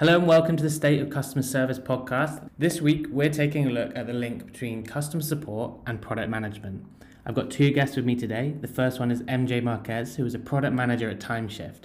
Hello 0.00 0.16
and 0.16 0.26
welcome 0.26 0.56
to 0.56 0.62
the 0.64 0.70
State 0.70 1.00
of 1.00 1.08
Customer 1.08 1.44
Service 1.44 1.78
podcast. 1.78 2.50
This 2.58 2.80
week 2.80 3.06
we're 3.10 3.30
taking 3.30 3.68
a 3.68 3.70
look 3.70 3.92
at 3.94 4.08
the 4.08 4.12
link 4.12 4.44
between 4.44 4.82
customer 4.82 5.22
support 5.22 5.78
and 5.86 6.02
product 6.02 6.28
management. 6.28 6.84
I've 7.24 7.36
got 7.36 7.48
two 7.48 7.70
guests 7.70 7.94
with 7.94 8.04
me 8.04 8.16
today. 8.16 8.56
The 8.60 8.66
first 8.66 8.98
one 8.98 9.12
is 9.12 9.22
MJ 9.22 9.62
Marques, 9.62 10.16
who 10.16 10.26
is 10.26 10.34
a 10.34 10.40
product 10.40 10.74
manager 10.74 11.08
at 11.08 11.20
Timeshift. 11.20 11.82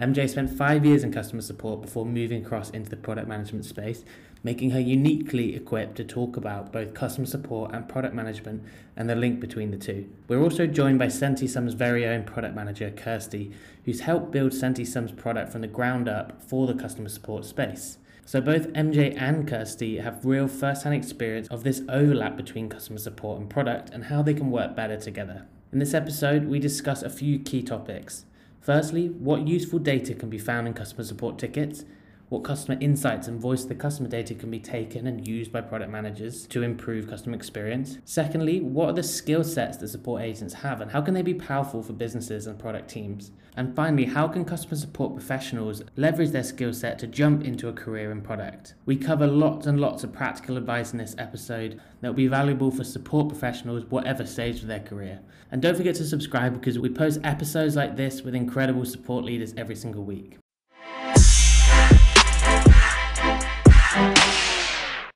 MJ 0.00 0.30
spent 0.30 0.56
five 0.56 0.86
years 0.86 1.02
in 1.02 1.10
customer 1.10 1.42
support 1.42 1.82
before 1.82 2.06
moving 2.06 2.46
across 2.46 2.70
into 2.70 2.90
the 2.90 2.96
product 2.96 3.26
management 3.26 3.64
space, 3.64 4.04
making 4.42 4.70
her 4.70 4.80
uniquely 4.80 5.54
equipped 5.54 5.96
to 5.96 6.04
talk 6.04 6.36
about 6.36 6.72
both 6.72 6.94
customer 6.94 7.26
support 7.26 7.74
and 7.74 7.88
product 7.88 8.14
management 8.14 8.62
and 8.96 9.08
the 9.08 9.14
link 9.14 9.40
between 9.40 9.70
the 9.70 9.76
two. 9.76 10.08
We're 10.28 10.42
also 10.42 10.66
joined 10.66 10.98
by 10.98 11.06
SentiSum's 11.06 11.74
very 11.74 12.06
own 12.06 12.24
product 12.24 12.54
manager, 12.54 12.90
Kirsty, 12.90 13.52
who's 13.84 14.00
helped 14.00 14.30
build 14.30 14.52
SentiSum's 14.52 15.12
product 15.12 15.50
from 15.50 15.62
the 15.62 15.66
ground 15.66 16.08
up 16.08 16.42
for 16.42 16.66
the 16.66 16.74
customer 16.74 17.08
support 17.08 17.44
space. 17.44 17.98
So 18.24 18.42
both 18.42 18.68
MJ 18.74 19.16
and 19.16 19.48
Kirsty 19.48 19.98
have 19.98 20.26
real 20.26 20.48
first-hand 20.48 20.94
experience 20.94 21.48
of 21.48 21.64
this 21.64 21.80
overlap 21.88 22.36
between 22.36 22.68
customer 22.68 22.98
support 22.98 23.40
and 23.40 23.48
product 23.48 23.88
and 23.90 24.04
how 24.04 24.20
they 24.20 24.34
can 24.34 24.50
work 24.50 24.76
better 24.76 24.98
together. 24.98 25.46
In 25.72 25.78
this 25.78 25.94
episode, 25.94 26.46
we 26.46 26.58
discuss 26.58 27.02
a 27.02 27.08
few 27.08 27.38
key 27.38 27.62
topics. 27.62 28.26
Firstly, 28.60 29.08
what 29.08 29.48
useful 29.48 29.78
data 29.78 30.14
can 30.14 30.28
be 30.28 30.38
found 30.38 30.66
in 30.66 30.74
customer 30.74 31.04
support 31.04 31.38
tickets, 31.38 31.84
what 32.28 32.44
customer 32.44 32.76
insights 32.80 33.26
and 33.26 33.40
voice 33.40 33.62
of 33.62 33.68
the 33.68 33.74
customer 33.74 34.08
data 34.08 34.34
can 34.34 34.50
be 34.50 34.58
taken 34.58 35.06
and 35.06 35.26
used 35.26 35.50
by 35.50 35.60
product 35.60 35.90
managers 35.90 36.46
to 36.46 36.62
improve 36.62 37.08
customer 37.08 37.34
experience. 37.34 37.98
Secondly, 38.04 38.60
what 38.60 38.90
are 38.90 38.92
the 38.92 39.02
skill 39.02 39.42
sets 39.42 39.78
that 39.78 39.88
support 39.88 40.22
agents 40.22 40.54
have 40.54 40.80
and 40.80 40.90
how 40.90 41.00
can 41.00 41.14
they 41.14 41.22
be 41.22 41.34
powerful 41.34 41.82
for 41.82 41.94
businesses 41.94 42.46
and 42.46 42.58
product 42.58 42.90
teams? 42.90 43.30
And 43.56 43.74
finally, 43.74 44.04
how 44.04 44.28
can 44.28 44.44
customer 44.44 44.76
support 44.76 45.14
professionals 45.14 45.82
leverage 45.96 46.30
their 46.30 46.44
skill 46.44 46.72
set 46.72 46.98
to 47.00 47.06
jump 47.06 47.44
into 47.44 47.68
a 47.68 47.72
career 47.72 48.12
in 48.12 48.20
product? 48.20 48.74
We 48.86 48.96
cover 48.96 49.26
lots 49.26 49.66
and 49.66 49.80
lots 49.80 50.04
of 50.04 50.12
practical 50.12 50.56
advice 50.56 50.92
in 50.92 50.98
this 50.98 51.16
episode 51.18 51.80
that 52.00 52.08
will 52.08 52.14
be 52.14 52.28
valuable 52.28 52.70
for 52.70 52.84
support 52.84 53.28
professionals, 53.28 53.84
whatever 53.86 54.26
stage 54.26 54.60
of 54.60 54.68
their 54.68 54.80
career. 54.80 55.20
And 55.50 55.60
don't 55.60 55.76
forget 55.76 55.96
to 55.96 56.04
subscribe 56.04 56.54
because 56.54 56.78
we 56.78 56.88
post 56.88 57.20
episodes 57.24 57.74
like 57.74 57.96
this 57.96 58.22
with 58.22 58.34
incredible 58.34 58.84
support 58.84 59.24
leaders 59.24 59.54
every 59.56 59.74
single 59.74 60.04
week. 60.04 60.36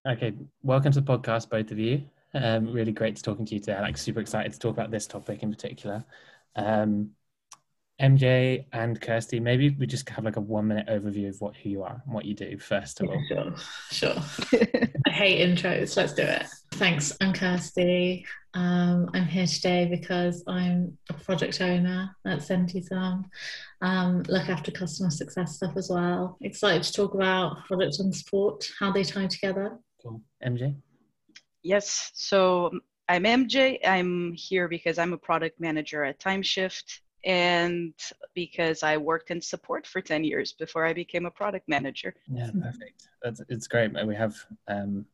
Okay, 0.04 0.32
welcome 0.64 0.90
to 0.90 1.00
the 1.00 1.06
podcast, 1.06 1.48
both 1.48 1.70
of 1.70 1.78
you. 1.78 2.02
Um, 2.34 2.72
really 2.72 2.90
great 2.90 3.14
to 3.14 3.22
talking 3.22 3.46
to 3.46 3.54
you 3.54 3.60
today. 3.60 3.74
I'm 3.74 3.82
like 3.82 3.96
super 3.96 4.18
excited 4.18 4.52
to 4.52 4.58
talk 4.58 4.72
about 4.72 4.90
this 4.90 5.06
topic 5.06 5.44
in 5.44 5.50
particular. 5.52 6.04
Um, 6.56 7.10
MJ 8.00 8.64
and 8.72 9.00
Kirsty, 9.00 9.38
maybe 9.38 9.70
we 9.78 9.86
just 9.86 10.08
have 10.08 10.24
like 10.24 10.34
a 10.34 10.40
one 10.40 10.66
minute 10.66 10.88
overview 10.88 11.28
of 11.28 11.40
what 11.40 11.54
who 11.54 11.68
you 11.68 11.84
are 11.84 12.02
and 12.04 12.12
what 12.12 12.24
you 12.24 12.34
do 12.34 12.58
first 12.58 13.00
of 13.00 13.10
all. 13.10 13.22
Sure, 13.28 13.54
sure. 13.92 14.60
I 15.06 15.10
hate 15.10 15.48
intros. 15.48 15.96
Let's 15.96 16.14
do 16.14 16.22
it. 16.22 16.46
Thanks. 16.72 17.16
I'm 17.20 17.32
Kirsty. 17.32 18.26
Um, 18.54 19.08
I'm 19.14 19.26
here 19.26 19.46
today 19.46 19.86
because 19.88 20.42
I'm 20.48 20.98
a 21.10 21.14
project 21.14 21.60
owner 21.60 22.10
at 22.26 22.40
SentiSum. 22.40 23.22
Um, 23.82 24.24
look 24.28 24.48
after 24.48 24.72
customer 24.72 25.10
success 25.10 25.54
stuff 25.54 25.76
as 25.76 25.88
well. 25.88 26.38
Excited 26.40 26.82
to 26.82 26.92
talk 26.92 27.14
about 27.14 27.64
product 27.66 28.00
and 28.00 28.12
support, 28.12 28.68
how 28.80 28.90
they 28.90 29.04
tie 29.04 29.28
together. 29.28 29.78
Cool. 30.02 30.20
MJ? 30.44 30.74
Yes. 31.62 32.10
So 32.14 32.70
I'm 33.08 33.24
MJ. 33.24 33.78
I'm 33.86 34.32
here 34.34 34.68
because 34.68 34.98
I'm 34.98 35.12
a 35.12 35.18
product 35.18 35.60
manager 35.60 36.04
at 36.04 36.20
Timeshift 36.20 37.00
and 37.24 37.94
because 38.34 38.82
I 38.82 38.96
worked 38.96 39.30
in 39.30 39.40
support 39.40 39.86
for 39.86 40.00
10 40.00 40.24
years 40.24 40.52
before 40.52 40.84
I 40.84 40.92
became 40.92 41.26
a 41.26 41.30
product 41.30 41.68
manager. 41.68 42.14
Yeah, 42.32 42.50
perfect. 42.50 43.08
That's 43.22 43.40
it's 43.48 43.68
great. 43.68 43.92
We 44.06 44.16
have 44.16 44.34
um, 44.66 45.06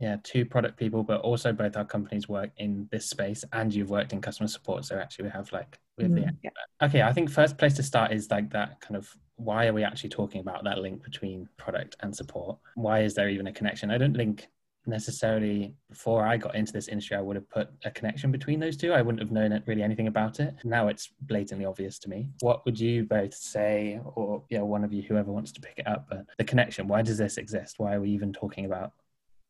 yeah, 0.00 0.16
two 0.22 0.44
product 0.44 0.76
people, 0.78 1.02
but 1.02 1.20
also 1.20 1.52
both 1.52 1.76
our 1.76 1.84
companies 1.84 2.28
work 2.28 2.50
in 2.58 2.88
this 2.90 3.06
space 3.06 3.44
and 3.52 3.74
you've 3.74 3.90
worked 3.90 4.12
in 4.12 4.20
customer 4.20 4.48
support. 4.48 4.84
So 4.84 4.96
actually 4.96 5.26
we 5.26 5.30
have 5.30 5.52
like 5.52 5.78
we 5.96 6.04
have 6.04 6.12
mm, 6.12 6.24
the 6.24 6.32
yeah. 6.42 6.50
okay, 6.82 7.02
I 7.02 7.12
think 7.12 7.30
first 7.30 7.58
place 7.58 7.74
to 7.74 7.82
start 7.82 8.12
is 8.12 8.30
like 8.30 8.50
that 8.50 8.80
kind 8.80 8.96
of 8.96 9.14
why 9.38 9.66
are 9.66 9.72
we 9.72 9.84
actually 9.84 10.10
talking 10.10 10.40
about 10.40 10.64
that 10.64 10.78
link 10.78 11.02
between 11.02 11.48
product 11.56 11.96
and 12.00 12.14
support? 12.14 12.58
Why 12.74 13.00
is 13.00 13.14
there 13.14 13.28
even 13.28 13.46
a 13.46 13.52
connection? 13.52 13.90
I 13.90 13.98
don't 13.98 14.16
think 14.16 14.48
necessarily 14.84 15.74
before 15.88 16.26
I 16.26 16.36
got 16.36 16.54
into 16.54 16.72
this 16.72 16.88
industry, 16.88 17.16
I 17.16 17.20
would 17.20 17.36
have 17.36 17.48
put 17.48 17.68
a 17.84 17.90
connection 17.90 18.32
between 18.32 18.58
those 18.58 18.76
two. 18.76 18.92
I 18.92 19.02
wouldn't 19.02 19.20
have 19.20 19.30
known 19.30 19.62
really 19.66 19.82
anything 19.82 20.08
about 20.08 20.40
it. 20.40 20.54
Now 20.64 20.88
it's 20.88 21.10
blatantly 21.22 21.66
obvious 21.66 21.98
to 22.00 22.10
me. 22.10 22.30
What 22.40 22.64
would 22.64 22.78
you 22.80 23.04
both 23.04 23.34
say, 23.34 24.00
or 24.04 24.42
yeah, 24.50 24.62
one 24.62 24.84
of 24.84 24.92
you, 24.92 25.02
whoever 25.02 25.30
wants 25.30 25.52
to 25.52 25.60
pick 25.60 25.78
it 25.78 25.86
up, 25.86 26.06
but 26.08 26.26
the 26.36 26.44
connection, 26.44 26.88
why 26.88 27.02
does 27.02 27.18
this 27.18 27.38
exist? 27.38 27.74
Why 27.78 27.94
are 27.94 28.00
we 28.00 28.10
even 28.10 28.32
talking 28.32 28.64
about 28.64 28.92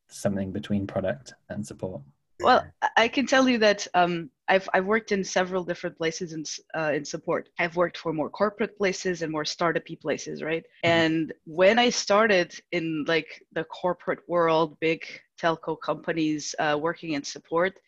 something 0.08 0.52
between 0.52 0.86
product 0.86 1.34
and 1.48 1.66
support? 1.66 2.02
Well, 2.40 2.64
I 2.96 3.08
can 3.08 3.26
tell 3.26 3.48
you 3.48 3.58
that 3.58 3.86
um, 3.94 4.30
I've 4.48 4.68
I've 4.72 4.86
worked 4.86 5.12
in 5.12 5.24
several 5.24 5.64
different 5.64 5.98
places 5.98 6.32
in 6.32 6.44
uh, 6.76 6.92
in 6.92 7.04
support. 7.04 7.48
I've 7.58 7.76
worked 7.76 7.98
for 7.98 8.12
more 8.12 8.30
corporate 8.30 8.78
places 8.78 9.22
and 9.22 9.32
more 9.32 9.44
startupy 9.44 10.00
places, 10.00 10.42
right? 10.42 10.62
Mm-hmm. 10.84 10.88
And 10.88 11.32
when 11.44 11.78
I 11.78 11.90
started 11.90 12.54
in 12.70 13.04
like 13.08 13.44
the 13.52 13.64
corporate 13.64 14.20
world, 14.28 14.78
big 14.80 15.04
telco 15.40 15.76
companies 15.80 16.54
uh, 16.58 16.78
working 16.80 17.12
in 17.12 17.24
support, 17.24 17.80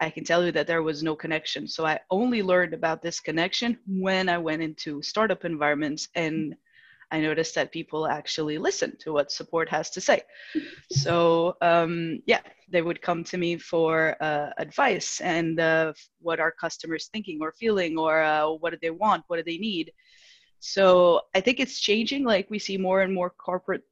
I 0.00 0.10
can 0.10 0.24
tell 0.24 0.44
you 0.44 0.52
that 0.52 0.66
there 0.66 0.82
was 0.82 1.02
no 1.02 1.16
connection. 1.16 1.66
So 1.66 1.86
I 1.86 2.00
only 2.10 2.42
learned 2.42 2.74
about 2.74 3.02
this 3.02 3.20
connection 3.20 3.78
when 3.86 4.28
I 4.28 4.38
went 4.38 4.62
into 4.62 5.00
startup 5.02 5.44
environments 5.44 6.08
and 6.14 6.54
I 7.10 7.20
noticed 7.20 7.54
that 7.54 7.72
people 7.72 8.06
actually 8.06 8.58
listen 8.58 8.96
to 8.98 9.12
what 9.12 9.30
support 9.30 9.68
has 9.68 9.90
to 9.90 10.00
say. 10.00 10.22
So 10.90 11.56
um, 11.62 12.22
yeah, 12.26 12.40
they 12.68 12.82
would 12.82 13.00
come 13.00 13.22
to 13.24 13.36
me 13.36 13.56
for 13.56 14.16
uh, 14.20 14.50
advice 14.58 15.20
and 15.20 15.60
uh, 15.60 15.92
what 16.20 16.40
are 16.40 16.50
customers 16.50 17.08
thinking 17.12 17.38
or 17.40 17.52
feeling 17.52 17.96
or 17.98 18.22
uh, 18.22 18.48
what 18.48 18.70
do 18.70 18.78
they 18.82 18.90
want, 18.90 19.24
what 19.28 19.36
do 19.36 19.42
they 19.42 19.58
need. 19.58 19.92
So 20.58 21.22
I 21.34 21.40
think 21.40 21.60
it's 21.60 21.80
changing. 21.80 22.24
Like 22.24 22.50
we 22.50 22.58
see 22.58 22.76
more 22.76 23.02
and 23.02 23.14
more 23.14 23.30
corporate 23.30 23.82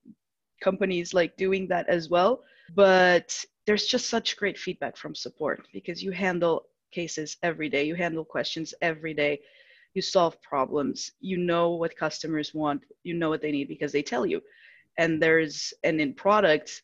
companies 0.63 1.15
like 1.15 1.37
doing 1.37 1.69
that 1.69 1.89
as 1.89 2.09
well. 2.09 2.43
But 2.75 3.45
there's 3.67 3.87
just 3.87 4.09
such 4.09 4.37
great 4.37 4.59
feedback 4.59 4.97
from 4.97 5.15
support 5.15 5.67
because 5.73 6.03
you 6.03 6.11
handle 6.11 6.67
cases 6.91 7.37
every 7.43 7.69
day, 7.69 7.85
you 7.85 7.95
handle 7.95 8.25
questions 8.25 8.75
every 8.83 9.15
day 9.15 9.41
you 9.95 10.03
solve 10.03 10.41
problems 10.43 11.13
you 11.21 11.37
know 11.37 11.71
what 11.71 11.97
customers 11.97 12.53
want 12.53 12.83
you 13.05 13.15
know 13.15 13.31
what 13.31 13.41
they 13.41 13.53
need 13.53 13.69
because 13.69 13.93
they 13.93 14.03
tell 14.03 14.27
you 14.27 14.43
and 14.99 15.23
there's 15.23 15.73
and 15.85 16.01
in 16.01 16.13
product 16.13 16.83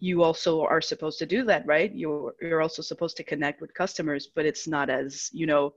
you 0.00 0.22
also 0.22 0.62
are 0.62 0.80
supposed 0.80 1.18
to 1.18 1.26
do 1.26 1.44
that 1.44 1.64
right 1.66 1.94
you're 1.94 2.34
you're 2.40 2.62
also 2.62 2.82
supposed 2.82 3.16
to 3.16 3.22
connect 3.22 3.60
with 3.60 3.72
customers 3.74 4.28
but 4.34 4.46
it's 4.46 4.66
not 4.66 4.88
as 4.90 5.28
you 5.32 5.46
know 5.46 5.72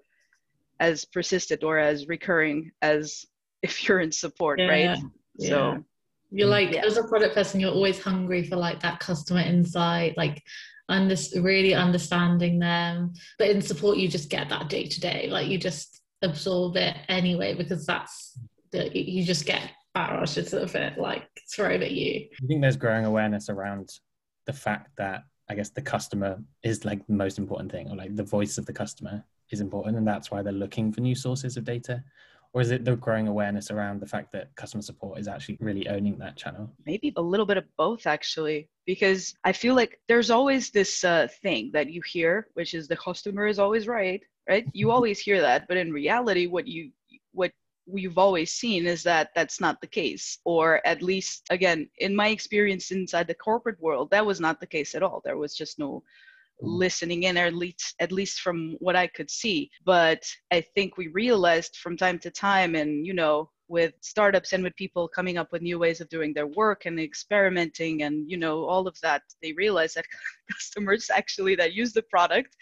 as 0.79 1.05
persistent 1.05 1.63
or 1.63 1.77
as 1.77 2.07
recurring 2.07 2.71
as 2.81 3.25
if 3.61 3.87
you're 3.87 3.99
in 3.99 4.11
support 4.11 4.59
yeah. 4.59 4.67
right 4.67 4.99
yeah. 5.37 5.49
so 5.49 5.83
you're 6.31 6.47
like 6.47 6.71
yeah. 6.71 6.85
as 6.85 6.97
a 6.97 7.03
product 7.03 7.35
person 7.35 7.59
you're 7.59 7.71
always 7.71 8.01
hungry 8.01 8.43
for 8.43 8.55
like 8.55 8.79
that 8.81 8.99
customer 8.99 9.41
insight 9.41 10.17
like 10.17 10.41
under, 10.89 11.15
really 11.41 11.73
understanding 11.73 12.59
them 12.59 13.13
but 13.37 13.49
in 13.49 13.61
support 13.61 13.97
you 13.97 14.07
just 14.07 14.29
get 14.29 14.49
that 14.49 14.67
day 14.67 14.85
to 14.85 14.99
day 14.99 15.27
like 15.29 15.47
you 15.47 15.57
just 15.57 16.01
absorb 16.23 16.75
it 16.75 16.95
anyway 17.07 17.53
because 17.53 17.85
that's 17.85 18.37
the, 18.71 18.97
you 18.97 19.23
just 19.23 19.45
get 19.45 19.69
barrages 19.93 20.53
of 20.53 20.75
it 20.75 20.97
like 20.97 21.27
thrown 21.53 21.83
at 21.83 21.91
you. 21.91 22.27
I 22.43 22.47
think 22.47 22.61
there's 22.61 22.77
growing 22.77 23.05
awareness 23.05 23.49
around 23.49 23.89
the 24.45 24.53
fact 24.53 24.95
that 24.97 25.23
I 25.49 25.55
guess 25.55 25.69
the 25.69 25.81
customer 25.81 26.41
is 26.63 26.85
like 26.85 27.05
the 27.07 27.13
most 27.13 27.37
important 27.37 27.71
thing, 27.71 27.89
or 27.89 27.95
like 27.95 28.15
the 28.15 28.23
voice 28.23 28.57
of 28.57 28.65
the 28.65 28.73
customer 28.73 29.23
is 29.49 29.61
important, 29.61 29.97
and 29.97 30.07
that's 30.07 30.31
why 30.31 30.41
they're 30.41 30.53
looking 30.53 30.91
for 30.91 31.01
new 31.01 31.15
sources 31.15 31.57
of 31.57 31.63
data? 31.63 32.03
Or 32.53 32.61
is 32.61 32.69
it 32.69 32.85
the 32.85 32.95
growing 32.95 33.27
awareness 33.27 33.71
around 33.71 33.99
the 33.99 34.05
fact 34.05 34.31
that 34.33 34.55
customer 34.55 34.83
support 34.83 35.17
is 35.17 35.27
actually 35.27 35.57
really 35.59 35.87
owning 35.87 36.19
that 36.19 36.37
channel? 36.37 36.69
Maybe 36.85 37.11
a 37.15 37.21
little 37.21 37.47
bit 37.47 37.57
of 37.57 37.65
both, 37.77 38.05
actually, 38.05 38.69
because 38.85 39.33
I 39.43 39.53
feel 39.53 39.73
like 39.73 39.99
there's 40.07 40.29
always 40.29 40.69
this 40.69 41.03
uh, 41.03 41.27
thing 41.41 41.71
that 41.73 41.89
you 41.89 42.01
hear, 42.05 42.47
which 42.53 42.75
is 42.75 42.87
the 42.87 42.95
customer 42.95 43.47
is 43.47 43.57
always 43.57 43.87
right, 43.87 44.21
right 44.47 44.65
you 44.73 44.91
always 44.91 45.19
hear 45.19 45.41
that 45.41 45.67
but 45.67 45.77
in 45.77 45.91
reality 45.91 46.47
what 46.47 46.67
you 46.67 46.91
what 47.31 47.51
we've 47.85 48.17
always 48.17 48.53
seen 48.53 48.85
is 48.85 49.03
that 49.03 49.29
that's 49.35 49.59
not 49.59 49.79
the 49.81 49.87
case 49.87 50.39
or 50.45 50.85
at 50.85 51.01
least 51.01 51.43
again 51.49 51.89
in 51.97 52.15
my 52.15 52.29
experience 52.29 52.91
inside 52.91 53.27
the 53.27 53.33
corporate 53.33 53.79
world 53.81 54.09
that 54.11 54.25
was 54.25 54.39
not 54.39 54.59
the 54.59 54.67
case 54.67 54.95
at 54.95 55.03
all 55.03 55.21
there 55.25 55.37
was 55.37 55.55
just 55.55 55.79
no 55.79 56.03
mm-hmm. 56.61 56.67
listening 56.67 57.23
in 57.23 57.37
or 57.37 57.45
at 57.45 57.53
least 57.53 57.95
at 57.99 58.11
least 58.11 58.39
from 58.39 58.75
what 58.79 58.95
i 58.95 59.07
could 59.07 59.29
see 59.29 59.69
but 59.85 60.23
i 60.51 60.61
think 60.75 60.97
we 60.97 61.07
realized 61.07 61.75
from 61.77 61.97
time 61.97 62.17
to 62.17 62.31
time 62.31 62.75
and 62.75 63.05
you 63.05 63.13
know 63.13 63.49
with 63.67 63.93
startups 64.01 64.53
and 64.53 64.63
with 64.63 64.75
people 64.75 65.07
coming 65.07 65.37
up 65.37 65.51
with 65.51 65.61
new 65.61 65.79
ways 65.79 65.99
of 65.99 66.09
doing 66.09 66.33
their 66.33 66.47
work 66.47 66.85
and 66.85 66.99
experimenting 66.99 68.03
and 68.03 68.29
you 68.29 68.37
know 68.37 68.65
all 68.65 68.87
of 68.87 68.97
that 69.01 69.21
they 69.41 69.51
realize 69.53 69.93
that 69.93 70.05
customers 70.51 71.09
actually 71.13 71.55
that 71.55 71.73
use 71.73 71.91
the 71.91 72.03
product 72.03 72.55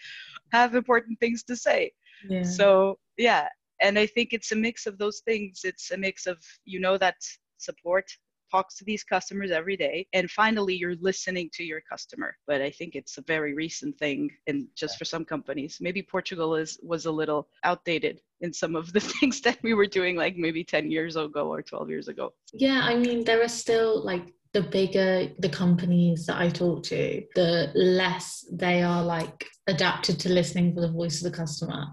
have 0.52 0.74
important 0.74 1.18
things 1.20 1.42
to 1.42 1.54
say 1.54 1.92
yeah. 2.28 2.42
so 2.42 2.98
yeah 3.18 3.48
and 3.82 3.98
i 3.98 4.06
think 4.06 4.32
it's 4.32 4.52
a 4.52 4.56
mix 4.56 4.86
of 4.86 4.98
those 4.98 5.20
things. 5.20 5.60
It's 5.64 5.90
a 5.90 5.96
mix 5.96 6.26
of 6.26 6.38
you 6.64 6.80
know 6.80 6.96
that 6.98 7.16
support 7.58 8.06
talks 8.50 8.76
to 8.76 8.84
these 8.84 9.02
customers 9.02 9.50
every 9.50 9.78
day 9.78 10.06
and 10.12 10.30
finally 10.30 10.74
you're 10.74 10.96
listening 11.00 11.48
to 11.54 11.64
your 11.64 11.80
customer. 11.80 12.36
But 12.46 12.60
i 12.62 12.70
think 12.70 12.94
it's 12.94 13.18
a 13.18 13.22
very 13.22 13.54
recent 13.54 13.98
thing 13.98 14.30
and 14.46 14.66
just 14.76 14.98
for 14.98 15.04
some 15.04 15.24
companies. 15.24 15.78
Maybe 15.80 16.02
portugal 16.02 16.54
is 16.54 16.78
was 16.82 17.06
a 17.06 17.12
little 17.20 17.48
outdated 17.64 18.20
in 18.40 18.52
some 18.52 18.74
of 18.76 18.92
the 18.92 19.00
things 19.14 19.40
that 19.42 19.58
we 19.62 19.74
were 19.74 19.86
doing 19.86 20.16
like 20.16 20.36
maybe 20.36 20.64
10 20.64 20.90
years 20.90 21.16
ago 21.16 21.48
or 21.48 21.62
12 21.62 21.90
years 21.90 22.08
ago. 22.08 22.32
Yeah 22.52 22.80
i 22.84 22.94
mean 22.94 23.24
there 23.24 23.42
are 23.42 23.54
still 23.64 24.04
like 24.04 24.26
the 24.52 24.62
bigger 24.62 25.28
the 25.38 25.48
companies 25.48 26.26
that 26.26 26.38
I 26.38 26.50
talk 26.50 26.82
to, 26.84 27.22
the 27.34 27.72
less 27.74 28.44
they 28.52 28.82
are 28.82 29.02
like 29.02 29.46
adapted 29.66 30.20
to 30.20 30.28
listening 30.32 30.74
for 30.74 30.82
the 30.82 30.92
voice 30.92 31.24
of 31.24 31.30
the 31.30 31.36
customer. 31.36 31.86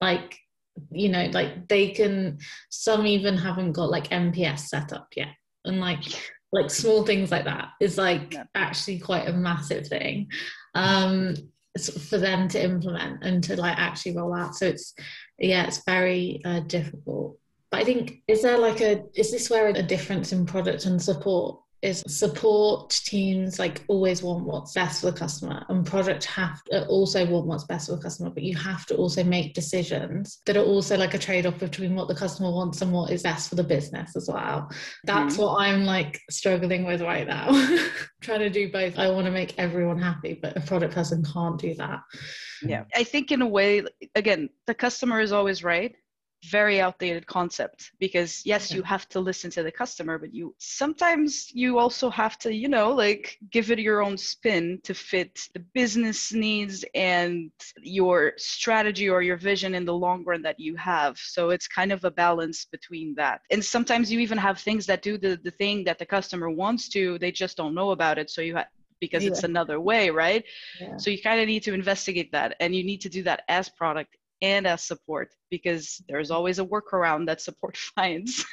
Like 0.00 0.38
you 0.90 1.08
know 1.08 1.26
like 1.32 1.68
they 1.68 1.90
can 1.90 2.38
some 2.70 3.06
even 3.06 3.36
haven't 3.36 3.72
got 3.72 3.90
like 3.90 4.08
NPS 4.08 4.60
set 4.60 4.92
up 4.92 5.08
yet. 5.16 5.34
And 5.64 5.80
like 5.80 6.04
like 6.50 6.70
small 6.70 7.04
things 7.04 7.30
like 7.30 7.44
that 7.44 7.70
is 7.80 7.96
like 7.98 8.34
yeah. 8.34 8.44
actually 8.54 8.98
quite 8.98 9.28
a 9.28 9.32
massive 9.32 9.86
thing 9.86 10.28
um 10.74 11.34
for 11.78 12.18
them 12.18 12.48
to 12.48 12.62
implement 12.62 13.24
and 13.24 13.42
to 13.44 13.56
like 13.56 13.78
actually 13.78 14.16
roll 14.16 14.34
out. 14.34 14.54
So 14.54 14.66
it's 14.66 14.94
yeah 15.38 15.66
it's 15.66 15.84
very 15.84 16.40
uh, 16.44 16.60
difficult. 16.60 17.38
But 17.70 17.80
i 17.80 17.84
think 17.84 18.22
is 18.28 18.42
there 18.42 18.58
like 18.58 18.82
a 18.82 19.02
is 19.14 19.30
this 19.30 19.48
where 19.48 19.68
a 19.68 19.82
difference 19.82 20.32
in 20.32 20.44
product 20.44 20.84
and 20.84 21.00
support 21.00 21.61
is 21.82 22.02
support 22.06 22.90
teams 22.90 23.58
like 23.58 23.82
always 23.88 24.22
want 24.22 24.44
what's 24.44 24.72
best 24.72 25.00
for 25.00 25.10
the 25.10 25.18
customer 25.18 25.64
and 25.68 25.84
product 25.84 26.24
have 26.24 26.62
to 26.64 26.86
also 26.86 27.26
want 27.26 27.46
what's 27.46 27.64
best 27.64 27.88
for 27.88 27.96
the 27.96 28.02
customer 28.02 28.30
but 28.30 28.44
you 28.44 28.56
have 28.56 28.86
to 28.86 28.94
also 28.96 29.24
make 29.24 29.52
decisions 29.52 30.40
that 30.46 30.56
are 30.56 30.64
also 30.64 30.96
like 30.96 31.14
a 31.14 31.18
trade-off 31.18 31.58
between 31.58 31.96
what 31.96 32.06
the 32.06 32.14
customer 32.14 32.50
wants 32.50 32.82
and 32.82 32.92
what 32.92 33.10
is 33.10 33.24
best 33.24 33.48
for 33.48 33.56
the 33.56 33.64
business 33.64 34.14
as 34.14 34.28
well. 34.32 34.70
That's 35.04 35.34
mm-hmm. 35.34 35.42
what 35.42 35.60
i'm 35.60 35.84
like 35.84 36.20
struggling 36.30 36.84
with 36.84 37.02
right 37.02 37.26
now. 37.26 37.50
Trying 38.20 38.40
to 38.40 38.50
do 38.50 38.70
both. 38.70 38.98
I 38.98 39.10
want 39.10 39.26
to 39.26 39.32
make 39.32 39.58
everyone 39.58 39.98
happy 39.98 40.38
but 40.40 40.56
a 40.56 40.60
product 40.60 40.94
person 40.94 41.24
can't 41.24 41.58
do 41.58 41.74
that. 41.74 42.00
Yeah. 42.62 42.84
I 42.94 43.02
think 43.02 43.32
in 43.32 43.42
a 43.42 43.48
way 43.48 43.82
again 44.14 44.50
the 44.68 44.74
customer 44.74 45.20
is 45.20 45.32
always 45.32 45.64
right 45.64 45.96
very 46.44 46.80
outdated 46.80 47.26
concept 47.26 47.92
because 48.00 48.42
yes 48.44 48.72
you 48.72 48.82
have 48.82 49.08
to 49.08 49.20
listen 49.20 49.50
to 49.50 49.62
the 49.62 49.70
customer 49.70 50.18
but 50.18 50.34
you 50.34 50.54
sometimes 50.58 51.50
you 51.54 51.78
also 51.78 52.10
have 52.10 52.36
to 52.36 52.52
you 52.52 52.68
know 52.68 52.90
like 52.90 53.38
give 53.50 53.70
it 53.70 53.78
your 53.78 54.02
own 54.02 54.16
spin 54.16 54.80
to 54.82 54.94
fit 54.94 55.48
the 55.54 55.60
business 55.74 56.32
needs 56.32 56.84
and 56.94 57.50
your 57.80 58.32
strategy 58.36 59.08
or 59.08 59.22
your 59.22 59.36
vision 59.36 59.74
in 59.74 59.84
the 59.84 59.94
long 59.94 60.24
run 60.24 60.42
that 60.42 60.58
you 60.58 60.76
have. 60.76 61.16
So 61.18 61.50
it's 61.50 61.68
kind 61.68 61.92
of 61.92 62.04
a 62.04 62.10
balance 62.10 62.64
between 62.64 63.14
that. 63.16 63.40
And 63.50 63.64
sometimes 63.64 64.10
you 64.10 64.18
even 64.20 64.38
have 64.38 64.58
things 64.58 64.86
that 64.86 65.02
do 65.02 65.18
the, 65.18 65.38
the 65.42 65.50
thing 65.50 65.84
that 65.84 65.98
the 65.98 66.06
customer 66.06 66.50
wants 66.50 66.88
to 66.90 67.18
they 67.18 67.32
just 67.32 67.56
don't 67.56 67.74
know 67.74 67.90
about 67.90 68.18
it. 68.18 68.30
So 68.30 68.40
you 68.40 68.56
have 68.56 68.66
because 69.00 69.24
yeah. 69.24 69.30
it's 69.30 69.42
another 69.42 69.80
way 69.80 70.10
right? 70.10 70.44
Yeah. 70.80 70.96
so 70.96 71.10
you 71.10 71.20
kind 71.20 71.40
of 71.40 71.46
need 71.48 71.64
to 71.64 71.74
investigate 71.74 72.30
that 72.32 72.54
and 72.60 72.74
you 72.74 72.84
need 72.84 73.00
to 73.00 73.08
do 73.08 73.22
that 73.24 73.42
as 73.48 73.68
product 73.68 74.16
and 74.42 74.66
as 74.66 74.84
support 74.84 75.30
because 75.50 76.02
there's 76.08 76.30
always 76.30 76.58
a 76.58 76.64
workaround 76.64 77.26
that 77.26 77.40
support 77.40 77.76
finds 77.94 78.44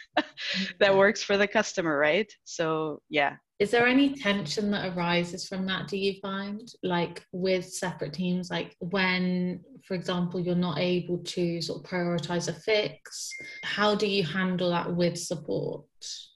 that 0.79 0.95
works 0.95 1.23
for 1.23 1.35
the 1.37 1.47
customer, 1.47 1.97
right? 1.97 2.31
So, 2.45 3.01
yeah. 3.09 3.35
Is 3.57 3.71
there 3.71 3.87
any 3.87 4.13
tension 4.13 4.71
that 4.71 4.95
arises 4.95 5.45
from 5.45 5.65
that, 5.65 5.89
do 5.89 5.97
you 5.97 6.13
find, 6.21 6.71
like 6.81 7.25
with 7.33 7.65
separate 7.65 8.13
teams? 8.13 8.49
Like 8.49 8.73
when, 8.79 9.59
for 9.85 9.95
example, 9.95 10.39
you're 10.39 10.55
not 10.55 10.79
able 10.79 11.17
to 11.17 11.61
sort 11.61 11.83
of 11.83 11.89
prioritize 11.89 12.47
a 12.47 12.53
fix, 12.53 13.29
how 13.63 13.95
do 13.95 14.07
you 14.07 14.23
handle 14.23 14.69
that 14.69 14.95
with 14.95 15.17
support? 15.17 15.83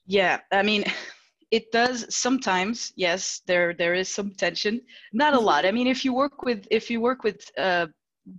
Yeah, 0.06 0.40
I 0.52 0.62
mean, 0.62 0.84
it 1.50 1.70
does 1.70 2.12
sometimes 2.12 2.92
yes 2.96 3.42
there 3.46 3.74
there 3.74 3.94
is 3.94 4.08
some 4.08 4.30
tension 4.34 4.80
not 5.12 5.34
a 5.34 5.36
mm-hmm. 5.36 5.46
lot 5.46 5.66
i 5.66 5.70
mean 5.70 5.86
if 5.86 6.04
you 6.04 6.12
work 6.12 6.42
with 6.42 6.66
if 6.70 6.90
you 6.90 7.00
work 7.00 7.22
with 7.22 7.48
uh, 7.58 7.86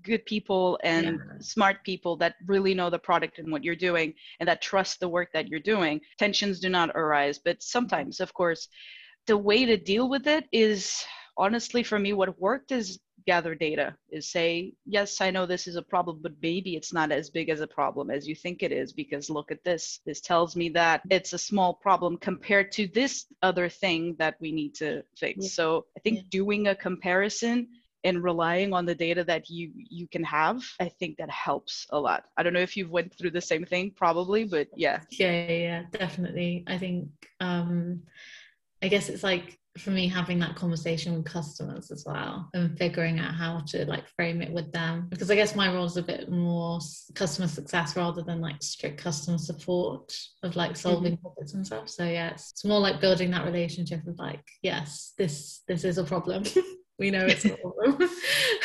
good 0.02 0.26
people 0.26 0.80
and 0.84 1.06
yeah. 1.06 1.38
smart 1.40 1.84
people 1.84 2.16
that 2.18 2.36
really 2.46 2.74
know 2.74 2.90
the 2.90 3.00
product 3.00 3.40
and 3.40 3.52
what 3.52 3.64
you're 3.64 3.76
doing 3.76 4.14
and 4.40 4.50
that 4.50 4.62
trust 4.62 5.00
the 5.00 5.08
work 5.08 5.30
that 5.34 5.48
you're 5.48 5.60
doing 5.60 6.02
tensions 6.18 6.60
do 6.60 6.70
not 6.70 6.90
arise 6.96 7.40
but 7.40 7.62
sometimes 7.62 8.20
of 8.20 8.34
course 8.34 8.68
the 9.28 9.38
way 9.38 9.66
to 9.66 9.78
deal 9.78 10.10
with 10.10 10.28
it 10.28 10.46
is 10.52 11.04
honestly 11.38 11.84
for 11.84 12.00
me 12.00 12.14
what 12.14 12.40
worked 12.40 12.72
is 12.72 13.00
gather 13.28 13.56
data 13.56 13.96
is 14.12 14.30
say 14.30 14.72
yes 14.86 15.20
i 15.20 15.32
know 15.32 15.46
this 15.46 15.68
is 15.68 15.76
a 15.76 15.82
problem 15.82 16.20
but 16.22 16.34
maybe 16.42 16.76
it's 16.76 16.94
not 16.94 17.12
as 17.12 17.30
big 17.30 17.50
as 17.50 17.60
a 17.60 17.68
problem 17.68 18.12
as 18.12 18.28
you 18.28 18.36
think 18.36 18.62
it 18.62 18.72
is 18.72 18.94
because 18.94 19.30
look 19.30 19.52
at 19.52 19.64
this 19.64 20.00
this 20.06 20.22
tells 20.22 20.56
me 20.56 20.70
that 20.70 21.02
it's 21.10 21.34
a 21.34 21.38
small 21.38 21.74
problem 21.74 22.18
compared 22.18 22.72
to 22.72 22.88
this 22.88 23.26
other 23.42 23.68
thing 23.68 24.16
that 24.20 24.36
we 24.40 24.52
need 24.52 24.76
to 24.76 25.04
fix 25.18 25.38
yeah. 25.42 25.50
so 25.50 25.86
i 25.98 26.00
think 26.02 26.18
yeah. 26.18 26.24
doing 26.30 26.68
a 26.68 26.76
comparison 26.76 27.68
and 28.06 28.24
relying 28.24 28.72
on 28.72 28.86
the 28.86 28.96
data 28.96 29.24
that 29.24 29.50
you 29.50 29.72
you 29.76 30.08
can 30.08 30.24
have 30.24 30.64
i 30.80 30.88
think 30.88 31.18
that 31.18 31.30
helps 31.30 31.88
a 31.90 32.00
lot. 32.00 32.24
I 32.38 32.44
don't 32.44 32.54
know 32.54 32.60
if 32.60 32.78
you've 32.78 32.92
went 32.92 33.14
through 33.14 33.32
the 33.32 33.42
same 33.42 33.66
thing 33.66 33.92
probably 33.96 34.46
but 34.46 34.68
yeah. 34.76 35.02
Yeah 35.12 35.48
yeah 35.48 35.84
definitely. 35.92 36.64
I 36.68 36.78
think 36.78 37.10
um 37.40 38.04
i 38.84 38.88
guess 38.88 39.10
it's 39.10 39.24
like 39.24 39.58
for 39.78 39.90
me 39.90 40.08
having 40.08 40.40
that 40.40 40.56
conversation 40.56 41.16
with 41.16 41.26
customers 41.26 41.92
as 41.92 42.06
well 42.06 42.50
and 42.54 42.78
figuring 42.78 43.20
out 43.20 43.34
how 43.34 43.60
to 43.68 43.86
like 43.88 44.08
frame 44.16 44.42
it 44.42 44.52
with 44.52 44.72
them. 44.72 45.08
Because 45.10 45.32
i 45.32 45.36
guess 45.36 45.56
my 45.56 45.74
role 45.74 45.86
is 45.86 45.98
a 45.98 46.04
bit 46.04 46.30
more 46.30 46.80
customer 47.16 47.48
success 47.48 47.96
rather 47.96 48.22
than 48.22 48.40
like 48.40 48.62
strict 48.62 48.98
customer 49.02 49.38
support 49.38 50.16
of 50.44 50.56
like 50.56 50.76
solving 50.76 51.14
mm-hmm. 51.14 51.22
problems 51.22 51.54
and 51.56 51.66
stuff. 51.66 51.90
So 51.90 52.04
yeah 52.06 52.32
it's, 52.32 52.52
it's 52.52 52.66
more 52.66 52.80
like 52.80 53.02
building 53.02 53.32
that 53.32 53.46
relationship 53.46 54.06
of 54.08 54.18
like 54.20 54.44
yes 54.62 55.14
this 55.18 55.62
this 55.68 55.84
is 55.84 55.98
a 55.98 56.04
problem 56.04 56.44
we 56.98 57.12
know 57.12 57.26
it's 57.26 57.46
a 57.46 57.58
problem. 57.58 58.10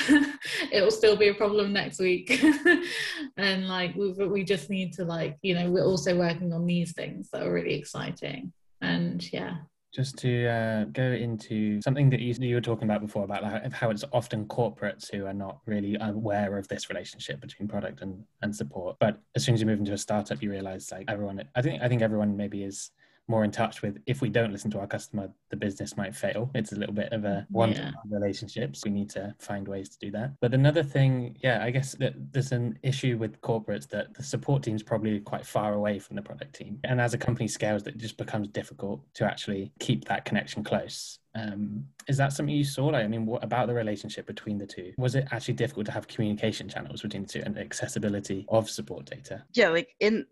It 0.72 0.82
will 0.82 0.90
still 0.90 1.16
be 1.16 1.28
a 1.28 1.34
problem 1.34 1.72
next 1.72 1.98
week. 1.98 2.42
And 3.36 3.68
like 3.68 3.94
we, 3.94 4.12
we 4.12 4.44
just 4.44 4.70
need 4.70 4.92
to 4.94 5.04
like 5.04 5.38
you 5.42 5.54
know 5.54 5.70
we're 5.70 5.84
also 5.84 6.16
working 6.16 6.52
on 6.52 6.66
these 6.66 6.92
things 6.92 7.30
that 7.32 7.42
are 7.42 7.52
really 7.52 7.74
exciting. 7.74 8.52
And 8.80 9.32
yeah. 9.32 9.56
Just 9.92 10.16
to 10.18 10.46
uh, 10.46 10.84
go 10.84 11.02
into 11.02 11.82
something 11.82 12.10
that 12.10 12.20
you, 12.20 12.32
you, 12.38 12.54
were 12.54 12.60
talking 12.60 12.84
about 12.84 13.00
before 13.00 13.24
about 13.24 13.72
how 13.72 13.90
it's 13.90 14.04
often 14.12 14.44
corporates 14.44 15.10
who 15.10 15.26
are 15.26 15.34
not 15.34 15.58
really 15.66 15.96
aware 16.00 16.56
of 16.58 16.68
this 16.68 16.88
relationship 16.88 17.40
between 17.40 17.66
product 17.66 18.00
and, 18.00 18.22
and 18.42 18.54
support. 18.54 18.96
But 19.00 19.20
as 19.34 19.44
soon 19.44 19.54
as 19.54 19.60
you 19.60 19.66
move 19.66 19.80
into 19.80 19.92
a 19.92 19.98
startup 19.98 20.40
you 20.42 20.50
realize 20.50 20.92
like 20.92 21.06
everyone 21.08 21.42
i 21.56 21.62
think 21.62 21.82
i 21.82 21.88
think 21.88 22.02
everyone 22.02 22.36
maybe 22.36 22.62
is 22.62 22.90
more 23.30 23.44
in 23.44 23.50
touch 23.50 23.80
with 23.82 23.98
if 24.06 24.20
we 24.20 24.28
don't 24.28 24.52
listen 24.52 24.70
to 24.72 24.78
our 24.78 24.86
customer 24.86 25.30
the 25.50 25.56
business 25.56 25.96
might 25.96 26.14
fail. 26.14 26.50
It's 26.54 26.72
a 26.72 26.76
little 26.76 26.94
bit 26.94 27.12
of 27.12 27.24
a 27.24 27.46
one 27.50 27.72
yeah. 27.72 27.92
relationships 28.08 28.82
we 28.84 28.90
need 28.90 29.10
to 29.10 29.34
find 29.38 29.66
ways 29.66 29.88
to 29.90 29.98
do 29.98 30.10
that. 30.12 30.32
But 30.40 30.52
another 30.54 30.82
thing 30.82 31.36
yeah 31.42 31.62
i 31.62 31.70
guess 31.70 31.94
that 31.94 32.14
there's 32.32 32.52
an 32.52 32.78
issue 32.82 33.16
with 33.16 33.40
corporates 33.40 33.88
that 33.88 34.14
the 34.14 34.22
support 34.22 34.62
team's 34.62 34.82
probably 34.82 35.20
quite 35.20 35.46
far 35.46 35.74
away 35.74 35.98
from 35.98 36.16
the 36.16 36.22
product 36.22 36.54
team. 36.54 36.78
And 36.84 37.00
as 37.00 37.14
a 37.14 37.18
company 37.18 37.48
scales 37.48 37.86
it 37.86 37.96
just 37.96 38.16
becomes 38.16 38.48
difficult 38.48 39.00
to 39.14 39.24
actually 39.24 39.72
keep 39.78 40.06
that 40.06 40.24
connection 40.24 40.64
close 40.64 41.20
um, 41.34 41.86
is 42.08 42.16
that 42.16 42.32
something 42.32 42.54
you 42.54 42.64
saw? 42.64 42.86
Like, 42.86 43.04
I 43.04 43.08
mean, 43.08 43.24
what 43.24 43.44
about 43.44 43.68
the 43.68 43.74
relationship 43.74 44.26
between 44.26 44.58
the 44.58 44.66
two? 44.66 44.92
Was 44.98 45.14
it 45.14 45.28
actually 45.30 45.54
difficult 45.54 45.86
to 45.86 45.92
have 45.92 46.08
communication 46.08 46.68
channels 46.68 47.02
between 47.02 47.22
the 47.22 47.28
two 47.28 47.42
and 47.44 47.56
accessibility 47.56 48.46
of 48.48 48.68
support 48.68 49.06
data? 49.06 49.44
Yeah, 49.52 49.68
like 49.68 49.94
in 50.00 50.26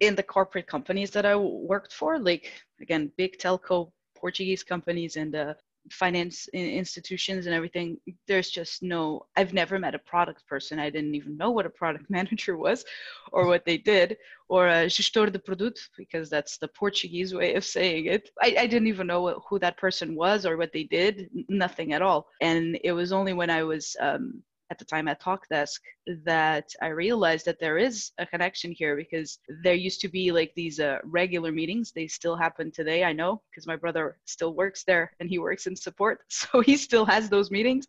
in 0.00 0.14
the 0.14 0.22
corporate 0.22 0.66
companies 0.66 1.10
that 1.10 1.26
I 1.26 1.34
worked 1.36 1.92
for, 1.92 2.18
like 2.18 2.52
again, 2.80 3.10
big 3.16 3.38
telco 3.38 3.90
Portuguese 4.14 4.62
companies 4.62 5.16
and 5.16 5.34
uh, 5.34 5.54
finance 5.90 6.48
institutions 6.52 7.46
and 7.46 7.54
everything 7.54 7.98
there's 8.26 8.50
just 8.50 8.82
no 8.82 9.26
i've 9.36 9.52
never 9.52 9.78
met 9.78 9.94
a 9.94 9.98
product 9.98 10.46
person. 10.46 10.78
I 10.78 10.90
didn't 10.90 11.14
even 11.14 11.36
know 11.36 11.50
what 11.50 11.66
a 11.66 11.70
product 11.70 12.10
manager 12.18 12.56
was 12.56 12.84
or 13.32 13.46
what 13.46 13.64
they 13.64 13.78
did 13.78 14.16
or 14.48 14.68
a 14.68 14.86
gestor 14.86 15.30
de 15.30 15.38
produto 15.38 15.80
because 15.96 16.30
that's 16.30 16.58
the 16.58 16.68
portuguese 16.68 17.34
way 17.34 17.54
of 17.54 17.64
saying 17.64 18.06
it. 18.06 18.30
I, 18.42 18.56
I 18.60 18.66
didn't 18.66 18.88
even 18.88 19.06
know 19.06 19.22
what, 19.22 19.38
who 19.48 19.58
that 19.58 19.76
person 19.76 20.14
was 20.14 20.46
or 20.46 20.56
what 20.56 20.72
they 20.72 20.84
did 20.84 21.28
nothing 21.48 21.92
at 21.92 22.02
all. 22.02 22.28
And 22.40 22.78
it 22.82 22.92
was 22.92 23.12
only 23.12 23.32
when 23.32 23.50
i 23.50 23.62
was 23.62 23.96
um, 24.00 24.42
at 24.70 24.78
the 24.78 24.84
time 24.84 25.08
at 25.08 25.20
Talkdesk 25.20 25.80
that 26.24 26.68
I 26.82 26.88
realized 26.88 27.46
that 27.46 27.58
there 27.58 27.78
is 27.78 28.12
a 28.18 28.26
connection 28.26 28.70
here 28.70 28.96
because 28.96 29.38
there 29.62 29.74
used 29.74 30.00
to 30.02 30.08
be 30.08 30.30
like 30.30 30.52
these 30.54 30.78
uh, 30.78 30.98
regular 31.04 31.52
meetings. 31.52 31.92
They 31.92 32.06
still 32.06 32.36
happen 32.36 32.70
today, 32.70 33.04
I 33.04 33.12
know, 33.12 33.40
because 33.50 33.66
my 33.66 33.76
brother 33.76 34.18
still 34.26 34.54
works 34.54 34.84
there 34.84 35.12
and 35.20 35.28
he 35.28 35.38
works 35.38 35.66
in 35.66 35.76
support. 35.76 36.20
So 36.28 36.60
he 36.60 36.76
still 36.76 37.04
has 37.04 37.28
those 37.28 37.50
meetings. 37.50 37.86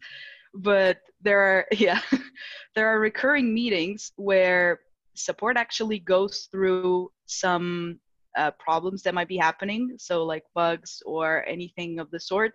But 0.53 0.98
there 1.21 1.39
are, 1.39 1.65
yeah, 1.71 2.01
there 2.75 2.88
are 2.88 3.00
recurring 3.00 3.53
meetings 3.53 4.12
where 4.15 4.79
support 5.15 5.57
actually 5.57 6.00
goes 6.00 6.48
through 6.51 7.12
some 7.25 8.00
uh, 8.38 8.51
problems 8.51 9.03
that 9.03 9.13
might 9.13 9.27
be 9.27 9.38
happening. 9.38 9.95
So, 9.98 10.24
like 10.24 10.43
bugs 10.55 11.01
or 11.05 11.45
anything 11.48 12.00
of 12.00 12.09
the 12.12 12.19
sort 12.19 12.53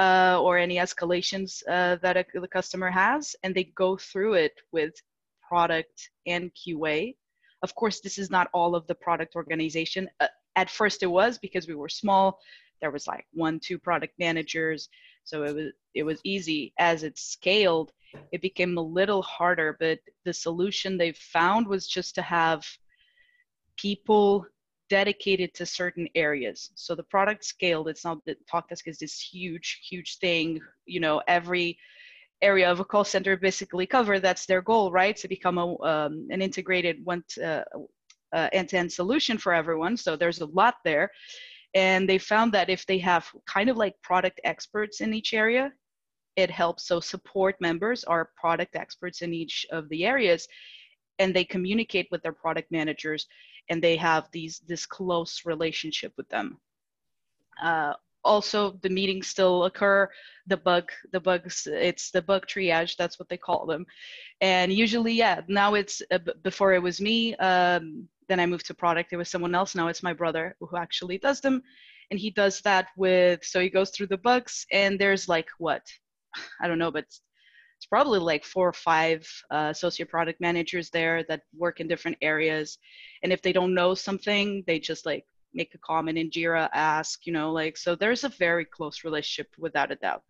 uh, 0.00 0.40
or 0.40 0.58
any 0.58 0.76
escalations 0.76 1.62
uh, 1.68 1.96
that 2.02 2.16
a, 2.16 2.24
the 2.34 2.48
customer 2.48 2.90
has, 2.90 3.36
and 3.42 3.54
they 3.54 3.64
go 3.64 3.96
through 3.96 4.34
it 4.34 4.54
with 4.72 4.94
product 5.46 6.10
and 6.26 6.50
QA. 6.54 7.14
Of 7.62 7.74
course, 7.74 8.00
this 8.00 8.18
is 8.18 8.30
not 8.30 8.48
all 8.54 8.74
of 8.74 8.86
the 8.86 8.94
product 8.94 9.36
organization. 9.36 10.08
Uh, 10.18 10.28
at 10.56 10.70
first 10.70 11.02
it 11.02 11.06
was 11.06 11.38
because 11.38 11.68
we 11.68 11.74
were 11.74 11.88
small 11.88 12.38
there 12.80 12.90
was 12.90 13.06
like 13.06 13.26
one 13.32 13.60
two 13.60 13.78
product 13.78 14.14
managers 14.18 14.88
so 15.24 15.44
it 15.44 15.54
was 15.54 15.72
it 15.94 16.02
was 16.02 16.20
easy 16.24 16.72
as 16.78 17.02
it 17.02 17.18
scaled 17.18 17.92
it 18.32 18.42
became 18.42 18.76
a 18.76 18.82
little 18.82 19.22
harder 19.22 19.76
but 19.78 19.98
the 20.24 20.32
solution 20.32 20.96
they 20.96 21.12
found 21.12 21.66
was 21.66 21.86
just 21.86 22.14
to 22.14 22.22
have 22.22 22.66
people 23.76 24.44
dedicated 24.90 25.54
to 25.54 25.64
certain 25.64 26.08
areas. 26.14 26.70
So 26.74 26.94
the 26.94 27.04
product 27.04 27.44
scaled 27.44 27.88
it's 27.88 28.04
not 28.04 28.18
that 28.26 28.44
talkdesk 28.46 28.86
is 28.86 28.98
this 28.98 29.18
huge 29.20 29.80
huge 29.88 30.18
thing 30.18 30.60
you 30.84 31.00
know 31.00 31.22
every 31.28 31.78
area 32.42 32.70
of 32.70 32.80
a 32.80 32.84
call 32.84 33.04
center 33.04 33.36
basically 33.36 33.86
cover 33.86 34.18
that's 34.18 34.46
their 34.46 34.62
goal 34.62 34.90
right? 34.90 35.16
To 35.16 35.28
become 35.28 35.58
a, 35.58 35.82
um, 35.82 36.26
an 36.30 36.42
integrated 36.42 36.96
one 37.04 37.22
uh, 37.42 37.62
uh, 38.32 38.48
end-to-end 38.52 38.92
solution 38.92 39.38
for 39.38 39.52
everyone. 39.52 39.96
So 39.96 40.16
there's 40.16 40.40
a 40.40 40.46
lot 40.46 40.76
there. 40.84 41.10
And 41.74 42.08
they 42.08 42.18
found 42.18 42.52
that 42.52 42.70
if 42.70 42.84
they 42.86 42.98
have 42.98 43.26
kind 43.46 43.68
of 43.70 43.76
like 43.76 43.94
product 44.02 44.40
experts 44.44 45.00
in 45.00 45.14
each 45.14 45.34
area 45.34 45.72
it 46.36 46.50
helps. 46.50 46.86
So 46.86 47.00
support 47.00 47.56
members 47.60 48.04
are 48.04 48.30
product 48.36 48.76
experts 48.76 49.22
in 49.22 49.34
each 49.34 49.66
of 49.70 49.88
the 49.88 50.04
areas 50.06 50.46
and 51.18 51.34
they 51.34 51.44
communicate 51.44 52.08
with 52.10 52.22
their 52.22 52.32
product 52.32 52.72
managers 52.72 53.26
and 53.70 53.82
they 53.82 53.96
have 53.96 54.28
these 54.32 54.60
this 54.66 54.84
close 54.84 55.46
relationship 55.46 56.12
with 56.16 56.28
them. 56.28 56.58
Uh, 57.62 57.94
also 58.22 58.72
the 58.82 58.90
meetings 58.90 59.28
still 59.28 59.64
occur. 59.64 60.08
The 60.46 60.56
bug 60.56 60.90
the 61.12 61.20
bugs 61.20 61.66
it's 61.70 62.10
the 62.10 62.20
bug 62.20 62.46
triage 62.46 62.96
that's 62.96 63.18
what 63.18 63.28
they 63.28 63.38
call 63.38 63.64
them. 63.64 63.86
And 64.40 64.72
usually 64.72 65.14
yeah 65.14 65.40
now 65.48 65.74
it's 65.74 66.02
uh, 66.10 66.18
before 66.42 66.74
it 66.74 66.82
was 66.82 67.00
me 67.00 67.34
um, 67.36 68.08
then 68.28 68.40
i 68.40 68.46
moved 68.46 68.66
to 68.66 68.74
product. 68.74 69.12
It 69.12 69.16
was 69.16 69.30
someone 69.30 69.54
else. 69.54 69.74
Now 69.74 69.88
it's 69.88 70.02
my 70.02 70.12
brother 70.12 70.54
who 70.60 70.76
actually 70.76 71.18
does 71.18 71.40
them. 71.40 71.62
And 72.10 72.18
he 72.18 72.30
does 72.30 72.60
that 72.62 72.88
with 72.96 73.44
so 73.44 73.60
he 73.60 73.70
goes 73.70 73.90
through 73.90 74.08
the 74.08 74.18
bugs 74.18 74.66
and 74.72 74.98
there's 74.98 75.28
like 75.28 75.48
what? 75.58 75.82
I 76.60 76.68
don't 76.68 76.78
know 76.78 76.90
but 76.90 77.06
it's, 77.80 77.86
probably 77.86 78.18
like 78.18 78.44
four 78.44 78.68
or 78.68 78.72
five 78.72 79.26
uh, 79.50 79.68
associate 79.70 80.10
product 80.10 80.40
managers 80.40 80.90
there 80.90 81.24
that 81.24 81.42
work 81.56 81.80
in 81.80 81.88
different 81.88 82.16
areas 82.20 82.78
and 83.22 83.32
if 83.32 83.40
they 83.40 83.52
don't 83.52 83.74
know 83.74 83.94
something 83.94 84.62
they 84.66 84.78
just 84.78 85.06
like 85.06 85.24
make 85.54 85.74
a 85.74 85.78
comment 85.78 86.18
in 86.18 86.30
Jira, 86.30 86.68
ask, 86.72 87.26
you 87.26 87.32
know, 87.32 87.52
like 87.52 87.76
so 87.76 87.94
there's 87.94 88.24
a 88.24 88.28
very 88.28 88.64
close 88.64 89.04
relationship 89.04 89.48
without 89.58 89.90
a 89.90 89.96
doubt. 89.96 90.22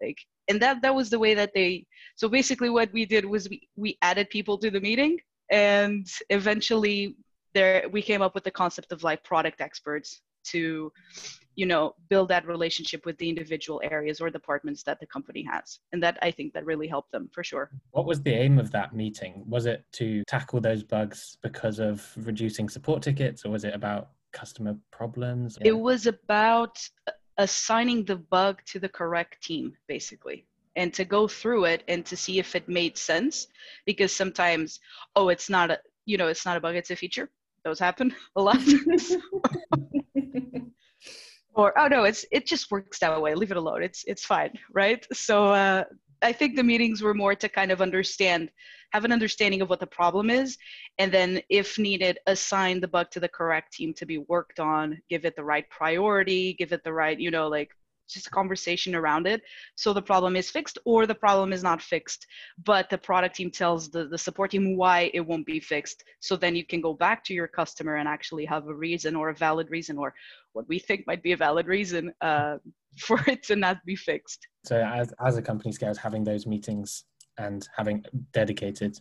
Like 0.00 0.18
and 0.48 0.60
that 0.60 0.82
that 0.82 0.94
was 0.94 1.10
the 1.10 1.18
way 1.18 1.34
that 1.34 1.52
they 1.54 1.86
so 2.16 2.28
basically 2.28 2.70
what 2.70 2.92
we 2.92 3.04
did 3.06 3.24
was 3.24 3.48
we, 3.48 3.68
we 3.76 3.98
added 4.02 4.28
people 4.30 4.58
to 4.58 4.70
the 4.70 4.80
meeting 4.80 5.18
and 5.50 6.06
eventually 6.30 7.16
there 7.54 7.88
we 7.92 8.02
came 8.02 8.22
up 8.22 8.34
with 8.34 8.42
the 8.42 8.50
concept 8.50 8.90
of 8.90 9.04
like 9.04 9.22
product 9.22 9.60
experts 9.60 10.20
to 10.44 10.92
you 11.54 11.66
know 11.66 11.94
build 12.08 12.28
that 12.28 12.46
relationship 12.46 13.04
with 13.04 13.18
the 13.18 13.28
individual 13.28 13.80
areas 13.84 14.20
or 14.20 14.30
departments 14.30 14.82
that 14.82 14.98
the 15.00 15.06
company 15.06 15.46
has 15.48 15.80
and 15.92 16.02
that 16.02 16.16
i 16.22 16.30
think 16.30 16.52
that 16.54 16.64
really 16.64 16.86
helped 16.86 17.12
them 17.12 17.28
for 17.32 17.44
sure 17.44 17.70
what 17.90 18.06
was 18.06 18.22
the 18.22 18.32
aim 18.32 18.58
of 18.58 18.70
that 18.70 18.94
meeting 18.94 19.44
was 19.46 19.66
it 19.66 19.84
to 19.92 20.22
tackle 20.24 20.60
those 20.60 20.82
bugs 20.82 21.36
because 21.42 21.78
of 21.78 22.06
reducing 22.16 22.68
support 22.68 23.02
tickets 23.02 23.44
or 23.44 23.50
was 23.50 23.64
it 23.64 23.74
about 23.74 24.10
customer 24.32 24.76
problems? 24.90 25.58
It 25.60 25.78
was 25.78 26.06
about 26.06 26.78
assigning 27.38 28.04
the 28.04 28.16
bug 28.16 28.60
to 28.66 28.80
the 28.80 28.88
correct 28.88 29.42
team, 29.42 29.74
basically, 29.86 30.46
and 30.76 30.92
to 30.94 31.04
go 31.04 31.28
through 31.28 31.66
it 31.66 31.84
and 31.88 32.04
to 32.06 32.16
see 32.16 32.38
if 32.38 32.56
it 32.56 32.68
made 32.68 32.98
sense. 32.98 33.46
Because 33.86 34.14
sometimes, 34.14 34.80
oh, 35.14 35.28
it's 35.28 35.48
not 35.48 35.70
a, 35.70 35.78
you 36.06 36.16
know, 36.16 36.28
it's 36.28 36.44
not 36.44 36.56
a 36.56 36.60
bug, 36.60 36.74
it's 36.74 36.90
a 36.90 36.96
feature. 36.96 37.30
Those 37.64 37.78
happen 37.78 38.14
a 38.36 38.42
lot. 38.42 38.58
or 41.54 41.78
oh 41.78 41.86
no, 41.86 42.04
it's 42.04 42.24
it 42.30 42.46
just 42.46 42.70
works 42.70 42.98
that 43.00 43.20
way. 43.20 43.34
Leave 43.34 43.50
it 43.50 43.56
alone. 43.56 43.82
It's 43.82 44.04
it's 44.06 44.24
fine, 44.24 44.52
right? 44.72 45.06
So 45.12 45.48
uh, 45.48 45.84
I 46.22 46.32
think 46.32 46.56
the 46.56 46.62
meetings 46.62 47.02
were 47.02 47.14
more 47.14 47.34
to 47.34 47.48
kind 47.48 47.70
of 47.70 47.82
understand 47.82 48.50
have 48.92 49.04
an 49.04 49.12
understanding 49.12 49.62
of 49.62 49.70
what 49.70 49.80
the 49.80 49.86
problem 49.86 50.28
is, 50.28 50.58
and 50.98 51.10
then, 51.10 51.40
if 51.48 51.78
needed, 51.78 52.18
assign 52.26 52.80
the 52.80 52.88
bug 52.88 53.10
to 53.10 53.20
the 53.20 53.28
correct 53.28 53.72
team 53.72 53.94
to 53.94 54.04
be 54.04 54.18
worked 54.18 54.60
on, 54.60 55.00
give 55.08 55.24
it 55.24 55.34
the 55.34 55.44
right 55.44 55.68
priority, 55.70 56.54
give 56.54 56.72
it 56.72 56.84
the 56.84 56.92
right, 56.92 57.18
you 57.18 57.30
know, 57.30 57.48
like 57.48 57.70
just 58.12 58.26
a 58.26 58.30
conversation 58.30 58.94
around 58.94 59.26
it 59.26 59.42
so 59.76 59.92
the 59.92 60.02
problem 60.02 60.36
is 60.36 60.50
fixed 60.50 60.78
or 60.84 61.06
the 61.06 61.14
problem 61.14 61.52
is 61.52 61.62
not 61.62 61.80
fixed 61.80 62.26
but 62.64 62.88
the 62.90 62.98
product 62.98 63.36
team 63.36 63.50
tells 63.50 63.90
the, 63.90 64.06
the 64.06 64.18
support 64.18 64.50
team 64.50 64.76
why 64.76 65.10
it 65.14 65.20
won't 65.20 65.46
be 65.46 65.60
fixed 65.60 66.04
so 66.20 66.36
then 66.36 66.54
you 66.54 66.64
can 66.64 66.80
go 66.80 66.92
back 66.92 67.24
to 67.24 67.34
your 67.34 67.48
customer 67.48 67.96
and 67.96 68.08
actually 68.08 68.44
have 68.44 68.66
a 68.68 68.74
reason 68.74 69.16
or 69.16 69.30
a 69.30 69.34
valid 69.34 69.70
reason 69.70 69.98
or 69.98 70.14
what 70.52 70.68
we 70.68 70.78
think 70.78 71.06
might 71.06 71.22
be 71.22 71.32
a 71.32 71.36
valid 71.36 71.66
reason 71.66 72.12
uh, 72.20 72.56
for 72.98 73.18
it 73.26 73.42
to 73.42 73.56
not 73.56 73.84
be 73.84 73.96
fixed 73.96 74.46
so 74.64 74.76
as, 74.76 75.12
as 75.24 75.36
a 75.36 75.42
company 75.42 75.72
scales 75.72 75.98
having 75.98 76.24
those 76.24 76.46
meetings 76.46 77.04
and 77.38 77.68
having 77.76 78.04
dedicated 78.32 78.98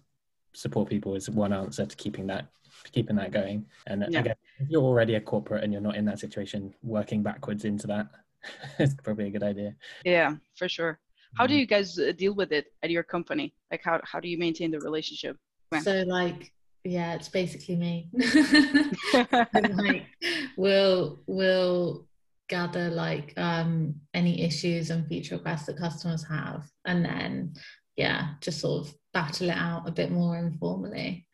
support 0.53 0.89
people 0.89 1.15
is 1.15 1.29
one 1.29 1.53
answer 1.53 1.85
to 1.85 1.95
keeping 1.95 2.27
that 2.27 2.47
keeping 2.91 3.15
that 3.17 3.31
going. 3.31 3.65
And 3.87 4.05
yeah. 4.09 4.19
again, 4.19 4.35
if 4.59 4.69
you're 4.69 4.81
already 4.81 5.15
a 5.15 5.21
corporate 5.21 5.63
and 5.63 5.71
you're 5.71 5.81
not 5.81 5.95
in 5.95 6.05
that 6.05 6.19
situation, 6.19 6.73
working 6.81 7.23
backwards 7.23 7.65
into 7.65 7.87
that 7.87 8.07
is 8.79 8.95
probably 9.03 9.27
a 9.27 9.31
good 9.31 9.43
idea. 9.43 9.75
Yeah, 10.05 10.35
for 10.55 10.67
sure. 10.69 10.99
How 11.35 11.47
do 11.47 11.53
mm-hmm. 11.53 11.59
you 11.59 11.65
guys 11.65 11.97
uh, 11.97 12.11
deal 12.17 12.33
with 12.33 12.51
it 12.51 12.67
at 12.83 12.89
your 12.89 13.03
company? 13.03 13.53
Like, 13.71 13.81
how 13.83 14.01
how 14.03 14.19
do 14.19 14.27
you 14.27 14.37
maintain 14.37 14.71
the 14.71 14.79
relationship? 14.79 15.37
So, 15.81 16.03
like, 16.05 16.51
yeah, 16.83 17.13
it's 17.13 17.29
basically 17.29 17.77
me. 17.77 18.09
like, 19.31 20.07
we'll 20.57 21.21
we'll 21.27 22.07
gather 22.49 22.89
like 22.89 23.33
um 23.37 23.95
any 24.13 24.41
issues 24.41 24.89
and 24.89 25.07
feature 25.07 25.37
requests 25.37 25.67
that 25.67 25.77
customers 25.77 26.25
have, 26.27 26.65
and 26.85 27.05
then 27.05 27.53
yeah, 27.95 28.33
just 28.41 28.59
sort 28.59 28.87
of 28.87 28.93
battle 29.13 29.49
it 29.49 29.57
out 29.57 29.87
a 29.87 29.91
bit 29.91 30.11
more 30.11 30.37
informally 30.37 31.27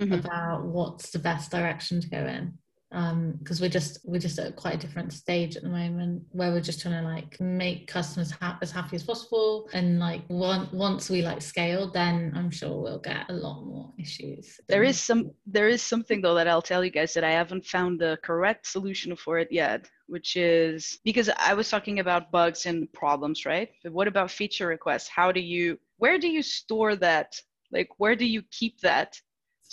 mm-hmm. 0.00 0.12
about 0.12 0.64
what's 0.64 1.10
the 1.10 1.18
best 1.18 1.50
direction 1.50 2.00
to 2.00 2.08
go 2.08 2.18
in 2.18 2.58
because 2.92 3.60
um, 3.60 3.62
we're 3.62 3.68
just 3.68 3.98
we're 4.04 4.20
just 4.20 4.38
at 4.38 4.56
quite 4.56 4.74
a 4.74 4.78
different 4.78 5.12
stage 5.12 5.56
at 5.56 5.62
the 5.62 5.68
moment 5.68 6.22
where 6.30 6.50
we're 6.52 6.60
just 6.60 6.80
trying 6.80 7.02
to 7.02 7.08
like 7.08 7.40
make 7.40 7.86
customers 7.86 8.30
ha- 8.30 8.58
as 8.62 8.70
happy 8.70 8.96
as 8.96 9.02
possible. 9.02 9.68
And 9.72 9.98
like 9.98 10.22
one, 10.28 10.68
once 10.72 11.10
we 11.10 11.22
like 11.22 11.42
scale 11.42 11.90
then 11.90 12.32
i'm 12.34 12.50
sure 12.50 12.80
we'll 12.80 12.98
get 12.98 13.28
a 13.28 13.32
lot 13.32 13.64
more 13.64 13.92
issues 13.98 14.60
there 14.68 14.82
is 14.82 14.98
some 14.98 15.30
there 15.46 15.68
is 15.68 15.82
something 15.82 16.20
though 16.20 16.34
that 16.34 16.48
i'll 16.48 16.62
tell 16.62 16.84
you 16.84 16.90
guys 16.90 17.12
that 17.14 17.24
i 17.24 17.30
haven't 17.30 17.64
found 17.64 18.00
the 18.00 18.18
correct 18.22 18.66
solution 18.66 19.14
for 19.16 19.38
it 19.38 19.48
yet 19.50 19.88
which 20.06 20.36
is 20.36 20.98
because 21.04 21.28
i 21.38 21.54
was 21.54 21.68
talking 21.68 21.98
about 21.98 22.30
bugs 22.30 22.66
and 22.66 22.92
problems 22.92 23.42
right? 23.44 23.70
But 23.82 23.92
what 23.92 24.08
about 24.08 24.30
feature 24.30 24.66
requests? 24.66 25.08
How 25.08 25.32
do 25.32 25.40
you 25.40 25.78
where 25.98 26.18
do 26.18 26.28
you 26.28 26.42
store 26.42 26.96
that? 26.96 27.34
Like 27.70 27.88
where 27.98 28.16
do 28.16 28.26
you 28.26 28.42
keep 28.50 28.80
that 28.80 29.20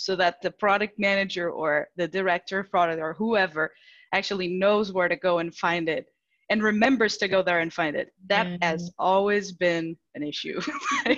so 0.00 0.16
that 0.16 0.40
the 0.40 0.50
product 0.50 0.98
manager 0.98 1.50
or 1.50 1.88
the 1.96 2.08
director 2.08 2.60
of 2.60 2.70
product 2.70 3.02
or 3.02 3.12
whoever 3.12 3.70
actually 4.14 4.48
knows 4.48 4.94
where 4.94 5.08
to 5.08 5.16
go 5.16 5.40
and 5.40 5.54
find 5.54 5.90
it 5.90 6.06
and 6.48 6.62
remembers 6.62 7.18
to 7.18 7.28
go 7.28 7.42
there 7.42 7.60
and 7.60 7.70
find 7.70 7.94
it. 7.94 8.08
That 8.28 8.46
mm-hmm. 8.46 8.62
has 8.62 8.90
always 8.98 9.52
been 9.52 9.98
an 10.14 10.22
issue. 10.22 10.58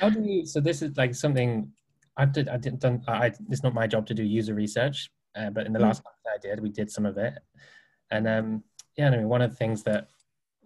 How 0.00 0.10
do 0.10 0.20
you? 0.20 0.44
So 0.44 0.60
this 0.60 0.82
is 0.82 0.96
like 0.96 1.14
something 1.14 1.70
I 2.16 2.24
did. 2.24 2.48
I 2.48 2.56
didn't 2.56 2.80
done. 2.80 3.00
I 3.06 3.32
it's 3.48 3.62
not 3.62 3.74
my 3.74 3.86
job 3.86 4.06
to 4.08 4.14
do 4.14 4.24
user 4.24 4.54
research, 4.54 5.08
uh, 5.36 5.50
but 5.50 5.66
in 5.66 5.72
the 5.72 5.78
mm-hmm. 5.78 5.86
last 5.86 6.02
month 6.04 6.16
I 6.26 6.38
did. 6.38 6.58
We 6.58 6.70
did 6.70 6.90
some 6.90 7.06
of 7.06 7.16
it, 7.16 7.34
and 8.10 8.26
um, 8.26 8.64
yeah. 8.96 9.06
I 9.06 9.10
mean, 9.10 9.28
one 9.28 9.40
of 9.40 9.50
the 9.50 9.56
things 9.56 9.84
that 9.84 10.08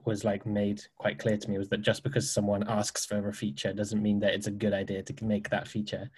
was 0.07 0.25
like 0.25 0.47
made 0.47 0.83
quite 0.99 1.19
clear 1.19 1.37
to 1.37 1.51
me 1.51 1.59
was 1.59 1.69
that 1.69 1.83
just 1.83 2.03
because 2.03 2.31
someone 2.31 2.65
asks 2.69 3.07
for 3.07 3.29
a 3.29 3.33
feature 3.33 3.73
doesn't 3.73 4.03
mean 4.03 4.21
that 4.21 4.35
it's 4.35 4.47
a 4.47 4.51
good 4.51 4.73
idea 4.73 5.03
to 5.03 5.25
make 5.25 5.51
that 5.51 5.69
feature. 5.69 6.11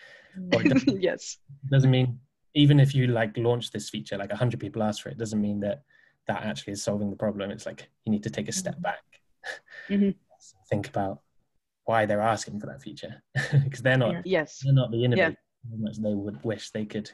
Doesn't, 0.49 1.01
yes. 1.03 1.39
Doesn't 1.71 1.91
mean 1.91 2.19
even 2.55 2.81
if 2.81 2.95
you 2.95 3.07
like 3.07 3.37
launch 3.37 3.71
this 3.71 3.91
feature, 3.91 4.17
like 4.17 4.33
hundred 4.33 4.61
people 4.61 4.83
ask 4.83 5.03
for 5.03 5.11
it, 5.11 5.19
doesn't 5.19 5.41
mean 5.41 5.61
that 5.61 5.83
that 6.27 6.43
actually 6.43 6.73
is 6.73 6.83
solving 6.83 7.11
the 7.11 7.17
problem. 7.17 7.51
It's 7.51 7.67
like 7.67 7.89
you 8.05 8.13
need 8.13 8.23
to 8.25 8.31
take 8.31 8.49
a 8.49 8.53
step 8.53 8.75
mm-hmm. 8.75 8.83
back, 8.83 9.05
mm-hmm. 9.89 10.11
think 10.71 10.89
about 10.89 11.21
why 11.85 12.07
they're 12.07 12.21
asking 12.21 12.59
for 12.59 12.67
that 12.67 12.83
feature 12.83 13.23
because 13.65 13.83
they're 13.83 13.99
not. 13.99 14.13
Yeah. 14.13 14.23
Yes. 14.25 14.61
They're 14.65 14.73
not 14.73 14.91
the 14.91 15.05
innovator 15.05 15.37
yeah. 15.71 15.77
much 15.79 15.99
they 15.99 16.15
would 16.15 16.43
wish 16.45 16.71
they 16.71 16.85
could. 16.85 17.11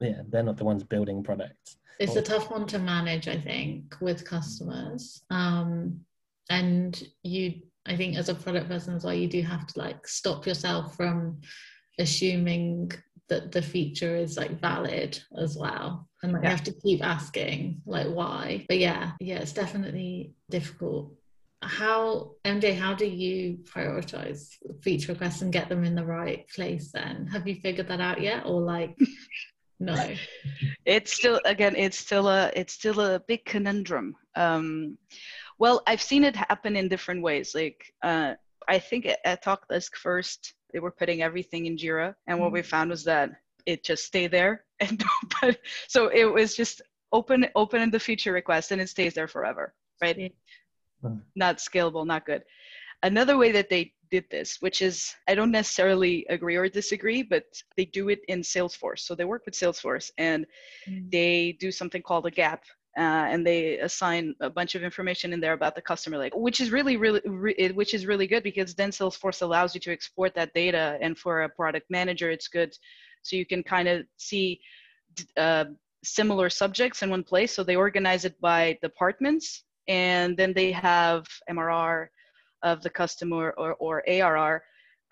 Yeah, 0.00 0.22
they're 0.28 0.42
not 0.42 0.56
the 0.56 0.64
ones 0.64 0.82
building 0.82 1.22
products. 1.22 1.76
It's 2.00 2.16
a 2.16 2.22
tough 2.22 2.50
one 2.50 2.66
to 2.68 2.78
manage, 2.78 3.28
I 3.28 3.36
think, 3.36 3.94
with 4.00 4.24
customers. 4.24 5.22
Um, 5.28 6.00
and 6.48 7.04
you 7.22 7.54
i 7.86 7.96
think 7.96 8.16
as 8.16 8.28
a 8.28 8.34
product 8.34 8.68
person 8.68 8.94
as 8.94 9.04
well 9.04 9.14
you 9.14 9.28
do 9.28 9.42
have 9.42 9.66
to 9.66 9.78
like 9.78 10.06
stop 10.06 10.46
yourself 10.46 10.96
from 10.96 11.40
assuming 11.98 12.90
that 13.28 13.52
the 13.52 13.62
feature 13.62 14.16
is 14.16 14.36
like 14.36 14.60
valid 14.60 15.18
as 15.38 15.56
well 15.56 16.08
and 16.22 16.32
like 16.32 16.42
yeah. 16.42 16.50
you 16.50 16.56
have 16.56 16.64
to 16.64 16.74
keep 16.84 17.04
asking 17.04 17.80
like 17.86 18.08
why 18.08 18.64
but 18.68 18.78
yeah 18.78 19.12
yeah 19.20 19.38
it's 19.38 19.52
definitely 19.52 20.32
difficult 20.50 21.12
how 21.62 22.30
mj 22.44 22.76
how 22.76 22.94
do 22.94 23.06
you 23.06 23.58
prioritize 23.64 24.48
feature 24.82 25.12
requests 25.12 25.42
and 25.42 25.52
get 25.52 25.68
them 25.68 25.84
in 25.84 25.94
the 25.94 26.04
right 26.04 26.48
place 26.54 26.90
then 26.92 27.26
have 27.26 27.46
you 27.46 27.54
figured 27.56 27.86
that 27.86 28.00
out 28.00 28.20
yet 28.20 28.46
or 28.46 28.62
like 28.62 28.96
no. 29.80 30.14
it's 30.84 31.12
still 31.12 31.40
again, 31.44 31.74
it's 31.74 31.98
still 31.98 32.28
a 32.28 32.52
it's 32.54 32.74
still 32.74 33.00
a 33.00 33.20
big 33.20 33.44
conundrum. 33.44 34.14
Um, 34.36 34.98
well, 35.60 35.82
I've 35.86 36.00
seen 36.02 36.24
it 36.24 36.34
happen 36.34 36.74
in 36.74 36.88
different 36.88 37.22
ways. 37.22 37.54
Like 37.54 37.92
uh, 38.02 38.34
I 38.66 38.78
think 38.78 39.06
at, 39.06 39.18
at 39.24 39.44
TalkDesk 39.44 39.94
first, 39.94 40.54
they 40.72 40.80
were 40.80 40.90
putting 40.90 41.22
everything 41.22 41.66
in 41.66 41.76
Jira, 41.76 42.14
and 42.26 42.40
what 42.40 42.50
we 42.52 42.62
found 42.62 42.90
was 42.90 43.04
that 43.04 43.30
it 43.66 43.84
just 43.84 44.04
stayed 44.04 44.30
there, 44.30 44.64
and 44.80 45.04
but 45.40 45.58
so 45.86 46.08
it 46.08 46.24
was 46.24 46.56
just 46.56 46.80
open 47.12 47.46
open 47.54 47.82
in 47.82 47.90
the 47.90 48.00
feature 48.00 48.32
request, 48.32 48.72
and 48.72 48.80
it 48.80 48.88
stays 48.88 49.14
there 49.14 49.28
forever, 49.28 49.74
right? 50.02 50.18
Yeah. 50.18 51.10
Not 51.36 51.58
scalable, 51.58 52.06
not 52.06 52.26
good. 52.26 52.42
Another 53.02 53.36
way 53.36 53.52
that 53.52 53.70
they 53.70 53.92
did 54.10 54.24
this, 54.30 54.58
which 54.60 54.82
is 54.82 55.14
I 55.28 55.34
don't 55.34 55.50
necessarily 55.50 56.26
agree 56.28 56.56
or 56.56 56.68
disagree, 56.68 57.22
but 57.22 57.44
they 57.76 57.84
do 57.84 58.08
it 58.08 58.20
in 58.28 58.40
Salesforce. 58.40 59.00
So 59.00 59.14
they 59.14 59.24
work 59.24 59.44
with 59.44 59.54
Salesforce 59.54 60.10
and 60.18 60.46
Mm. 60.88 61.10
they 61.10 61.56
do 61.60 61.70
something 61.70 62.02
called 62.02 62.26
a 62.26 62.30
gap. 62.30 62.64
Uh, 62.96 63.26
and 63.30 63.46
they 63.46 63.78
assign 63.78 64.34
a 64.40 64.50
bunch 64.50 64.74
of 64.74 64.82
information 64.82 65.32
in 65.32 65.40
there 65.40 65.52
about 65.52 65.76
the 65.76 65.80
customer, 65.82 66.18
like 66.18 66.34
which 66.34 66.60
is 66.60 66.72
really, 66.72 66.96
really, 66.96 67.20
re- 67.24 67.70
which 67.72 67.94
is 67.94 68.04
really 68.04 68.26
good 68.26 68.42
because 68.42 68.74
then 68.74 68.90
Salesforce 68.90 69.42
allows 69.42 69.74
you 69.74 69.80
to 69.80 69.92
export 69.92 70.34
that 70.34 70.52
data, 70.54 70.98
and 71.00 71.16
for 71.16 71.42
a 71.42 71.48
product 71.48 71.86
manager, 71.88 72.30
it's 72.30 72.48
good, 72.48 72.76
so 73.22 73.36
you 73.36 73.46
can 73.46 73.62
kind 73.62 73.86
of 73.86 74.04
see 74.16 74.60
uh, 75.36 75.66
similar 76.02 76.50
subjects 76.50 77.02
in 77.02 77.10
one 77.10 77.22
place. 77.22 77.52
So 77.52 77.62
they 77.62 77.76
organize 77.76 78.24
it 78.24 78.40
by 78.40 78.76
departments, 78.82 79.64
and 79.86 80.36
then 80.36 80.52
they 80.52 80.72
have 80.72 81.26
MRR 81.48 82.08
of 82.62 82.82
the 82.82 82.90
customer 82.90 83.54
or, 83.56 83.74
or 83.74 84.02
ARR. 84.08 84.62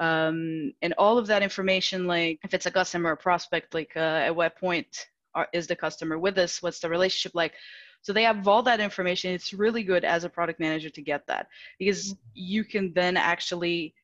Um, 0.01 0.73
and 0.83 0.95
all 0.97 1.19
of 1.19 1.27
that 1.27 1.43
information, 1.43 2.07
like 2.07 2.39
if 2.45 2.55
it's 2.55 2.67
a 2.67 2.71
customer 2.71 3.13
or 3.13 3.17
prospect, 3.17 3.75
like 3.75 3.93
uh, 3.97 4.27
at 4.27 4.35
what 4.35 4.57
point 4.57 5.07
are, 5.35 5.49
is 5.53 5.67
the 5.67 5.77
customer 5.77 6.19
with 6.19 6.39
us? 6.39 6.63
What's 6.63 6.81
the 6.81 6.89
relationship 6.89 7.35
like? 7.35 7.55
So 8.03 8.13
they 8.13 8.23
have 8.23 8.47
all 8.47 8.63
that 8.63 8.81
information. 8.81 9.33
It's 9.33 9.53
really 9.53 9.83
good 9.83 10.05
as 10.05 10.25
a 10.25 10.29
product 10.29 10.61
manager 10.61 10.91
to 10.91 11.03
get 11.03 11.27
that 11.27 11.49
because 11.79 12.13
mm-hmm. 12.13 12.21
you 12.35 12.65
can 12.65 12.93
then 12.93 13.17
actually 13.17 13.95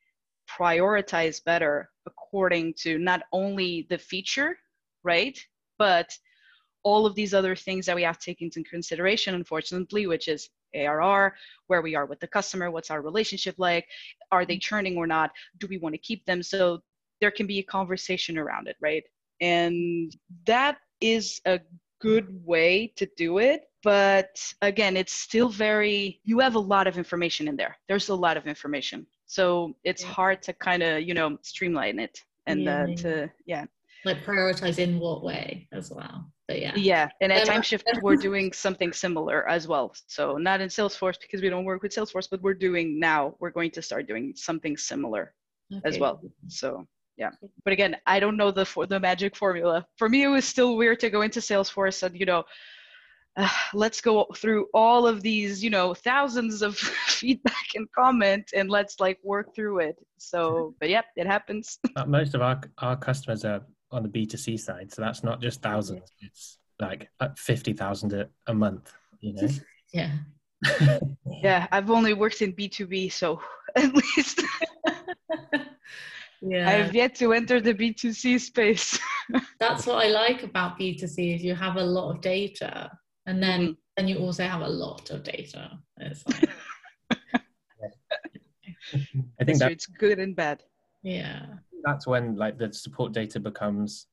prioritize 0.49 1.43
better 1.43 1.90
according 2.07 2.75
to 2.75 2.99
not 2.99 3.23
only 3.33 3.87
the 3.88 3.99
feature, 3.99 4.59
right? 5.02 5.38
But 5.78 6.16
all 6.83 7.07
of 7.07 7.14
these 7.14 7.33
other 7.33 7.57
things 7.57 7.87
that 7.87 7.97
we 7.97 8.02
have 8.02 8.19
to 8.19 8.25
take 8.25 8.43
into 8.43 8.62
consideration, 8.64 9.35
unfortunately, 9.35 10.07
which 10.07 10.28
is 10.28 10.50
ARR, 10.75 11.35
where 11.69 11.83
we 11.83 11.95
are 11.95 12.04
with 12.04 12.21
the 12.21 12.26
customer, 12.26 12.71
what's 12.71 12.90
our 12.90 13.00
relationship 13.00 13.54
like, 13.59 13.87
are 14.33 14.45
they 14.45 14.54
mm-hmm. 14.54 14.61
churning 14.61 14.97
or 14.97 15.07
not, 15.07 15.31
do 15.59 15.66
we 15.66 15.78
want 15.78 15.95
to 15.95 15.99
keep 15.99 16.25
them? 16.26 16.43
So 16.43 16.83
there 17.21 17.31
can 17.31 17.47
be 17.47 17.61
a 17.61 17.62
conversation 17.62 18.37
around 18.37 18.69
it, 18.69 18.76
right? 18.81 19.04
And 19.40 20.14
that 20.47 20.78
is 21.01 21.41
a 21.47 21.61
good 22.01 22.29
way 22.45 22.93
to 22.97 23.09
do 23.17 23.39
it. 23.39 23.63
But 23.83 24.41
again, 24.63 24.97
it's 24.97 25.13
still 25.13 25.49
very, 25.49 26.21
you 26.25 26.39
have 26.41 26.55
a 26.55 26.59
lot 26.75 26.87
of 26.87 26.97
information 26.97 27.49
in 27.49 27.57
there. 27.57 27.77
There's 27.89 28.09
a 28.09 28.15
lot 28.15 28.37
of 28.37 28.47
information. 28.47 29.07
So 29.27 29.77
it's 29.85 30.03
Yeah. 30.03 30.13
hard 30.13 30.43
to 30.45 30.53
kind 30.55 30.83
of, 30.83 31.03
you 31.03 31.15
know, 31.15 31.39
streamline 31.43 31.99
it 31.99 32.19
and 32.47 32.63
Yeah. 32.63 32.83
uh, 32.85 32.97
to, 33.03 33.31
yeah. 33.47 33.65
Like 34.05 34.23
prioritize 34.25 34.79
in 34.79 34.99
what 34.99 35.23
way 35.23 35.69
as 35.73 35.91
well. 35.91 36.31
But 36.47 36.61
yeah. 36.61 36.75
Yeah, 36.77 37.09
and 37.23 37.33
at 37.33 37.49
Um, 37.49 37.55
TimeShift 37.57 37.85
we're 38.05 38.17
doing 38.17 38.53
something 38.53 38.93
similar 38.93 39.49
as 39.49 39.67
well. 39.67 39.95
So 40.09 40.37
not 40.37 40.61
in 40.61 40.69
Salesforce 40.69 41.19
because 41.21 41.41
we 41.41 41.49
don't 41.49 41.65
work 41.65 41.83
with 41.83 41.93
Salesforce, 41.93 42.29
but 42.31 42.43
we're 42.43 42.55
doing 42.69 42.99
now. 43.01 43.35
We're 43.41 43.51
going 43.59 43.71
to 43.73 43.83
start 43.83 44.07
doing 44.07 44.35
something 44.37 44.77
similar 44.77 45.35
as 45.85 45.99
well. 45.99 46.21
So 46.49 46.87
yeah, 47.16 47.30
but 47.64 47.73
again, 47.73 47.97
I 48.06 48.18
don't 48.21 48.37
know 48.37 48.50
the 48.50 48.64
for 48.64 48.87
the 48.87 48.99
magic 48.99 49.37
formula. 49.37 49.87
For 49.97 50.09
me, 50.09 50.25
it 50.25 50.28
was 50.28 50.44
still 50.44 50.76
weird 50.76 51.00
to 51.00 51.11
go 51.11 51.23
into 51.23 51.40
Salesforce 51.40 52.02
and 52.02 52.18
you 52.18 52.26
know, 52.26 52.44
uh, 53.37 53.49
let's 53.73 54.00
go 54.00 54.26
through 54.37 54.66
all 54.75 55.06
of 55.06 55.23
these 55.23 55.62
you 55.62 55.71
know 55.71 55.94
thousands 55.94 56.62
of 56.62 56.76
feedback 57.06 57.66
and 57.75 57.87
comment 57.92 58.50
and 58.54 58.68
let's 58.68 58.99
like 58.99 59.19
work 59.23 59.54
through 59.54 59.80
it. 59.80 59.97
So, 60.19 60.75
but 60.80 60.91
yep, 60.91 61.06
it 61.17 61.26
happens. 61.26 61.78
Uh, 61.97 62.04
most 62.04 62.34
of 62.34 62.43
our 62.43 62.60
our 62.78 62.97
customers 62.97 63.45
are 63.45 63.62
on 63.93 64.02
the 64.02 64.08
B2C 64.08 64.58
side, 64.58 64.93
so 64.93 65.02
that's 65.02 65.23
not 65.23 65.41
just 65.41 65.62
thousands, 65.62 66.10
it's 66.21 66.58
like 66.80 67.08
uh, 67.21 67.28
50,000 67.36 68.12
a, 68.12 68.28
a 68.49 68.54
month, 68.54 68.93
you 69.21 69.34
know? 69.34 69.49
Yeah. 69.93 70.10
yeah, 71.43 71.69
I've 71.71 71.91
only 71.91 72.15
worked 72.15 72.43
in 72.43 72.50
B 72.50 72.69
two 72.69 72.89
B, 72.89 73.08
so 73.08 73.41
at 73.76 73.95
least. 73.95 74.43
Yeah. 76.47 76.69
I've 76.71 76.95
yet 76.95 77.15
to 77.17 77.33
enter 77.33 77.61
the 77.61 77.75
B2C 77.75 78.39
space. 78.41 78.99
That's 79.61 79.87
what 79.87 80.04
I 80.04 80.09
like 80.09 80.43
about 80.43 80.78
B2C 80.78 81.37
is 81.37 81.45
you 81.45 81.54
have 81.54 81.76
a 81.76 81.83
lot 81.85 82.11
of 82.11 82.21
data 82.21 82.91
and 83.26 83.43
then 83.43 83.61
Mhm. 83.69 83.76
then 83.97 84.09
you 84.09 84.19
also 84.19 84.45
have 84.45 84.61
a 84.63 84.69
lot 84.69 85.11
of 85.11 85.23
data. 85.23 85.78
It's 85.99 86.26
like, 86.28 86.49
I 89.41 89.45
think 89.45 89.59
so 89.59 89.67
it's 89.69 89.87
good 89.87 90.19
and 90.19 90.35
bad. 90.37 90.63
yeah. 91.02 91.47
that's 91.85 92.07
when 92.07 92.35
like 92.37 92.57
the 92.59 92.73
support 92.73 93.13
data 93.13 93.39
becomes 93.39 94.07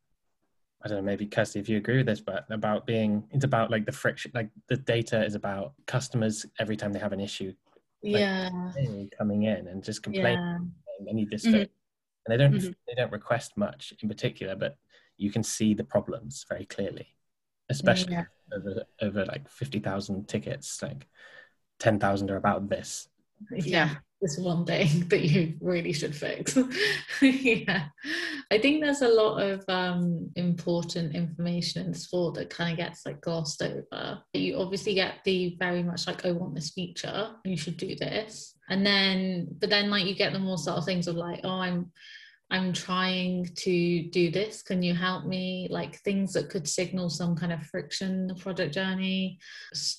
I 0.84 0.88
don't 0.88 0.98
know, 0.98 1.04
maybe 1.04 1.28
Kirsty, 1.28 1.60
if 1.60 1.70
you 1.70 1.78
agree 1.78 1.98
with 1.98 2.08
this, 2.08 2.22
but 2.22 2.46
about 2.50 2.86
being 2.88 3.24
it's 3.32 3.44
about 3.46 3.70
like 3.70 3.86
the 3.86 3.92
friction 3.92 4.32
like 4.34 4.50
the 4.68 4.78
data 4.78 5.24
is 5.24 5.36
about 5.36 5.74
customers 5.88 6.46
every 6.60 6.76
time 6.76 6.92
they 6.94 7.00
have 7.00 7.14
an 7.14 7.20
issue 7.20 7.54
Yeah. 8.02 8.50
coming 9.18 9.44
in 9.44 9.68
and 9.68 9.84
just 9.84 10.02
complaining 10.04 10.40
Yeah. 10.40 11.10
I 11.10 11.14
need 11.14 11.30
this 11.30 11.46
Mhm. 11.46 11.68
They 12.32 12.38
don't 12.38 12.54
Mhm. 12.54 12.74
they 12.88 12.94
don't 12.96 13.12
request 13.12 13.58
much 13.58 13.94
in 14.02 14.10
particular, 14.10 14.56
but 14.56 14.78
you 15.18 15.30
can 15.32 15.44
see 15.44 15.74
the 15.76 15.84
problems 15.84 16.46
very 16.50 16.66
clearly. 16.66 17.16
Especially 17.70 18.14
Yeah. 18.14 18.26
over 18.54 18.84
over 19.02 19.26
like 19.26 19.50
fifty 19.50 19.80
thousand 19.80 20.28
tickets, 20.28 20.82
like 20.82 21.08
ten 21.80 22.00
thousand 22.00 22.32
are 22.32 22.38
about 22.38 22.70
this. 22.70 23.08
yeah 23.56 23.96
this 24.22 24.38
one 24.38 24.66
thing 24.66 24.88
that 25.10 25.22
you 25.24 25.58
really 25.62 25.92
should 25.92 26.16
fix 26.16 26.56
yeah 27.24 27.88
i 28.52 28.58
think 28.60 28.80
there's 28.84 29.02
a 29.02 29.08
lot 29.08 29.42
of 29.42 29.64
um 29.68 30.30
important 30.36 31.16
information 31.16 31.88
in 31.88 31.92
sport 31.94 32.36
that 32.36 32.52
kind 32.52 32.72
of 32.74 32.78
gets 32.78 33.04
like 33.04 33.20
glossed 33.22 33.64
over 33.64 34.22
you 34.34 34.56
obviously 34.58 34.94
get 34.94 35.16
the 35.26 35.56
very 35.58 35.82
much 35.82 36.06
like 36.06 36.24
i 36.24 36.32
want 36.32 36.54
this 36.54 36.70
feature 36.70 37.32
you 37.46 37.58
should 37.58 37.78
do 37.78 37.96
this 37.96 38.54
and 38.70 38.86
then 38.86 39.48
but 39.60 39.72
then 39.72 39.90
like 39.90 40.06
you 40.06 40.14
get 40.14 40.34
the 40.34 40.40
more 40.40 40.58
subtle 40.60 40.84
things 40.84 41.08
of 41.08 41.16
like 41.16 41.40
oh 41.44 41.50
i'm 41.60 41.92
I'm 42.52 42.74
trying 42.74 43.48
to 43.56 44.04
do 44.10 44.30
this. 44.30 44.62
Can 44.62 44.84
you 44.84 44.94
help 44.94 45.26
me? 45.26 45.68
Like 45.72 45.96
things 46.00 46.34
that 46.34 46.50
could 46.50 46.68
signal 46.68 47.10
some 47.10 47.36
kind 47.36 47.54
of 47.54 47.64
friction 47.64 48.12
in 48.12 48.28
the 48.28 48.36
product 48.36 48.74
journey, 48.74 49.40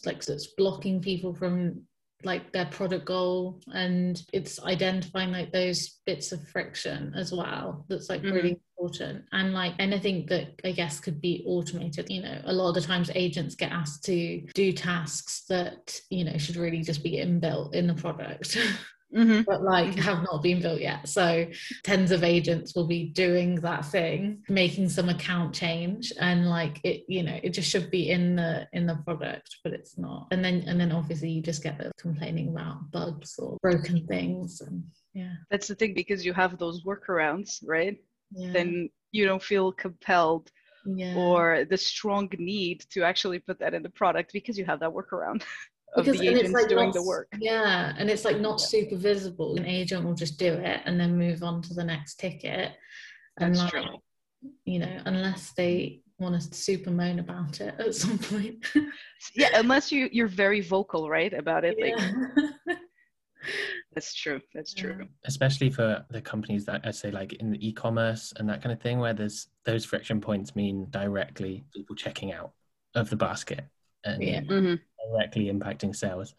like 0.04 0.24
that's 0.24 0.54
blocking 0.56 1.00
people 1.00 1.34
from 1.34 1.82
like 2.24 2.52
their 2.52 2.66
product 2.66 3.04
goal 3.04 3.60
and 3.74 4.22
it's 4.32 4.62
identifying 4.62 5.32
like 5.32 5.52
those 5.52 6.00
bits 6.06 6.32
of 6.32 6.46
friction 6.48 7.12
as 7.16 7.32
well 7.32 7.84
that's 7.88 8.08
like 8.08 8.22
really 8.22 8.52
mm-hmm. 8.52 8.86
important 8.86 9.24
and 9.32 9.52
like 9.52 9.74
anything 9.78 10.24
that 10.26 10.48
i 10.64 10.70
guess 10.70 11.00
could 11.00 11.20
be 11.20 11.42
automated 11.46 12.08
you 12.08 12.22
know 12.22 12.40
a 12.44 12.52
lot 12.52 12.68
of 12.68 12.74
the 12.74 12.80
times 12.80 13.10
agents 13.14 13.54
get 13.54 13.72
asked 13.72 14.04
to 14.04 14.40
do 14.54 14.72
tasks 14.72 15.44
that 15.48 15.98
you 16.10 16.24
know 16.24 16.36
should 16.38 16.56
really 16.56 16.82
just 16.82 17.02
be 17.02 17.16
inbuilt 17.16 17.74
in 17.74 17.86
the 17.86 17.94
product 17.94 18.56
Mm-hmm. 19.14 19.42
but 19.42 19.62
like 19.62 19.94
have 19.96 20.22
not 20.22 20.42
been 20.42 20.62
built 20.62 20.80
yet. 20.80 21.06
So 21.08 21.46
tens 21.82 22.10
of 22.12 22.24
agents 22.24 22.74
will 22.74 22.86
be 22.86 23.10
doing 23.10 23.56
that 23.56 23.84
thing, 23.84 24.42
making 24.48 24.88
some 24.88 25.08
account 25.10 25.54
change, 25.54 26.12
and 26.18 26.48
like 26.48 26.80
it, 26.82 27.04
you 27.08 27.22
know, 27.22 27.38
it 27.42 27.50
just 27.50 27.70
should 27.70 27.90
be 27.90 28.10
in 28.10 28.36
the 28.36 28.66
in 28.72 28.86
the 28.86 28.96
product, 29.04 29.56
but 29.64 29.72
it's 29.72 29.98
not. 29.98 30.28
And 30.30 30.44
then 30.44 30.64
and 30.66 30.80
then 30.80 30.92
obviously 30.92 31.30
you 31.30 31.42
just 31.42 31.62
get 31.62 31.78
the 31.78 31.92
complaining 31.98 32.48
about 32.48 32.90
bugs 32.90 33.38
or 33.38 33.58
broken 33.60 34.06
things, 34.06 34.60
and 34.62 34.82
yeah, 35.12 35.34
That's 35.50 35.68
the 35.68 35.74
thing 35.74 35.94
because 35.94 36.24
you 36.24 36.32
have 36.32 36.56
those 36.58 36.84
workarounds, 36.84 37.62
right? 37.66 37.98
yeah, 38.34 38.52
Then 38.52 38.88
you 39.10 39.26
don't 39.26 39.42
feel 39.42 39.72
compelled 39.72 40.50
yeah. 40.86 41.14
or 41.14 41.66
the 41.68 41.76
strong 41.76 42.30
need 42.38 42.84
to 42.90 43.02
actually 43.02 43.38
put 43.38 43.58
that 43.58 43.74
in 43.74 43.82
the 43.82 43.90
product 43.90 44.32
because 44.32 44.58
you 44.58 44.64
have 44.64 44.80
that 44.80 44.90
workaround 44.90 45.42
of 45.94 46.04
Because- 46.04 46.20
the 46.20 46.28
and 46.28 46.36
it's, 46.36 46.48
agents 46.48 46.60
like, 46.62 46.68
doing 46.68 46.84
not 46.86 46.94
the 46.94 47.02
work. 47.02 47.28
Yeah, 47.38 47.94
and 47.98 48.08
it's 48.10 48.24
like 48.24 48.40
not 48.40 48.60
super 48.60 48.96
visible. 48.96 49.56
An 49.56 49.66
agent 49.66 50.04
will 50.04 50.14
just 50.14 50.38
do 50.38 50.52
it 50.52 50.80
and 50.86 50.98
then 50.98 51.16
move 51.18 51.42
on 51.42 51.60
to 51.62 51.74
the 51.74 51.84
next 51.84 52.16
ticket. 52.18 52.72
And 53.38 53.54
That's 53.54 53.72
like, 53.74 53.84
true. 53.84 53.98
you 54.64 54.78
know, 54.78 55.00
unless 55.06 55.52
they 55.52 56.00
want 56.18 56.40
to 56.40 56.54
super 56.54 56.90
moan 56.90 57.18
about 57.18 57.60
it 57.60 57.74
at 57.78 57.94
some 57.94 58.18
point. 58.18 58.64
Yeah, 59.36 59.50
unless 59.54 59.92
you 59.92 60.08
you're 60.12 60.26
very 60.26 60.60
vocal, 60.60 61.08
right, 61.08 61.32
about 61.32 61.64
it. 61.64 61.78
Like 61.80 61.94
Yeah. 61.96 62.74
that's 63.94 64.14
true. 64.14 64.40
That's 64.54 64.74
true. 64.74 64.96
Yeah. 65.00 65.06
Especially 65.26 65.70
for 65.70 66.04
the 66.10 66.20
companies 66.20 66.64
that 66.66 66.80
I 66.84 66.90
say 66.90 67.10
like 67.10 67.34
in 67.34 67.50
the 67.50 67.66
e-commerce 67.68 68.32
and 68.36 68.48
that 68.48 68.62
kind 68.62 68.72
of 68.72 68.80
thing, 68.80 68.98
where 68.98 69.12
there's 69.14 69.48
those 69.64 69.84
friction 69.84 70.20
points 70.20 70.56
mean 70.56 70.86
directly 70.90 71.64
people 71.74 71.94
checking 71.94 72.32
out 72.32 72.52
of 72.94 73.10
the 73.10 73.16
basket 73.16 73.64
and 74.04 74.22
Yeah. 74.22 74.40
Mhm. 74.40 74.80
Directly 75.10 75.52
impacting 75.52 75.94
sales. 75.94 76.34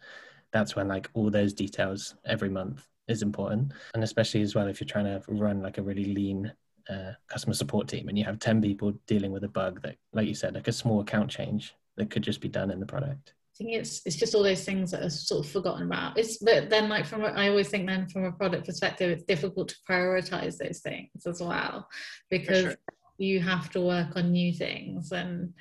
That's 0.52 0.76
when 0.76 0.88
like 0.88 1.10
all 1.14 1.30
those 1.30 1.52
details 1.52 2.14
every 2.24 2.48
month 2.48 2.86
is 3.08 3.22
important. 3.22 3.72
And 3.94 4.04
especially 4.04 4.42
as 4.42 4.54
well 4.54 4.68
if 4.68 4.80
you're 4.80 4.86
trying 4.86 5.04
to 5.06 5.22
run 5.28 5.62
like 5.62 5.78
a 5.78 5.82
really 5.82 6.06
lean 6.06 6.52
uh, 6.88 7.12
customer 7.28 7.54
support 7.54 7.88
team 7.88 8.08
and 8.08 8.18
you 8.18 8.24
have 8.24 8.38
10 8.38 8.60
people 8.60 8.92
dealing 9.06 9.32
with 9.32 9.44
a 9.44 9.48
bug 9.48 9.80
that 9.82 9.96
like 10.12 10.28
you 10.28 10.34
said 10.34 10.54
like 10.54 10.68
a 10.68 10.72
small 10.72 11.00
account 11.00 11.30
change 11.30 11.74
that 11.96 12.10
could 12.10 12.22
just 12.22 12.42
be 12.42 12.48
done 12.48 12.70
in 12.70 12.78
the 12.78 12.84
product 12.84 13.32
I 13.54 13.56
think 13.56 13.70
it's 13.72 14.02
it's 14.04 14.16
just 14.16 14.34
all 14.34 14.42
those 14.42 14.64
things 14.64 14.90
that 14.90 15.04
are 15.04 15.10
sort 15.10 15.46
of 15.46 15.52
forgotten 15.52 15.84
about. 15.84 16.18
It's 16.18 16.38
but 16.38 16.70
then 16.70 16.88
like 16.88 17.06
from 17.06 17.24
I 17.24 17.48
always 17.48 17.68
think 17.68 17.86
then 17.86 18.08
from 18.08 18.24
a 18.24 18.32
product 18.32 18.66
perspective, 18.66 19.10
it's 19.10 19.22
difficult 19.22 19.68
to 19.68 19.76
prioritize 19.88 20.56
those 20.56 20.80
things 20.80 21.24
as 21.24 21.40
well 21.40 21.88
because 22.30 22.62
sure. 22.62 22.74
you 23.18 23.38
have 23.38 23.70
to 23.70 23.80
work 23.80 24.16
on 24.16 24.32
new 24.32 24.52
things 24.52 25.12
and 25.12 25.54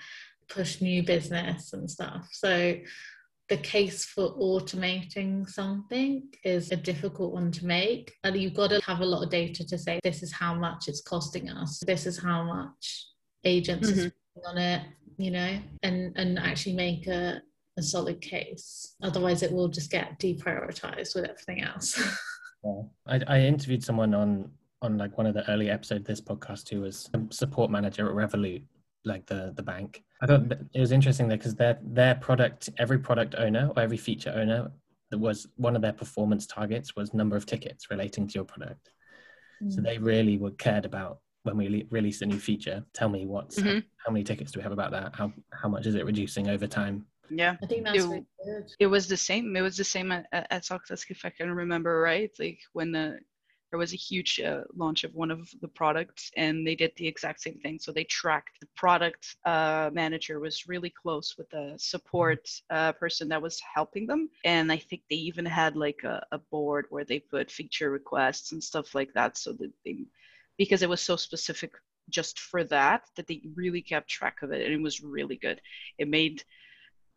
push 0.49 0.82
new 0.82 1.03
business 1.03 1.73
and 1.73 1.89
stuff. 1.89 2.27
So 2.32 2.75
the 3.49 3.58
case 3.58 4.06
for 4.06 4.36
automating 4.38 5.47
something 5.49 6.23
is 6.43 6.71
a 6.71 6.75
difficult 6.75 7.34
one 7.34 7.51
to 7.51 7.65
make. 7.65 8.13
And 8.23 8.36
you've 8.38 8.53
got 8.53 8.69
to 8.69 8.82
have 8.82 9.01
a 9.01 9.06
lot 9.06 9.23
of 9.23 9.29
data 9.29 9.65
to 9.65 9.77
say 9.77 9.99
this 10.03 10.23
is 10.23 10.32
how 10.32 10.53
much 10.53 10.88
it's 10.88 11.01
costing 11.01 11.49
us. 11.49 11.82
This 11.86 12.06
is 12.06 12.17
how 12.17 12.43
much 12.43 13.08
agents 13.43 13.91
mm-hmm. 13.91 14.47
on 14.47 14.58
it, 14.58 14.84
you 15.17 15.32
know, 15.32 15.60
and 15.84 16.13
and 16.15 16.39
actually 16.39 16.75
make 16.75 17.08
a, 17.08 17.41
a 17.77 17.84
solid 17.84 18.21
case. 18.21 18.95
Otherwise 19.03 19.43
it 19.43 19.51
will 19.51 19.67
just 19.67 19.91
get 19.91 20.19
deprioritized 20.19 21.13
with 21.15 21.25
everything 21.25 21.62
else. 21.62 21.99
yeah. 22.63 22.82
I, 23.08 23.19
I 23.27 23.39
interviewed 23.41 23.84
someone 23.84 24.13
on 24.13 24.49
on 24.82 24.97
like 24.97 25.17
one 25.17 25.27
of 25.27 25.34
the 25.34 25.49
early 25.49 25.69
episodes 25.69 26.01
of 26.01 26.08
this 26.08 26.21
podcast 26.21 26.69
who 26.69 26.82
was 26.82 27.10
a 27.13 27.21
support 27.34 27.71
manager 27.71 28.10
at 28.10 28.15
Revolut 28.15 28.63
like 29.06 29.25
the 29.25 29.53
the 29.56 29.63
bank. 29.63 30.03
I 30.23 30.25
thought 30.25 30.57
it 30.73 30.79
was 30.79 30.93
interesting 30.93 31.27
there 31.27 31.38
because 31.38 31.55
their 31.55 31.77
their 31.83 32.15
product, 32.15 32.69
every 32.77 32.97
product 32.97 33.36
owner 33.38 33.71
or 33.75 33.81
every 33.81 33.97
feature 33.97 34.33
owner, 34.36 34.71
that 35.12 35.17
was 35.17 35.47
one 35.57 35.75
of 35.75 35.81
their 35.81 35.93
performance 35.93 36.47
targets 36.47 36.95
was 36.95 37.13
number 37.13 37.36
of 37.36 37.45
tickets 37.45 37.91
relating 37.91 38.27
to 38.27 38.33
your 38.36 38.45
product. 38.45 38.89
Mm. 39.62 39.73
So 39.73 39.81
they 39.81 39.97
really 39.97 40.38
were 40.38 40.51
cared 40.51 40.86
about 40.86 41.19
when 41.43 41.57
we 41.57 41.67
le- 41.67 41.88
release 41.89 42.21
a 42.21 42.25
new 42.25 42.39
feature. 42.39 42.86
Tell 42.93 43.09
me 43.09 43.25
what's 43.25 43.59
mm-hmm. 43.59 43.75
how, 43.75 43.81
how, 44.05 44.12
many 44.13 44.23
tickets 44.23 44.51
do 44.53 44.59
we 44.59 44.63
have 44.63 44.71
about 44.71 44.91
that? 44.91 45.13
How 45.13 45.33
how 45.51 45.67
much 45.67 45.86
is 45.86 45.95
it 45.95 46.05
reducing 46.05 46.47
over 46.47 46.67
time? 46.67 47.05
Yeah, 47.29 47.57
I 47.62 47.65
think 47.65 47.83
that's 47.83 47.97
it, 47.97 48.07
really 48.07 48.25
good. 48.45 48.71
It 48.79 48.88
was 48.88 49.07
the 49.07 49.17
same. 49.17 49.55
It 49.55 49.62
was 49.62 49.75
the 49.75 49.83
same 49.83 50.12
at, 50.12 50.27
at 50.31 50.63
Talkdesk, 50.63 51.09
if 51.09 51.25
I 51.25 51.29
can 51.31 51.51
remember 51.51 51.99
right. 51.99 52.31
Like 52.39 52.59
when 52.71 52.93
the 52.93 53.19
there 53.73 53.79
was 53.79 53.91
a 53.91 53.95
huge 53.97 54.39
uh, 54.39 54.62
launch 54.75 55.03
of 55.03 55.15
one 55.15 55.31
of 55.31 55.49
the 55.62 55.67
products 55.67 56.29
and 56.38 56.65
they 56.65 56.75
did 56.75 56.91
the 56.95 57.07
exact 57.07 57.41
same 57.41 57.57
thing. 57.63 57.79
So 57.79 57.91
they 57.91 58.03
tracked 58.03 58.59
the 58.59 58.67
product 58.75 59.36
uh, 59.45 59.89
manager 59.91 60.39
was 60.39 60.67
really 60.67 60.91
close 60.91 61.33
with 61.39 61.49
the 61.49 61.73
support 61.77 62.47
uh, 62.69 62.91
person 62.91 63.27
that 63.29 63.41
was 63.41 63.59
helping 63.73 64.05
them. 64.05 64.29
And 64.45 64.71
i 64.71 64.77
think 64.77 65.01
they 65.09 65.15
even 65.15 65.43
had 65.43 65.75
like 65.75 66.01
a, 66.03 66.23
a, 66.31 66.38
board 66.51 66.86
where 66.91 67.03
they 67.03 67.17
put 67.17 67.49
feature 67.49 67.89
requests 67.89 68.51
and 68.51 68.63
stuff 68.63 68.93
like 68.93 69.12
that 69.15 69.39
so 69.39 69.53
that 69.53 69.71
they 69.83 70.05
because 70.59 70.83
it 70.83 70.89
was 70.89 71.01
so 71.01 71.15
specific 71.15 71.71
just 72.09 72.38
for 72.39 72.63
that 72.65 73.01
that 73.15 73.25
they 73.25 73.41
really 73.55 73.81
kept 73.81 74.07
track 74.07 74.43
of 74.43 74.51
it 74.51 74.63
and 74.63 74.71
it 74.71 74.83
was 74.83 75.01
really 75.01 75.38
good. 75.38 75.59
It 75.97 76.07
made 76.07 76.43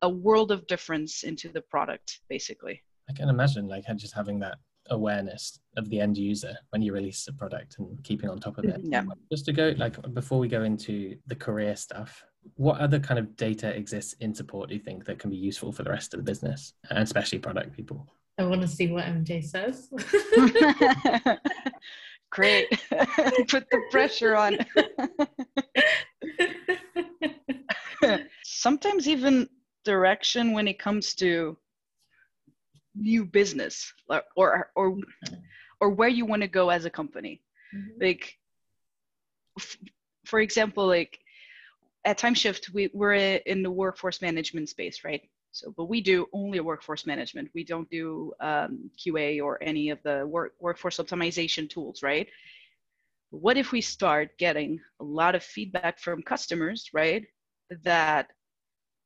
a 0.01 0.09
world 0.09 0.51
of 0.53 0.67
difference 0.67 1.23
into 1.23 1.51
the 1.51 1.61
product 1.61 2.21
basically. 2.31 2.83
I 3.11 3.13
can 3.13 3.29
imagine 3.29 3.69
like 3.69 3.85
just 3.97 4.15
having 4.15 4.39
that 4.41 4.57
awareness 4.91 5.59
of 5.77 5.89
the 5.91 6.01
end 6.01 6.17
user 6.17 6.57
when 6.71 6.83
you 6.83 6.93
release 6.93 7.27
a 7.29 7.33
product 7.33 7.77
and 7.79 8.03
keeping 8.05 8.29
on 8.29 8.39
top 8.39 8.59
of 8.59 8.65
it. 8.65 8.83
Mm-hmm. 8.83 8.93
Yeah. 8.93 9.05
Just 9.31 9.45
to 9.47 9.53
go 9.53 9.75
like 9.77 9.97
before 10.15 10.39
we 10.39 10.49
go 10.49 10.63
into 10.63 11.17
the 11.27 11.35
career 11.35 11.77
stuff, 11.77 12.25
what 12.55 12.81
other 12.81 12.99
kind 12.99 13.19
of 13.19 13.37
data 13.37 13.75
exists 13.77 14.15
in 14.21 14.35
support 14.35 14.69
do 14.69 14.75
you 14.75 14.81
think 14.81 15.05
that 15.05 15.19
can 15.19 15.31
be 15.31 15.37
useful 15.37 15.73
for 15.73 15.83
the 15.83 15.91
rest 15.91 16.15
of 16.15 16.19
the 16.19 16.25
business 16.25 16.75
and 16.91 17.01
especially 17.01 17.39
product 17.39 17.77
people? 17.77 18.07
I 18.39 18.45
want 18.45 18.61
to 18.61 18.69
see 18.69 18.89
what 18.89 19.05
MJ 19.05 19.43
says. 19.43 19.89
Great. 22.31 22.69
Put 23.49 23.67
the 23.71 23.81
pressure 23.91 24.37
on. 24.37 24.59
Sometimes 28.45 29.09
even 29.09 29.49
direction 29.85 30.53
when 30.53 30.69
it 30.69 30.79
comes 30.79 31.15
to 31.15 31.57
new 32.97 33.25
business 33.25 33.93
or 34.09 34.23
or 34.37 34.71
or, 34.75 34.97
or 35.81 35.91
where 35.91 36.09
you 36.09 36.25
want 36.25 36.43
to 36.43 36.49
go 36.49 36.71
as 36.71 36.85
a 36.85 36.91
company 36.91 37.41
mm-hmm. 37.75 38.05
like 38.05 38.37
f- 39.59 39.79
for 40.25 40.41
example 40.41 40.87
like 40.87 41.19
at 42.05 42.19
timeshift 42.19 42.73
we, 42.73 42.91
we're 42.95 43.15
in 43.15 43.63
the 43.63 43.71
workforce 43.71 44.23
management 44.23 44.69
space 44.69 45.05
right 45.05 45.23
so 45.53 45.73
but 45.77 45.87
we 45.87 46.01
do 46.01 46.27
only 46.33 46.61
workforce 46.61 47.07
management 47.07 47.49
we 47.55 47.65
don't 47.65 47.91
do 47.91 48.33
um, 48.41 48.91
qa 48.99 49.43
or 49.43 49.63
any 49.63 49.91
of 49.91 49.99
the 50.03 50.27
work, 50.27 50.53
workforce 50.61 50.99
optimization 50.99 51.69
tools 51.69 52.03
right 52.03 52.29
what 53.31 53.57
if 53.57 53.73
we 53.73 53.81
start 53.81 54.31
getting 54.39 54.81
a 55.01 55.05
lot 55.05 55.35
of 55.35 55.43
feedback 55.43 55.99
from 55.99 56.23
customers 56.23 56.89
right 56.93 57.27
that 57.83 58.29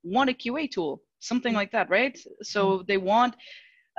want 0.03 0.31
a 0.31 0.35
qa 0.35 0.71
tool 0.71 1.03
something 1.21 1.51
mm-hmm. 1.51 1.59
like 1.59 1.73
that 1.73 1.89
right 1.91 2.19
so 2.43 2.61
mm-hmm. 2.67 2.85
they 2.87 2.97
want 2.97 3.35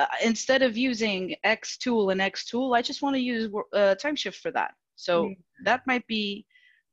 uh, 0.01 0.07
instead 0.23 0.61
of 0.61 0.77
using 0.77 1.35
X 1.43 1.77
tool 1.77 2.09
and 2.09 2.21
X 2.21 2.45
tool, 2.45 2.73
I 2.73 2.81
just 2.81 3.01
want 3.01 3.15
to 3.15 3.21
use 3.21 3.49
uh, 3.73 3.95
Timeshift 4.03 4.35
for 4.35 4.51
that. 4.51 4.73
So 4.95 5.33
that 5.63 5.81
might 5.87 6.05
be, 6.07 6.45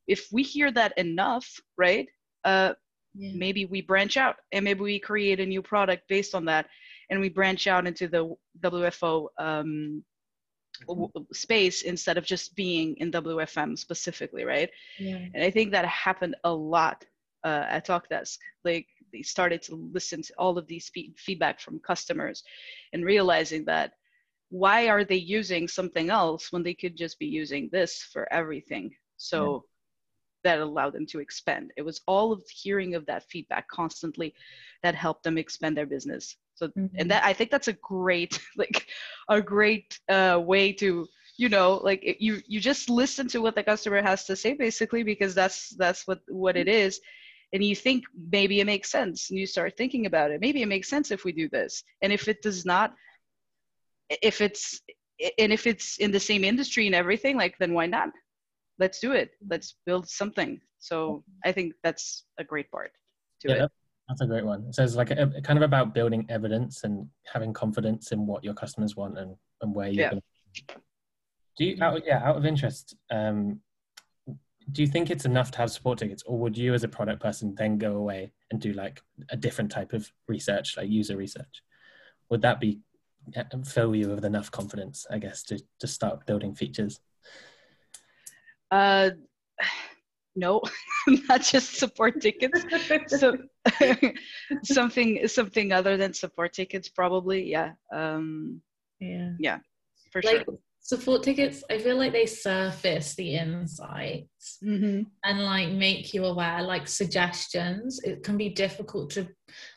if 0.07 0.29
we 0.33 0.43
hear 0.43 0.71
that 0.73 0.97
enough, 0.97 1.47
right? 1.77 2.07
Uh, 2.45 2.75
yeah. 3.15 3.33
Maybe 3.35 3.65
we 3.65 3.83
branch 3.83 4.17
out 4.17 4.37
and 4.53 4.65
maybe 4.65 4.81
we 4.81 4.99
create 4.99 5.41
a 5.41 5.47
new 5.47 5.63
product 5.63 6.03
based 6.09 6.35
on 6.35 6.45
that, 6.47 6.67
and 7.11 7.21
we 7.21 7.29
branch 7.29 7.67
out 7.67 7.87
into 7.87 8.07
the 8.07 8.35
WFO 8.61 9.29
um, 9.39 10.05
mm-hmm. 10.89 11.23
space 11.33 11.83
instead 11.83 12.19
of 12.19 12.25
just 12.25 12.55
being 12.55 12.97
in 12.99 13.11
WFM 13.11 13.79
specifically, 13.79 14.45
right? 14.45 14.71
Yeah. 14.99 15.25
And 15.35 15.43
I 15.43 15.51
think 15.51 15.73
that 15.73 15.87
happened 15.87 16.37
a 16.45 16.53
lot 16.53 17.05
uh, 17.45 17.65
at 17.69 17.87
Talkdesk. 17.87 18.39
Like 18.65 18.87
they 19.13 19.23
started 19.23 19.63
to 19.63 19.75
listen 19.93 20.23
to 20.23 20.33
all 20.39 20.59
of 20.59 20.67
these 20.67 20.91
feedback 21.17 21.61
from 21.61 21.79
customers 21.81 22.43
and 22.93 23.05
realizing 23.05 23.65
that 23.65 23.93
why 24.51 24.89
are 24.89 25.05
they 25.05 25.17
using 25.17 25.69
something 25.69 26.11
else 26.11 26.53
when 26.53 26.63
they 26.63 26.75
could 26.75 26.97
just 26.97 27.19
be 27.19 27.27
using 27.27 27.69
this 27.71 28.03
for 28.13 28.33
everything 28.33 28.91
so 29.17 29.65
yeah. 30.45 30.53
that 30.57 30.61
allowed 30.61 30.93
them 30.95 31.07
to 31.07 31.21
expand 31.21 31.71
it 31.77 31.83
was 31.83 32.01
all 32.07 32.33
of 32.33 32.43
hearing 32.49 32.95
of 32.95 33.05
that 33.07 33.25
feedback 33.25 33.69
constantly 33.69 34.35
that 34.83 34.95
helped 34.95 35.23
them 35.23 35.37
expand 35.37 35.77
their 35.77 35.87
business 35.87 36.37
so 36.55 36.69
mm-hmm. 36.69 36.87
and 36.97 37.11
that 37.11 37.23
i 37.25 37.33
think 37.33 37.51
that's 37.51 37.69
a 37.69 37.75
great 37.75 38.41
like 38.57 38.87
a 39.29 39.41
great 39.41 39.99
uh, 40.09 40.41
way 40.43 40.73
to 40.73 41.07
you 41.37 41.49
know 41.49 41.81
like 41.85 42.17
you 42.19 42.41
you 42.47 42.61
just 42.61 42.91
listen 42.91 43.29
to 43.29 43.41
what 43.41 43.55
the 43.55 43.63
customer 43.63 44.03
has 44.03 44.25
to 44.25 44.35
say 44.35 44.55
basically 44.55 45.03
because 45.03 45.35
that's 45.35 45.71
that's 45.77 46.07
what 46.07 46.21
what 46.29 46.57
it 46.57 46.69
is 46.69 47.01
and 47.53 47.65
you 47.65 47.75
think 47.75 48.05
maybe 48.31 48.61
it 48.61 48.67
makes 48.67 48.91
sense 48.91 49.31
and 49.31 49.39
you 49.39 49.47
start 49.47 49.77
thinking 49.77 50.07
about 50.07 50.31
it 50.31 50.41
maybe 50.41 50.63
it 50.63 50.67
makes 50.67 50.89
sense 50.89 51.11
if 51.11 51.25
we 51.25 51.33
do 51.33 51.49
this. 51.49 51.83
And 52.03 52.13
if 52.13 52.29
it 52.29 52.43
does 52.43 52.65
not 52.65 52.95
if 54.11 54.41
it's 54.41 54.81
and 55.39 55.53
if 55.53 55.67
it's 55.67 55.99
in 55.99 56.11
the 56.11 56.21
same 56.21 56.45
industry 56.45 56.87
and 56.87 56.95
everything 56.95 57.37
like 57.37 57.57
then 57.59 57.75
why 57.75 57.87
not? 57.87 58.11
Let's 58.79 59.01
do 59.01 59.13
it. 59.13 59.33
Let's 59.49 59.75
build 59.87 60.09
something. 60.09 60.61
So 60.81 61.25
i 61.45 61.53
think 61.53 61.75
that's 61.83 62.25
a 62.39 62.45
great 62.45 62.71
part 62.71 62.93
to 63.41 63.49
yeah, 63.49 63.65
it. 63.65 63.71
that's 64.09 64.21
a 64.21 64.27
great 64.27 64.45
one. 64.45 64.73
So 64.73 64.85
it's 64.85 64.95
like 64.95 65.11
a, 65.11 65.27
kind 65.43 65.59
of 65.59 65.63
about 65.63 65.95
building 65.95 66.25
evidence 66.29 66.85
and 66.85 67.09
having 67.33 67.53
confidence 67.53 68.13
in 68.13 68.27
what 68.27 68.45
your 68.45 68.55
customers 68.55 68.95
want 68.97 69.19
and, 69.19 69.35
and 69.61 69.75
where 69.75 69.89
you're 69.89 70.05
yeah. 70.05 70.11
going 70.11 70.23
do 71.59 71.65
you 71.65 71.77
out, 71.83 72.03
yeah 72.07 72.23
out 72.25 72.37
of 72.37 72.47
interest 72.47 72.95
um 73.11 73.61
do 74.71 74.83
you 74.83 74.89
think 74.89 75.11
it's 75.11 75.25
enough 75.25 75.51
to 75.53 75.59
have 75.59 75.71
support 75.71 75.99
tickets 75.99 76.23
or 76.27 76.39
would 76.39 76.57
you 76.57 76.75
as 76.75 76.85
a 76.85 76.89
product 76.89 77.23
person 77.23 77.55
then 77.57 77.79
go 77.79 77.97
away 77.97 78.33
and 78.51 78.61
do 78.61 78.73
like 78.73 79.03
a 79.31 79.37
different 79.37 79.71
type 79.71 79.93
of 79.93 80.11
research 80.27 80.77
like 80.77 80.89
user 80.89 81.17
research? 81.17 81.63
Would 82.31 82.43
that 82.43 82.61
be 82.61 82.81
uh, 83.37 83.45
fill 83.65 83.95
you 83.95 84.09
with 84.09 84.25
enough 84.25 84.51
confidence 84.51 85.07
i 85.11 85.19
guess 85.19 85.43
to, 85.43 85.61
to 85.81 85.87
start 85.87 86.27
building 86.27 86.55
features? 86.55 87.01
Uh 88.71 89.11
no 90.37 90.63
not 91.29 91.43
just 91.43 91.77
support 91.77 92.21
tickets. 92.21 92.65
So 93.09 93.39
something 94.63 95.27
something 95.27 95.73
other 95.73 95.97
than 95.97 96.13
support 96.13 96.53
tickets 96.53 96.89
probably 96.89 97.51
yeah 97.51 97.73
um 97.93 98.61
yeah. 99.01 99.31
yeah 99.39 99.59
for 100.13 100.23
like, 100.23 100.45
sure 100.45 100.59
support 100.89 101.23
tickets 101.23 101.63
i 101.71 101.79
feel 101.79 101.99
like 101.99 102.13
they 102.13 102.25
surface 102.25 103.15
the 103.17 103.35
insights 103.35 104.57
mm-hmm. 104.65 105.03
and 105.23 105.45
like 105.45 105.69
make 105.69 106.15
you 106.15 106.25
aware 106.25 106.63
like 106.63 106.89
suggestions 106.89 108.01
it 108.05 108.25
can 108.25 108.39
be 108.39 108.49
difficult 108.49 109.11
to 109.11 109.29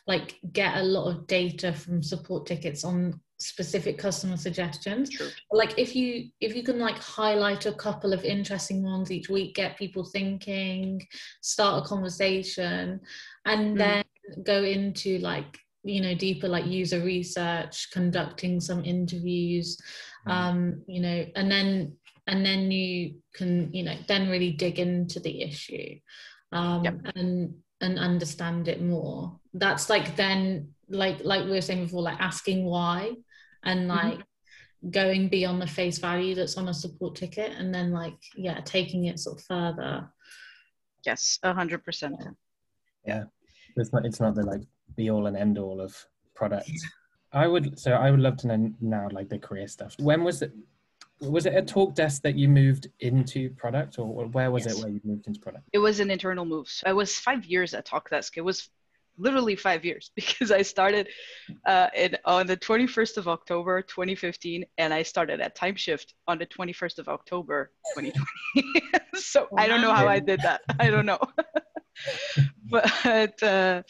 like 0.07 0.39
get 0.53 0.77
a 0.77 0.83
lot 0.83 1.11
of 1.11 1.27
data 1.27 1.73
from 1.73 2.01
support 2.01 2.45
tickets 2.45 2.85
on 2.85 3.19
specific 3.39 3.97
customer 3.97 4.37
suggestions 4.37 5.09
True. 5.09 5.27
like 5.51 5.77
if 5.77 5.97
you 5.97 6.29
if 6.39 6.55
you 6.55 6.63
can 6.63 6.79
like 6.79 6.97
highlight 6.97 7.65
a 7.65 7.73
couple 7.73 8.13
of 8.13 8.23
interesting 8.23 8.81
ones 8.81 9.11
each 9.11 9.27
week 9.27 9.55
get 9.55 9.77
people 9.77 10.05
thinking 10.05 11.05
start 11.41 11.83
a 11.83 11.87
conversation 11.89 13.01
and 13.43 13.75
mm. 13.75 13.77
then 13.77 14.03
go 14.45 14.63
into 14.63 15.17
like 15.17 15.59
you 15.83 16.01
know 16.01 16.13
deeper 16.13 16.47
like 16.47 16.65
user 16.65 17.01
research 17.01 17.89
conducting 17.91 18.59
some 18.59 18.83
interviews. 18.85 19.77
Um, 20.25 20.83
you 20.87 21.01
know, 21.01 21.25
and 21.35 21.51
then 21.51 21.93
and 22.27 22.45
then 22.45 22.71
you 22.71 23.15
can 23.33 23.73
you 23.73 23.83
know 23.83 23.95
then 24.07 24.29
really 24.29 24.51
dig 24.51 24.79
into 24.79 25.19
the 25.19 25.41
issue 25.41 25.95
um, 26.51 26.83
yep. 26.83 26.95
and 27.15 27.53
and 27.81 27.99
understand 27.99 28.67
it 28.67 28.81
more 28.81 29.39
that's 29.53 29.89
like 29.89 30.15
then 30.15 30.69
like 30.89 31.19
like 31.23 31.43
we 31.45 31.51
were 31.51 31.61
saying 31.61 31.83
before 31.83 32.01
like 32.01 32.19
asking 32.19 32.65
why 32.65 33.11
and 33.63 33.81
mm-hmm. 33.81 33.89
like 33.89 34.19
mm-hmm. 34.19 34.89
going 34.89 35.27
beyond 35.27 35.61
the 35.61 35.67
face 35.67 35.97
value 35.97 36.35
that's 36.35 36.57
on 36.57 36.69
a 36.69 36.73
support 36.73 37.15
ticket 37.15 37.51
and 37.57 37.73
then 37.73 37.91
like 37.91 38.17
yeah 38.35 38.59
taking 38.61 39.05
it 39.05 39.19
sort 39.19 39.39
of 39.39 39.45
further 39.45 40.07
yes 41.05 41.39
a 41.43 41.53
hundred 41.53 41.83
percent 41.83 42.15
yeah 43.05 43.23
it's 43.77 43.91
not 43.91 44.05
it's 44.05 44.19
not 44.19 44.35
the 44.35 44.43
like 44.43 44.61
be 44.95 45.09
all 45.09 45.25
and 45.27 45.37
end 45.37 45.57
all 45.57 45.81
of 45.81 45.95
products 46.35 46.85
i 47.33 47.47
would 47.47 47.79
so 47.79 47.91
i 47.93 48.11
would 48.11 48.19
love 48.19 48.37
to 48.37 48.47
know 48.47 48.71
now 48.81 49.07
like 49.11 49.29
the 49.29 49.39
career 49.39 49.67
stuff. 49.67 49.95
When 49.99 50.23
was 50.23 50.41
it 50.41 50.51
was 51.19 51.45
it 51.45 51.55
a 51.55 51.61
Talkdesk 51.61 52.23
that 52.23 52.35
you 52.35 52.47
moved 52.47 52.87
into 52.99 53.51
product 53.51 53.99
or 53.99 54.25
where 54.25 54.49
was 54.49 54.65
yes. 54.65 54.77
it 54.77 54.81
where 54.81 54.91
you 54.91 54.99
moved 55.03 55.27
into 55.27 55.39
product? 55.39 55.65
It 55.71 55.77
was 55.77 55.99
an 55.99 56.09
internal 56.09 56.45
move. 56.45 56.67
So 56.67 56.83
i 56.87 56.93
was 56.93 57.15
five 57.15 57.45
years 57.45 57.73
at 57.73 57.85
Talkdesk. 57.87 58.37
It 58.37 58.41
was 58.41 58.69
literally 59.17 59.55
five 59.55 59.83
years 59.83 60.09
because 60.15 60.51
i 60.51 60.61
started 60.61 61.07
uh, 61.65 61.87
in, 61.95 62.17
on 62.25 62.47
the 62.47 62.55
21st 62.55 63.17
of 63.17 63.27
october 63.27 63.81
2015 63.81 64.63
and 64.77 64.93
i 64.93 65.03
started 65.03 65.41
at 65.41 65.55
timeshift 65.55 66.13
on 66.29 66.37
the 66.39 66.45
21st 66.45 66.97
of 66.97 67.09
october 67.09 67.71
2020 67.93 68.81
so 69.15 69.49
i 69.57 69.67
don't 69.67 69.81
know 69.81 69.93
how 69.93 70.07
i 70.07 70.17
did 70.17 70.39
that. 70.41 70.61
I 70.79 70.89
don't 70.89 71.05
know. 71.05 71.19
But 72.71 73.43
uh, 73.43 73.83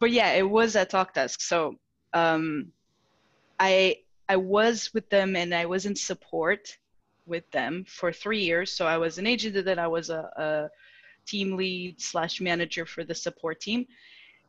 but 0.00 0.10
yeah 0.10 0.32
it 0.32 0.50
was 0.50 0.74
at 0.76 0.90
Talkdesk. 0.90 1.40
So 1.40 1.76
um, 2.12 2.72
i 3.58 3.96
I 4.28 4.36
was 4.36 4.92
with 4.92 5.08
them 5.08 5.36
and 5.36 5.54
I 5.54 5.66
was 5.66 5.86
in 5.86 5.94
support 5.94 6.76
with 7.26 7.48
them 7.52 7.84
for 7.86 8.12
three 8.12 8.40
years. 8.40 8.72
So 8.72 8.86
I 8.86 8.98
was 8.98 9.18
an 9.18 9.26
agent 9.26 9.56
and 9.56 9.66
then 9.66 9.78
I 9.78 9.86
was 9.86 10.10
a, 10.10 10.28
a 10.36 10.68
team 11.26 11.56
lead 11.56 12.00
slash 12.00 12.40
manager 12.40 12.86
for 12.86 13.04
the 13.04 13.14
support 13.14 13.60
team. 13.60 13.86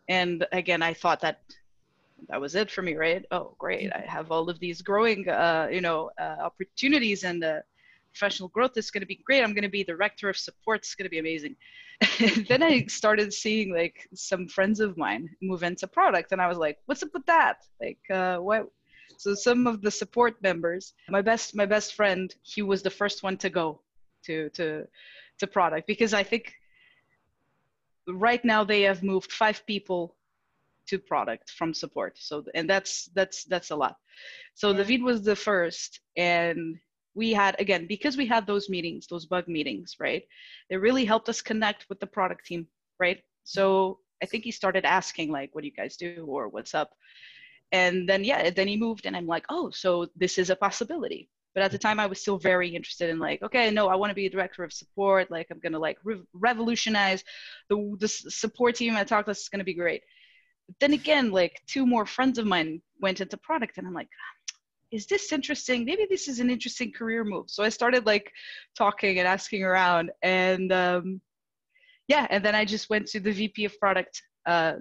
And 0.09 0.45
again, 0.51 0.81
I 0.81 0.93
thought 0.93 1.19
that 1.21 1.41
that 2.29 2.41
was 2.41 2.55
it 2.55 2.71
for 2.71 2.81
me, 2.81 2.95
right? 2.95 3.23
Oh, 3.29 3.55
great! 3.59 3.91
I 3.93 4.03
have 4.07 4.31
all 4.31 4.49
of 4.49 4.59
these 4.59 4.81
growing, 4.81 5.29
uh, 5.29 5.67
you 5.71 5.81
know, 5.81 6.09
uh, 6.19 6.37
opportunities 6.41 7.23
and 7.23 7.45
professional 8.11 8.49
growth 8.49 8.75
is 8.77 8.89
going 8.89 9.01
to 9.01 9.07
be 9.07 9.21
great. 9.23 9.43
I'm 9.43 9.53
going 9.53 9.63
to 9.63 9.69
be 9.69 9.83
the 9.83 9.91
director 9.91 10.29
of 10.29 10.37
support. 10.37 10.79
It's 10.79 10.95
going 10.95 11.05
to 11.05 11.11
be 11.11 11.19
amazing. 11.19 11.55
then 12.47 12.63
I 12.63 12.85
started 12.87 13.33
seeing 13.33 13.71
like 13.73 14.07
some 14.15 14.47
friends 14.47 14.79
of 14.79 14.97
mine 14.97 15.29
move 15.41 15.63
into 15.63 15.87
product, 15.87 16.31
and 16.31 16.41
I 16.41 16.47
was 16.47 16.57
like, 16.57 16.79
"What's 16.85 17.03
up 17.03 17.09
with 17.13 17.25
that? 17.27 17.57
Like, 17.79 17.99
uh, 18.09 18.37
what 18.37 18.67
so 19.17 19.33
some 19.33 19.67
of 19.67 19.81
the 19.81 19.91
support 19.91 20.41
members, 20.41 20.93
my 21.09 21.21
best 21.21 21.55
my 21.55 21.65
best 21.65 21.93
friend, 21.93 22.33
he 22.41 22.61
was 22.61 22.81
the 22.81 22.89
first 22.89 23.23
one 23.23 23.37
to 23.37 23.49
go 23.49 23.81
to 24.25 24.49
to 24.51 24.87
to 25.39 25.47
product 25.47 25.87
because 25.87 26.13
I 26.13 26.23
think 26.23 26.53
right 28.07 28.43
now 28.43 28.63
they 28.63 28.81
have 28.83 29.03
moved 29.03 29.31
five 29.31 29.65
people 29.65 30.15
to 30.87 30.97
product 30.97 31.51
from 31.51 31.73
support. 31.73 32.17
So 32.17 32.43
and 32.55 32.69
that's 32.69 33.09
that's 33.13 33.43
that's 33.45 33.71
a 33.71 33.75
lot. 33.75 33.97
So 34.55 34.71
yeah. 34.71 34.77
David 34.77 35.03
was 35.03 35.23
the 35.23 35.35
first 35.35 35.99
and 36.15 36.79
we 37.17 37.33
had 37.33 37.59
again 37.59 37.87
because 37.87 38.15
we 38.15 38.27
had 38.27 38.45
those 38.45 38.69
meetings 38.69 39.07
those 39.07 39.25
bug 39.25 39.47
meetings 39.47 39.95
right 39.99 40.23
it 40.69 40.77
really 40.77 41.03
helped 41.03 41.27
us 41.27 41.41
connect 41.41 41.89
with 41.89 41.99
the 41.99 42.05
product 42.05 42.45
team 42.45 42.67
right 42.99 43.23
so 43.43 43.97
i 44.21 44.25
think 44.25 44.43
he 44.43 44.51
started 44.51 44.85
asking 44.85 45.31
like 45.31 45.49
what 45.53 45.61
do 45.61 45.67
you 45.67 45.73
guys 45.73 45.97
do 45.97 46.23
or 46.29 46.47
what's 46.47 46.75
up 46.75 46.91
and 47.71 48.07
then 48.07 48.23
yeah 48.23 48.49
then 48.49 48.67
he 48.67 48.77
moved 48.77 49.05
and 49.05 49.15
i'm 49.15 49.27
like 49.27 49.45
oh 49.49 49.69
so 49.71 50.07
this 50.15 50.37
is 50.37 50.49
a 50.49 50.55
possibility. 50.55 51.29
But 51.53 51.63
at 51.63 51.71
the 51.71 51.79
time 51.79 51.99
i 51.99 52.05
was 52.05 52.21
still 52.21 52.37
very 52.37 52.69
interested 52.75 53.09
in 53.09 53.19
like 53.19 53.41
okay 53.41 53.71
no 53.71 53.87
i 53.87 53.95
want 53.95 54.11
to 54.11 54.15
be 54.15 54.27
a 54.27 54.29
director 54.29 54.63
of 54.63 54.71
support. 54.71 55.31
Like 55.31 55.47
i'm 55.51 55.59
gonna 55.59 55.79
like 55.79 55.97
re- 56.03 56.21
revolutionize 56.33 57.23
the, 57.69 57.95
the 57.99 58.07
support 58.07 58.75
team 58.75 58.95
at 58.95 59.09
Talkdesk 59.09 59.41
is 59.41 59.49
gonna 59.49 59.63
be 59.63 59.73
great. 59.73 60.03
But 60.67 60.75
then 60.79 60.93
again 60.93 61.31
like 61.31 61.61
two 61.67 61.85
more 61.85 62.05
friends 62.05 62.37
of 62.37 62.45
mine 62.45 62.81
went 63.01 63.21
into 63.21 63.37
product 63.37 63.77
and 63.77 63.87
i'm 63.87 63.93
like 63.93 64.09
is 64.89 65.05
this 65.05 65.33
interesting? 65.33 65.83
Maybe 65.83 66.07
this 66.09 66.29
is 66.29 66.39
an 66.39 66.49
interesting 66.49 66.93
career 66.93 67.25
move. 67.25 67.49
So 67.49 67.63
i 67.63 67.69
started 67.69 68.05
like 68.05 68.31
talking 68.77 69.19
and 69.19 69.27
asking 69.27 69.63
around 69.63 70.11
and 70.21 70.71
um, 70.71 71.21
yeah 72.07 72.25
and 72.29 72.43
then 72.43 72.55
i 72.55 72.65
just 72.65 72.89
went 72.89 73.07
to 73.07 73.19
the 73.19 73.31
vp 73.31 73.65
of 73.65 73.77
product 73.79 74.21
uh, 74.45 74.75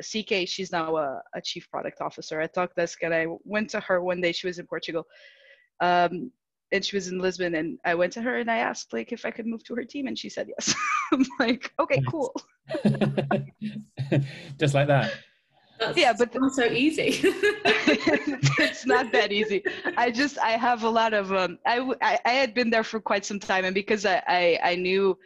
CK, 0.00 0.46
she's 0.46 0.72
now 0.72 0.96
a, 0.96 1.20
a, 1.34 1.40
chief 1.40 1.70
product 1.70 2.00
officer 2.00 2.40
at 2.40 2.54
Talkdesk, 2.54 2.96
and 3.02 3.14
I 3.14 3.26
went 3.44 3.70
to 3.70 3.80
her 3.80 4.02
one 4.02 4.20
day. 4.20 4.32
She 4.32 4.46
was 4.46 4.58
in 4.58 4.66
Portugal, 4.66 5.06
um, 5.80 6.30
and 6.72 6.84
she 6.84 6.96
was 6.96 7.08
in 7.08 7.18
Lisbon, 7.18 7.54
and 7.54 7.78
I 7.84 7.94
went 7.94 8.12
to 8.14 8.22
her 8.22 8.38
and 8.38 8.50
I 8.50 8.58
asked 8.58 8.92
like 8.92 9.12
if 9.12 9.24
I 9.24 9.30
could 9.30 9.46
move 9.46 9.64
to 9.64 9.74
her 9.74 9.84
team, 9.84 10.06
and 10.06 10.18
she 10.18 10.28
said 10.28 10.48
yes. 10.48 10.74
I'm 11.12 11.24
like, 11.38 11.72
okay, 11.80 12.02
cool. 12.10 12.34
Just 14.58 14.74
like 14.74 14.88
that. 14.88 15.12
That's 15.78 15.96
yeah, 15.96 16.12
but 16.12 16.30
it's 16.34 16.56
so 16.56 16.64
easy. 16.64 17.20
it's 18.58 18.84
not 18.84 19.12
that 19.12 19.30
easy. 19.30 19.62
I 19.96 20.10
just 20.10 20.36
I 20.38 20.52
have 20.52 20.82
a 20.82 20.90
lot 20.90 21.14
of 21.14 21.32
um. 21.32 21.58
I, 21.66 21.78
I 22.02 22.18
I 22.24 22.30
had 22.30 22.52
been 22.52 22.68
there 22.68 22.82
for 22.82 22.98
quite 22.98 23.24
some 23.24 23.38
time, 23.38 23.64
and 23.64 23.74
because 23.74 24.04
I 24.04 24.20
I, 24.26 24.58
I 24.62 24.74
knew 24.74 25.16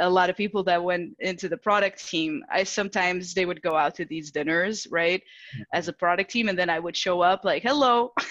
a 0.00 0.08
lot 0.08 0.30
of 0.30 0.36
people 0.36 0.62
that 0.64 0.82
went 0.82 1.14
into 1.20 1.48
the 1.48 1.56
product 1.56 2.06
team 2.06 2.42
i 2.50 2.62
sometimes 2.62 3.34
they 3.34 3.46
would 3.46 3.62
go 3.62 3.74
out 3.76 3.94
to 3.94 4.04
these 4.04 4.30
dinners 4.30 4.86
right 4.90 5.20
mm-hmm. 5.20 5.62
as 5.72 5.88
a 5.88 5.92
product 5.92 6.30
team 6.30 6.48
and 6.48 6.58
then 6.58 6.70
i 6.70 6.78
would 6.78 6.96
show 6.96 7.20
up 7.20 7.44
like 7.44 7.62
hello 7.62 8.12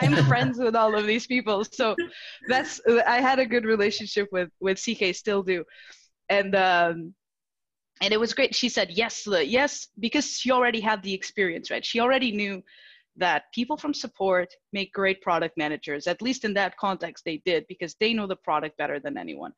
i'm 0.00 0.24
friends 0.26 0.58
with 0.58 0.76
all 0.76 0.94
of 0.94 1.06
these 1.06 1.26
people. 1.26 1.64
So 1.64 1.96
that's 2.48 2.80
i 3.06 3.20
had 3.20 3.38
a 3.38 3.46
good 3.46 3.64
relationship 3.64 4.28
with 4.32 4.50
with 4.60 4.78
ck 4.78 5.14
still 5.14 5.42
do. 5.42 5.64
And 6.28 6.54
um 6.54 7.14
and 8.02 8.14
it 8.14 8.20
was 8.20 8.32
great. 8.32 8.54
She 8.54 8.68
said 8.68 8.90
yes 8.90 9.26
yes 9.26 9.88
because 9.98 10.38
she 10.38 10.50
already 10.50 10.80
had 10.80 11.02
the 11.02 11.14
experience 11.14 11.70
right? 11.70 11.84
She 11.84 12.00
already 12.00 12.32
knew 12.32 12.62
that 13.20 13.44
people 13.54 13.76
from 13.76 13.94
support 13.94 14.48
make 14.72 14.92
great 14.92 15.20
product 15.22 15.56
managers 15.56 16.06
at 16.06 16.20
least 16.20 16.44
in 16.44 16.52
that 16.54 16.76
context 16.76 17.24
they 17.24 17.40
did 17.44 17.64
because 17.68 17.94
they 18.00 18.12
know 18.12 18.26
the 18.26 18.36
product 18.36 18.76
better 18.76 18.98
than 18.98 19.16
anyone. 19.16 19.52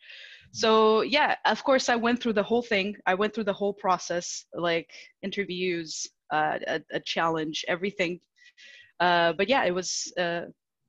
So 0.53 1.01
yeah 1.03 1.37
of 1.45 1.65
course 1.65 1.89
i 1.89 1.97
went 1.97 2.21
through 2.21 2.35
the 2.35 2.49
whole 2.51 2.63
thing. 2.63 2.97
I 3.07 3.15
went 3.15 3.35
through 3.35 3.49
the 3.51 3.59
whole 3.61 3.75
process 3.75 4.45
like 4.55 4.91
interviews 5.23 6.07
uh, 6.31 6.59
a, 6.67 6.81
a, 6.93 7.01
challenge 7.01 7.63
everything. 7.69 8.19
Uh, 9.01 9.33
but 9.33 9.49
yeah 9.49 9.65
it 9.65 9.75
was 9.75 10.13
uh, 10.19 10.43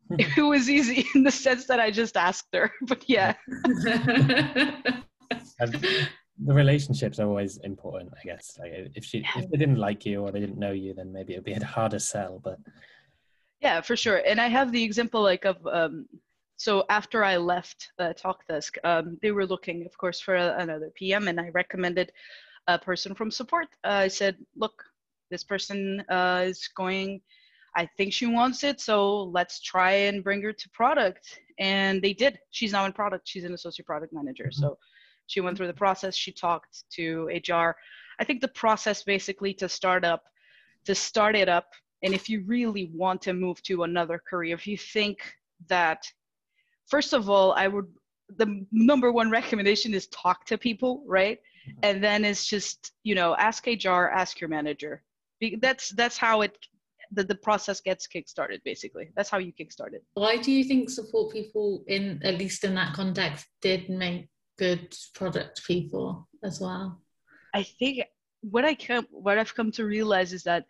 it 0.11 0.41
was 0.41 0.69
easy 0.69 1.07
in 1.15 1.23
the 1.23 1.31
sense 1.31 1.65
that 1.65 1.79
i 1.79 1.89
just 1.89 2.17
asked 2.17 2.47
her 2.53 2.71
but 2.83 3.03
yeah 3.07 3.35
the 6.45 6.53
relationships 6.53 7.19
are 7.19 7.27
always 7.27 7.57
important 7.57 8.11
i 8.19 8.23
guess 8.25 8.57
like 8.59 8.71
if 8.95 9.05
she 9.05 9.25
if 9.35 9.49
they 9.49 9.57
didn't 9.57 9.77
like 9.77 10.05
you 10.05 10.21
or 10.21 10.31
they 10.31 10.39
didn't 10.39 10.57
know 10.57 10.71
you 10.71 10.93
then 10.93 11.11
maybe 11.11 11.33
it'd 11.33 11.45
be 11.45 11.53
a 11.53 11.65
harder 11.65 11.99
sell 11.99 12.41
but 12.43 12.57
yeah 13.61 13.81
for 13.81 13.95
sure 13.95 14.21
and 14.25 14.41
i 14.41 14.47
have 14.47 14.71
the 14.71 14.83
example 14.83 15.21
like 15.21 15.45
of 15.45 15.57
um, 15.67 16.07
so 16.63 16.85
after 16.89 17.25
I 17.25 17.35
left 17.35 17.91
uh, 17.99 18.13
TalkDesk, 18.13 18.77
um, 18.85 19.17
they 19.21 19.31
were 19.31 19.45
looking, 19.45 19.85
of 19.85 19.97
course, 19.97 20.21
for 20.21 20.35
a, 20.35 20.55
another 20.59 20.91
PM, 20.95 21.27
and 21.27 21.37
I 21.37 21.49
recommended 21.49 22.13
a 22.67 22.79
person 22.79 23.13
from 23.13 23.31
support. 23.31 23.67
Uh, 23.83 23.89
I 23.89 24.07
said, 24.07 24.37
look, 24.55 24.83
this 25.29 25.43
person 25.43 26.03
uh, 26.09 26.43
is 26.45 26.69
going, 26.69 27.19
I 27.75 27.85
think 27.97 28.13
she 28.13 28.27
wants 28.27 28.63
it, 28.63 28.79
so 28.79 29.23
let's 29.23 29.61
try 29.61 29.91
and 29.91 30.23
bring 30.23 30.41
her 30.43 30.53
to 30.53 30.69
product. 30.69 31.39
And 31.59 32.01
they 32.01 32.13
did. 32.13 32.39
She's 32.51 32.71
now 32.71 32.85
in 32.85 32.93
product. 32.93 33.27
She's 33.27 33.43
an 33.43 33.53
associate 33.53 33.85
product 33.85 34.13
manager. 34.13 34.45
Mm-hmm. 34.45 34.61
So 34.61 34.77
she 35.27 35.41
went 35.41 35.57
through 35.57 35.67
the 35.67 35.73
process. 35.73 36.15
She 36.15 36.31
talked 36.31 36.83
to 36.93 37.29
HR. 37.47 37.75
I 38.19 38.23
think 38.23 38.41
the 38.41 38.49
process 38.49 39.03
basically 39.03 39.53
to 39.55 39.69
start 39.69 40.05
up, 40.05 40.23
to 40.85 40.95
start 40.95 41.35
it 41.35 41.49
up, 41.49 41.67
and 42.03 42.13
if 42.13 42.29
you 42.29 42.43
really 42.45 42.91
want 42.93 43.21
to 43.23 43.33
move 43.33 43.61
to 43.63 43.83
another 43.83 44.21
career, 44.29 44.53
if 44.53 44.67
you 44.67 44.77
think 44.77 45.19
that 45.67 46.05
first 46.87 47.13
of 47.13 47.29
all, 47.29 47.53
I 47.53 47.67
would 47.67 47.87
the 48.37 48.65
number 48.71 49.11
one 49.11 49.29
recommendation 49.29 49.93
is 49.93 50.07
talk 50.07 50.45
to 50.45 50.57
people, 50.57 51.03
right? 51.07 51.37
Mm-hmm. 51.37 51.79
And 51.83 52.03
then 52.03 52.25
it's 52.25 52.45
just 52.45 52.91
you 53.03 53.15
know 53.15 53.35
ask 53.35 53.65
HR, 53.65 54.09
ask 54.09 54.39
your 54.41 54.49
manager. 54.49 55.03
That's 55.61 55.89
that's 55.89 56.17
how 56.17 56.41
it 56.41 56.57
the, 57.15 57.23
the 57.23 57.35
process 57.35 57.79
gets 57.79 58.07
kickstarted 58.07 58.59
basically 58.63 59.09
that's 59.15 59.29
how 59.29 59.37
you 59.37 59.53
kickstart 59.53 59.93
it 59.93 60.03
why 60.15 60.37
do 60.37 60.51
you 60.51 60.63
think 60.63 60.89
support 60.89 61.31
people 61.31 61.83
in 61.87 62.19
at 62.23 62.37
least 62.37 62.63
in 62.63 62.73
that 62.75 62.93
context 62.93 63.45
did 63.61 63.89
make 63.89 64.27
good 64.57 64.95
product 65.13 65.65
people 65.65 66.27
as 66.43 66.59
well 66.59 67.01
i 67.53 67.63
think 67.63 68.03
what 68.41 68.65
i 68.65 68.75
come 68.75 69.07
what 69.11 69.37
i've 69.37 69.55
come 69.55 69.71
to 69.71 69.85
realize 69.85 70.33
is 70.33 70.43
that 70.43 70.65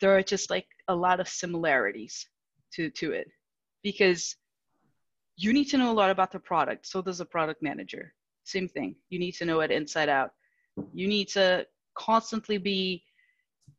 there 0.00 0.16
are 0.16 0.22
just 0.22 0.50
like 0.50 0.66
a 0.88 0.94
lot 0.94 1.20
of 1.20 1.28
similarities 1.28 2.26
to 2.72 2.90
to 2.90 3.12
it 3.12 3.28
because 3.82 4.36
you 5.36 5.52
need 5.52 5.66
to 5.66 5.78
know 5.78 5.92
a 5.92 6.00
lot 6.00 6.10
about 6.10 6.32
the 6.32 6.38
product. 6.38 6.86
So 6.86 7.02
does 7.02 7.20
a 7.20 7.24
product 7.24 7.62
manager. 7.62 8.14
Same 8.44 8.68
thing. 8.68 8.96
You 9.10 9.18
need 9.18 9.32
to 9.32 9.44
know 9.44 9.60
it 9.60 9.70
inside 9.70 10.08
out. 10.08 10.30
You 10.92 11.06
need 11.08 11.28
to 11.28 11.66
constantly 11.94 12.58
be 12.58 13.04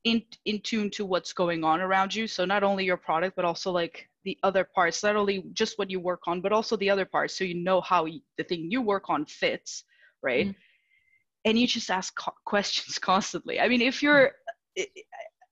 in 0.03 0.21
in 0.45 0.61
tune 0.61 0.89
to 0.91 1.05
what's 1.05 1.33
going 1.33 1.63
on 1.63 1.81
around 1.81 2.13
you. 2.13 2.27
So 2.27 2.45
not 2.45 2.63
only 2.63 2.85
your 2.85 2.97
product, 2.97 3.35
but 3.35 3.45
also 3.45 3.71
like 3.71 4.07
the 4.27 4.37
other 4.43 4.67
parts 4.75 5.03
not 5.03 5.15
only 5.15 5.41
just 5.53 5.79
what 5.79 5.89
you 5.89 6.01
work 6.01 6.19
on 6.27 6.41
but 6.41 6.51
also 6.51 6.75
the 6.75 6.89
other 6.89 7.05
parts 7.05 7.33
so 7.33 7.45
you 7.45 7.55
know 7.55 7.79
how 7.79 8.05
the 8.37 8.43
thing 8.43 8.69
you 8.69 8.81
work 8.81 9.05
on 9.09 9.25
fits 9.25 9.85
right 10.21 10.47
mm-hmm. 10.47 11.45
and 11.45 11.57
you 11.57 11.65
just 11.65 11.89
ask 11.89 12.13
co- 12.19 12.33
questions 12.45 12.99
constantly 13.11 13.57
i 13.61 13.69
mean 13.69 13.81
if 13.81 14.03
you're 14.03 14.31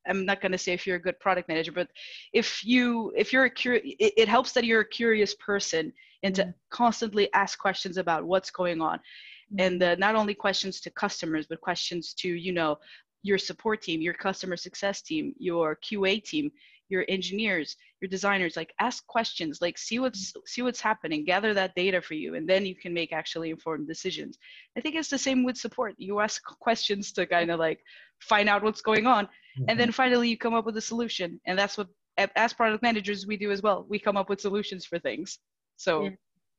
i'm 0.08 0.26
not 0.26 0.42
going 0.42 0.52
to 0.52 0.58
say 0.58 0.74
if 0.74 0.86
you're 0.86 0.98
a 0.98 1.08
good 1.08 1.18
product 1.22 1.48
manager 1.48 1.72
but 1.72 1.88
if 2.34 2.66
you 2.66 3.14
if 3.16 3.32
you're 3.32 3.46
a 3.46 3.50
curious 3.50 3.86
it, 3.98 4.14
it, 4.18 4.28
helps 4.28 4.52
that 4.52 4.66
you're 4.66 4.82
a 4.82 4.90
curious 5.02 5.34
person 5.36 5.94
and 6.24 6.36
to 6.36 6.42
mm-hmm. 6.42 6.52
constantly 6.70 7.32
ask 7.34 7.58
questions 7.58 7.96
about 7.96 8.26
what's 8.26 8.52
going 8.52 8.82
on 8.82 8.98
mm-hmm. 8.98 9.62
and 9.66 9.82
uh, 9.82 9.96
not 9.96 10.16
only 10.16 10.34
questions 10.34 10.82
to 10.82 10.90
customers 10.90 11.46
but 11.50 11.62
questions 11.62 12.14
to 12.14 12.28
you 12.28 12.52
know 12.52 12.78
your 13.24 13.38
support 13.38 13.82
team 13.82 14.02
your 14.02 14.14
customer 14.14 14.58
success 14.58 15.02
team 15.02 15.34
your 15.40 15.78
qa 15.78 16.22
team 16.22 16.52
your 16.90 17.06
engineers 17.08 17.76
your 18.02 18.10
designers 18.10 18.56
like 18.56 18.74
ask 18.80 19.06
questions 19.08 19.60
like 19.62 19.78
see 19.78 20.00
what's 20.00 20.34
see 20.46 20.62
what's 20.62 20.82
happening 20.82 21.26
gather 21.26 21.54
that 21.54 21.74
data 21.76 22.02
for 22.02 22.14
you 22.14 22.36
and 22.36 22.48
then 22.48 22.66
you 22.66 22.76
can 22.76 22.94
make 22.94 23.12
actually 23.12 23.50
informed 23.50 23.88
decisions 23.88 24.38
i 24.78 24.82
think 24.82 24.96
it's 24.96 25.10
the 25.10 25.18
same 25.18 25.44
with 25.44 25.58
support 25.58 25.94
you 25.98 26.20
ask 26.20 26.44
questions 26.60 27.12
to 27.12 27.26
kind 27.26 27.52
of 27.52 27.60
like 27.60 27.80
find 28.22 28.50
out 28.50 28.64
what's 28.64 28.82
going 28.82 29.08
on 29.08 29.26
mm-hmm. 29.26 29.66
and 29.68 29.80
then 29.80 29.88
mm-hmm. 29.88 29.94
finally 29.94 30.30
you 30.30 30.38
come 30.38 30.54
up 30.54 30.66
with 30.66 30.78
a 30.78 30.82
solution 30.82 31.40
and 31.46 31.58
that's 31.58 31.78
what 31.78 31.88
as 32.36 32.54
product 32.54 32.82
managers 32.82 33.28
we 33.28 33.36
do 33.36 33.52
as 33.52 33.62
well 33.62 33.86
we 33.90 34.00
come 34.00 34.18
up 34.18 34.30
with 34.30 34.40
solutions 34.40 34.86
for 34.86 35.00
things 35.00 35.40
so 35.76 36.06
yeah. 36.06 36.10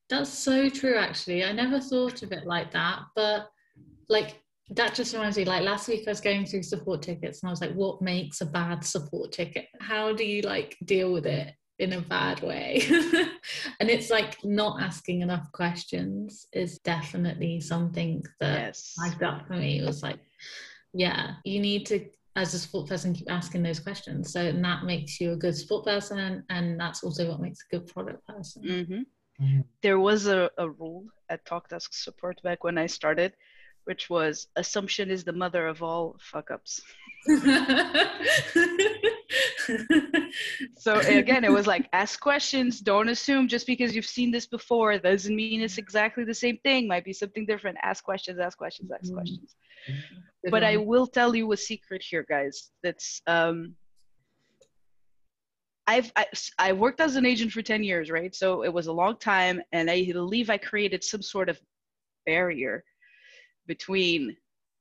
that's 0.09 0.29
so 0.29 0.69
true 0.69 0.95
actually 0.95 1.43
i 1.43 1.51
never 1.51 1.79
thought 1.79 2.21
of 2.21 2.31
it 2.31 2.45
like 2.45 2.71
that 2.71 2.99
but 3.15 3.49
like 4.09 4.41
that 4.69 4.93
just 4.93 5.13
reminds 5.13 5.37
me 5.37 5.45
like 5.45 5.63
last 5.63 5.87
week 5.87 6.03
i 6.07 6.11
was 6.11 6.21
going 6.21 6.45
through 6.45 6.63
support 6.63 7.01
tickets 7.01 7.41
and 7.41 7.49
i 7.49 7.51
was 7.51 7.61
like 7.61 7.73
what 7.73 8.01
makes 8.01 8.41
a 8.41 8.45
bad 8.45 8.83
support 8.83 9.31
ticket 9.31 9.67
how 9.79 10.13
do 10.13 10.25
you 10.25 10.41
like 10.41 10.75
deal 10.85 11.13
with 11.13 11.25
it 11.25 11.53
in 11.79 11.93
a 11.93 12.01
bad 12.01 12.41
way 12.41 12.81
and 13.79 13.89
it's 13.89 14.09
like 14.09 14.43
not 14.43 14.81
asking 14.81 15.21
enough 15.21 15.51
questions 15.51 16.47
is 16.51 16.79
definitely 16.79 17.61
something 17.61 18.23
that 18.39 18.59
yes. 18.59 18.93
flagged 18.95 19.23
up 19.23 19.47
for 19.47 19.53
me 19.53 19.79
it 19.79 19.85
was 19.85 20.01
like 20.01 20.19
yeah 20.93 21.35
you 21.45 21.59
need 21.59 21.85
to 21.85 22.03
as 22.35 22.53
a 22.53 22.59
support 22.59 22.87
person 22.87 23.13
keep 23.13 23.31
asking 23.31 23.63
those 23.63 23.79
questions 23.79 24.31
so 24.31 24.51
that 24.51 24.83
makes 24.83 25.21
you 25.21 25.33
a 25.33 25.35
good 25.35 25.55
support 25.55 25.85
person 25.85 26.43
and 26.49 26.79
that's 26.79 27.03
also 27.03 27.29
what 27.29 27.41
makes 27.41 27.59
a 27.61 27.75
good 27.75 27.87
product 27.87 28.25
person 28.27 28.63
mm-hmm. 28.63 29.43
Mm-hmm. 29.43 29.61
there 29.83 29.99
was 29.99 30.25
a, 30.25 30.49
a 30.57 30.67
rule 30.67 31.05
at 31.29 31.45
talkdesk 31.45 31.89
support 31.91 32.41
back 32.41 32.63
when 32.63 32.77
i 32.77 32.87
started 32.87 33.33
which 33.87 34.09
was 34.09 34.47
assumption 34.57 35.09
is 35.09 35.23
the 35.23 35.31
mother 35.31 35.65
of 35.65 35.81
all 35.81 36.17
fuck 36.19 36.51
ups. 36.51 36.81
so 40.77 40.99
again, 40.99 41.45
it 41.45 41.51
was 41.51 41.67
like 41.67 41.87
ask 41.93 42.19
questions, 42.19 42.81
don't 42.81 43.07
assume 43.07 43.47
just 43.47 43.65
because 43.65 43.95
you've 43.95 44.05
seen 44.05 44.29
this 44.29 44.45
before 44.45 44.97
doesn't 44.99 45.33
mean 45.33 45.61
it's 45.61 45.77
exactly 45.77 46.25
the 46.25 46.33
same 46.33 46.57
thing, 46.65 46.85
might 46.85 47.05
be 47.05 47.13
something 47.13 47.45
different. 47.45 47.77
Ask 47.81 48.03
questions, 48.03 48.39
ask 48.39 48.57
questions, 48.57 48.91
ask 48.91 49.05
mm-hmm. 49.05 49.13
questions. 49.15 49.55
But 50.51 50.65
I 50.65 50.75
will 50.75 51.07
tell 51.07 51.33
you 51.33 51.49
a 51.53 51.57
secret 51.57 52.03
here, 52.03 52.25
guys. 52.27 52.71
That's 52.83 53.21
um 53.25 53.73
I've 55.87 56.11
I, 56.17 56.25
I 56.59 56.73
worked 56.73 56.99
as 56.99 57.15
an 57.15 57.25
agent 57.25 57.53
for 57.53 57.61
10 57.61 57.85
years, 57.85 58.11
right? 58.11 58.35
So 58.35 58.63
it 58.63 58.73
was 58.73 58.87
a 58.87 58.93
long 58.93 59.15
time 59.15 59.61
and 59.71 59.89
I 59.89 60.11
believe 60.11 60.49
I 60.49 60.57
created 60.57 61.05
some 61.05 61.21
sort 61.21 61.47
of 61.47 61.57
barrier 62.25 62.83
between 63.67 64.35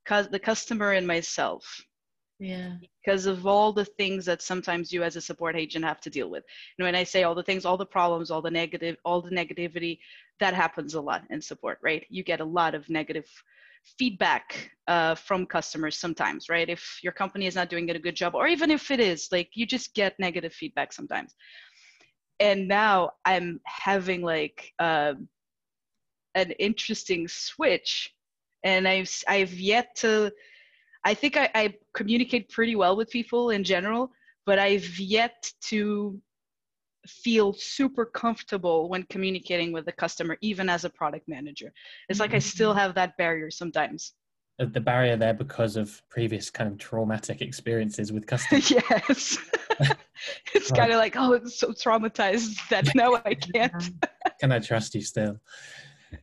the 0.08 0.40
customer 0.42 0.92
and 0.92 1.06
myself. 1.06 1.84
Yeah. 2.38 2.74
Because 3.04 3.26
of 3.26 3.46
all 3.46 3.72
the 3.72 3.84
things 3.84 4.24
that 4.26 4.42
sometimes 4.42 4.92
you 4.92 5.02
as 5.02 5.16
a 5.16 5.20
support 5.20 5.56
agent 5.56 5.84
have 5.84 6.00
to 6.02 6.10
deal 6.10 6.28
with. 6.28 6.44
And 6.78 6.84
when 6.84 6.94
i 6.94 7.02
say 7.02 7.22
all 7.22 7.34
the 7.34 7.42
things 7.42 7.64
all 7.64 7.78
the 7.78 7.86
problems 7.86 8.30
all 8.30 8.42
the 8.42 8.50
negative 8.50 8.96
all 9.04 9.22
the 9.22 9.30
negativity 9.30 9.98
that 10.38 10.52
happens 10.52 10.94
a 10.94 11.00
lot 11.00 11.24
in 11.30 11.40
support 11.40 11.78
right? 11.82 12.04
You 12.10 12.22
get 12.22 12.40
a 12.40 12.44
lot 12.44 12.74
of 12.74 12.88
negative 12.90 13.26
feedback 13.98 14.70
uh, 14.88 15.14
from 15.14 15.46
customers 15.46 15.96
sometimes 15.96 16.48
right? 16.50 16.68
If 16.68 16.98
your 17.02 17.12
company 17.12 17.46
is 17.46 17.54
not 17.54 17.70
doing 17.70 17.88
a 17.90 17.98
good 17.98 18.16
job 18.16 18.34
or 18.34 18.46
even 18.48 18.70
if 18.70 18.90
it 18.90 19.00
is 19.00 19.28
like 19.32 19.50
you 19.54 19.64
just 19.64 19.94
get 19.94 20.18
negative 20.18 20.52
feedback 20.52 20.92
sometimes. 20.92 21.34
And 22.38 22.68
now 22.68 23.12
i'm 23.24 23.60
having 23.64 24.20
like 24.20 24.74
uh, 24.78 25.14
an 26.34 26.50
interesting 26.58 27.26
switch 27.28 28.12
and 28.64 28.86
I've 28.86 29.10
I've 29.28 29.52
yet 29.54 29.94
to. 29.96 30.32
I 31.04 31.14
think 31.14 31.36
I, 31.36 31.48
I 31.54 31.74
communicate 31.94 32.48
pretty 32.48 32.74
well 32.74 32.96
with 32.96 33.08
people 33.10 33.50
in 33.50 33.62
general, 33.62 34.10
but 34.44 34.58
I've 34.58 34.98
yet 34.98 35.50
to 35.68 36.20
feel 37.06 37.52
super 37.52 38.04
comfortable 38.04 38.88
when 38.88 39.04
communicating 39.04 39.72
with 39.72 39.86
the 39.86 39.92
customer, 39.92 40.36
even 40.40 40.68
as 40.68 40.84
a 40.84 40.90
product 40.90 41.28
manager. 41.28 41.72
It's 42.08 42.20
like 42.20 42.34
I 42.34 42.38
still 42.38 42.74
have 42.74 42.94
that 42.94 43.16
barrier 43.16 43.50
sometimes. 43.50 44.14
The 44.58 44.80
barrier 44.80 45.16
there 45.16 45.34
because 45.34 45.76
of 45.76 46.00
previous 46.08 46.48
kind 46.48 46.72
of 46.72 46.78
traumatic 46.78 47.42
experiences 47.42 48.12
with 48.12 48.26
customers. 48.26 48.70
yes. 48.70 49.38
it's 50.54 50.70
right. 50.70 50.80
kind 50.80 50.92
of 50.92 50.98
like, 50.98 51.14
oh, 51.16 51.34
it's 51.34 51.58
so 51.58 51.72
traumatized 51.72 52.56
that 52.70 52.94
no, 52.94 53.20
I 53.24 53.34
can't. 53.34 53.90
Can 54.40 54.52
I 54.52 54.58
trust 54.58 54.94
you 54.94 55.02
still? 55.02 55.36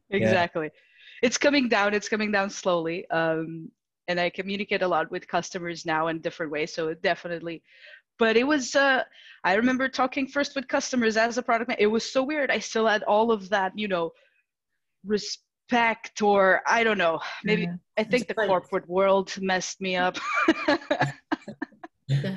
Exactly. 0.09 0.65
Yeah 0.73 0.79
it's 1.23 1.37
coming 1.37 1.69
down. 1.69 1.93
It's 1.93 2.09
coming 2.09 2.31
down 2.31 2.49
slowly. 2.49 3.09
Um, 3.09 3.71
and 4.09 4.19
I 4.19 4.29
communicate 4.29 4.81
a 4.81 4.87
lot 4.87 5.09
with 5.09 5.25
customers 5.27 5.85
now 5.85 6.09
in 6.09 6.19
different 6.19 6.51
ways. 6.51 6.73
So 6.73 6.93
definitely, 6.93 7.63
but 8.19 8.35
it 8.35 8.45
was. 8.45 8.75
Uh, 8.75 9.03
I 9.45 9.55
remember 9.55 9.87
talking 9.87 10.27
first 10.27 10.53
with 10.55 10.67
customers 10.67 11.15
as 11.15 11.37
a 11.37 11.41
product. 11.41 11.69
Man- 11.69 11.77
it 11.79 11.87
was 11.87 12.11
so 12.11 12.23
weird. 12.23 12.51
I 12.51 12.59
still 12.59 12.85
had 12.85 13.03
all 13.03 13.31
of 13.31 13.49
that, 13.49 13.71
you 13.75 13.87
know, 13.87 14.11
respect 15.05 16.21
or 16.21 16.61
I 16.67 16.83
don't 16.83 16.97
know. 16.97 17.21
Maybe 17.45 17.63
yeah. 17.63 17.75
I 17.97 18.03
think 18.03 18.25
it's 18.29 18.37
the 18.37 18.47
corporate 18.47 18.87
world 18.89 19.33
messed 19.41 19.79
me 19.79 19.95
up. 19.95 20.17
yeah. 22.07 22.35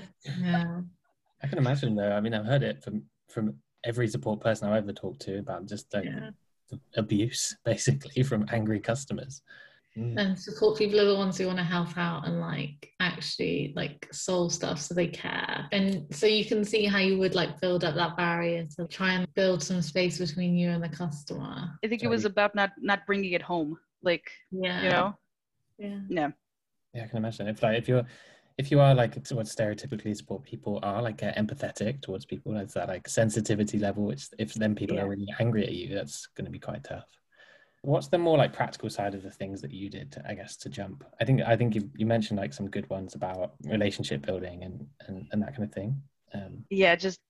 I 1.43 1.47
can 1.49 1.59
imagine 1.59 1.97
though. 1.97 2.13
I 2.13 2.21
mean, 2.21 2.35
I've 2.35 2.47
heard 2.47 2.63
it 2.63 2.85
from 2.85 3.03
from 3.29 3.57
every 3.85 4.07
support 4.07 4.41
person 4.41 4.69
I've 4.69 4.85
ever 4.85 4.93
talked 4.93 5.23
to 5.23 5.39
about 5.39 5.67
just 5.67 5.93
like 5.93 6.05
yeah 6.05 6.31
abuse 6.97 7.57
basically 7.65 8.23
from 8.23 8.47
angry 8.53 8.81
customers. 8.81 9.43
Mm. 9.97 10.21
and 10.21 10.39
support 10.39 10.77
people 10.77 11.01
are 11.01 11.07
the 11.07 11.17
ones 11.17 11.39
who 11.39 11.47
want 11.47 11.57
to 11.57 11.65
help 11.65 11.97
out 11.97 12.27
and 12.27 12.39
like 12.39 12.93
actually 13.01 13.73
like 13.75 14.07
solve 14.13 14.53
stuff 14.53 14.79
so 14.79 14.93
they 14.93 15.07
care. 15.07 15.67
And 15.73 16.05
so 16.15 16.27
you 16.27 16.45
can 16.45 16.65
see 16.65 16.85
how 16.85 16.99
you 16.99 17.17
would 17.17 17.35
like 17.35 17.59
build 17.63 17.83
up 17.83 17.95
that 17.95 18.15
barrier 18.15 18.67
to 18.77 18.87
try 18.89 19.13
and 19.13 19.27
build 19.33 19.63
some 19.63 19.81
space 19.81 20.19
between 20.19 20.55
you 20.55 20.69
and 20.69 20.85
the 20.85 20.91
customer. 20.91 21.71
I 21.83 21.89
think 21.89 22.03
it 22.03 22.09
was 22.09 22.27
about 22.27 22.55
not 22.55 22.73
not 22.79 23.07
bringing 23.07 23.33
it 23.33 23.41
home 23.41 23.79
like 24.03 24.31
yeah. 24.51 24.83
you 24.83 24.91
know? 24.91 25.15
Yeah. 25.79 26.01
Yeah. 26.09 26.29
Yeah 26.93 27.05
i 27.05 27.07
can 27.07 27.17
imagine. 27.17 27.49
If 27.49 27.63
like 27.63 27.79
if 27.79 27.89
you're 27.89 28.05
if 28.59 28.71
you 28.71 28.81
are 28.81 28.95
like 28.95 29.15
what 29.31 29.47
stereotypically 29.47 30.17
support 30.17 30.43
people 30.43 30.79
are 30.83 31.03
like 31.03 31.23
uh, 31.23 31.33
empathetic 31.35 32.01
towards 32.01 32.25
people 32.25 32.53
that's 32.53 32.75
that 32.75 32.89
like 32.89 33.09
sensitivity 33.09 33.79
level 33.79 34.05
which 34.05 34.29
if 34.39 34.55
then 34.55 34.75
people 34.75 34.97
yeah. 34.97 35.03
are 35.03 35.09
really 35.09 35.29
angry 35.39 35.65
at 35.65 35.73
you 35.73 35.95
that's 35.95 36.27
going 36.29 36.45
to 36.45 36.51
be 36.51 36.59
quite 36.59 36.83
tough. 36.85 37.07
What's 37.83 38.09
the 38.09 38.19
more 38.19 38.37
like 38.37 38.53
practical 38.53 38.91
side 38.91 39.15
of 39.15 39.23
the 39.23 39.31
things 39.31 39.61
that 39.63 39.73
you 39.73 39.89
did 39.91 40.21
i 40.27 40.35
guess 40.35 40.57
to 40.59 40.69
jump? 40.69 41.05
I 41.21 41.25
think 41.25 41.43
i 41.43 41.57
think 41.57 41.75
you, 41.75 41.91
you 41.95 42.07
mentioned 42.07 42.39
like 42.39 42.53
some 42.53 42.71
good 42.71 42.89
ones 42.91 43.15
about 43.15 43.53
relationship 43.65 44.25
building 44.25 44.63
and 44.65 44.87
and, 45.07 45.27
and 45.33 45.43
that 45.43 45.55
kind 45.55 45.65
of 45.65 45.73
thing 45.73 46.01
um, 46.35 46.65
yeah 46.71 46.97
just 46.97 47.21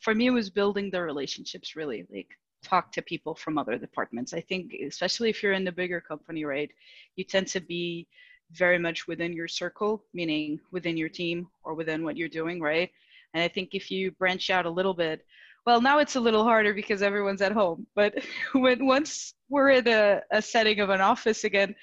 for 0.00 0.14
me 0.14 0.26
it 0.26 0.30
was 0.30 0.50
building 0.50 0.90
the 0.90 1.00
relationships 1.00 1.76
really 1.76 2.06
like 2.12 2.28
talk 2.64 2.90
to 2.90 3.02
people 3.02 3.34
from 3.34 3.58
other 3.58 3.76
departments. 3.76 4.32
I 4.32 4.40
think 4.40 4.74
especially 4.86 5.28
if 5.28 5.42
you're 5.42 5.52
in 5.52 5.64
the 5.64 5.72
bigger 5.72 6.00
company 6.00 6.44
right 6.46 6.70
you 7.14 7.24
tend 7.24 7.46
to 7.48 7.60
be 7.60 8.08
very 8.52 8.78
much 8.78 9.06
within 9.06 9.32
your 9.32 9.48
circle, 9.48 10.04
meaning 10.12 10.60
within 10.70 10.96
your 10.96 11.08
team 11.08 11.48
or 11.64 11.74
within 11.74 12.04
what 12.04 12.16
you're 12.16 12.28
doing, 12.28 12.60
right? 12.60 12.90
And 13.32 13.42
I 13.42 13.48
think 13.48 13.70
if 13.72 13.90
you 13.90 14.12
branch 14.12 14.50
out 14.50 14.66
a 14.66 14.70
little 14.70 14.94
bit, 14.94 15.24
well, 15.66 15.80
now 15.80 15.98
it's 15.98 16.16
a 16.16 16.20
little 16.20 16.44
harder 16.44 16.74
because 16.74 17.02
everyone's 17.02 17.42
at 17.42 17.52
home. 17.52 17.86
But 17.94 18.14
when 18.52 18.86
once 18.86 19.34
we're 19.48 19.70
in 19.70 19.88
a, 19.88 20.20
a 20.30 20.42
setting 20.42 20.80
of 20.80 20.90
an 20.90 21.00
office 21.00 21.44
again, 21.44 21.74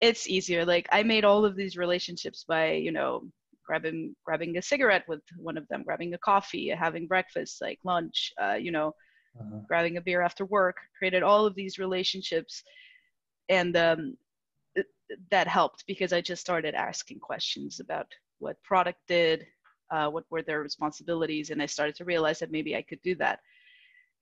it's 0.00 0.28
easier. 0.28 0.64
Like 0.64 0.86
I 0.92 1.02
made 1.02 1.24
all 1.24 1.44
of 1.44 1.56
these 1.56 1.76
relationships 1.76 2.44
by, 2.46 2.72
you 2.72 2.92
know, 2.92 3.24
grabbing 3.66 4.14
grabbing 4.24 4.56
a 4.56 4.62
cigarette 4.62 5.04
with 5.08 5.20
one 5.38 5.56
of 5.56 5.66
them, 5.68 5.82
grabbing 5.82 6.14
a 6.14 6.18
coffee, 6.18 6.68
having 6.68 7.06
breakfast, 7.06 7.60
like 7.60 7.78
lunch, 7.84 8.32
uh, 8.40 8.54
you 8.54 8.70
know, 8.70 8.94
uh-huh. 9.40 9.60
grabbing 9.66 9.96
a 9.96 10.00
beer 10.00 10.20
after 10.20 10.44
work. 10.44 10.76
Created 10.98 11.22
all 11.22 11.46
of 11.46 11.54
these 11.54 11.78
relationships, 11.78 12.62
and 13.48 13.76
um, 13.76 14.16
that 15.30 15.48
helped 15.48 15.84
because 15.86 16.12
I 16.12 16.20
just 16.20 16.40
started 16.40 16.74
asking 16.74 17.20
questions 17.20 17.80
about 17.80 18.06
what 18.38 18.62
product 18.62 19.00
did, 19.08 19.46
uh, 19.90 20.08
what 20.08 20.24
were 20.30 20.42
their 20.42 20.62
responsibilities, 20.62 21.50
and 21.50 21.62
I 21.62 21.66
started 21.66 21.94
to 21.96 22.04
realize 22.04 22.38
that 22.40 22.50
maybe 22.50 22.76
I 22.76 22.82
could 22.82 23.00
do 23.02 23.14
that. 23.16 23.40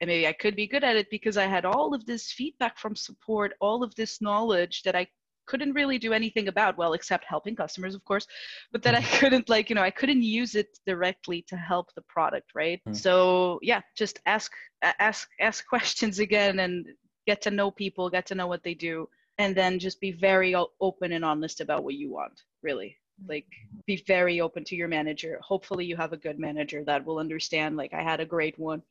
And 0.01 0.09
maybe 0.09 0.27
I 0.27 0.33
could 0.33 0.57
be 0.57 0.67
good 0.67 0.85
at 0.85 0.97
it 0.97 1.09
because 1.11 1.37
I 1.37 1.47
had 1.47 1.65
all 1.65 1.95
of 1.95 2.05
this 2.05 2.33
feedback 2.33 2.79
from 2.79 2.97
support, 2.97 3.53
all 3.61 3.83
of 3.83 3.95
this 3.95 4.21
knowledge 4.21 4.83
that 4.83 4.97
I 4.97 5.07
couldn't 5.47 5.73
really 5.73 5.99
do 5.99 6.13
anything 6.13 6.49
about 6.49 6.77
well 6.79 6.95
except 6.95 7.25
helping 7.25 7.55
customers 7.55 7.95
of 7.95 8.05
course 8.05 8.27
but 8.73 8.83
that 8.83 8.95
i 8.95 9.01
mm-hmm. 9.01 9.19
couldn't 9.19 9.49
like 9.49 9.69
you 9.69 9.77
know 9.77 9.83
i 9.83 9.91
couldn't 9.91 10.23
use 10.23 10.55
it 10.55 10.79
directly 10.87 11.45
to 11.47 11.57
help 11.57 11.93
the 11.95 12.03
product 12.03 12.51
right 12.55 12.81
mm. 12.89 12.97
so 12.97 13.59
yeah 13.63 13.81
just 13.97 14.21
ask 14.27 14.53
ask 14.83 15.29
ask 15.41 15.67
questions 15.69 16.19
again 16.19 16.61
and 16.61 16.87
get 17.27 17.43
to 17.43 17.51
know 17.51 17.71
people 17.71 18.11
get 18.11 18.27
to 18.27 18.35
know 18.35 18.47
what 18.47 18.63
they 18.63 18.75
do 18.75 19.09
and 19.39 19.57
then 19.57 19.79
just 19.79 20.01
be 20.01 20.13
very 20.13 20.55
open 20.81 21.13
and 21.13 21.25
honest 21.25 21.61
about 21.61 21.85
what 21.85 21.95
you 21.95 22.11
want 22.11 22.43
really. 22.63 22.97
Like 23.29 23.47
be 23.87 24.03
very 24.07 24.41
open 24.41 24.65
to 24.65 24.77
your 24.77 24.89
manager. 24.89 25.39
Hopefully 25.43 25.85
you 25.85 25.97
have 25.97 26.13
a 26.13 26.17
good 26.17 26.39
manager 26.39 26.83
that 26.85 27.05
will 27.05 27.19
understand 27.19 27.77
like 27.77 27.93
i 27.95 28.03
had 28.03 28.21
a 28.21 28.27
great 28.27 28.59
one. 28.59 28.83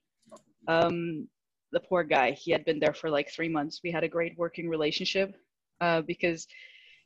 Um 0.67 1.27
the 1.71 1.79
poor 1.79 2.03
guy 2.03 2.31
he 2.31 2.51
had 2.51 2.65
been 2.65 2.79
there 2.79 2.93
for 2.93 3.09
like 3.09 3.29
three 3.31 3.49
months. 3.49 3.81
We 3.83 3.91
had 3.91 4.03
a 4.03 4.07
great 4.07 4.37
working 4.37 4.69
relationship 4.69 5.35
uh, 5.81 6.01
because 6.01 6.47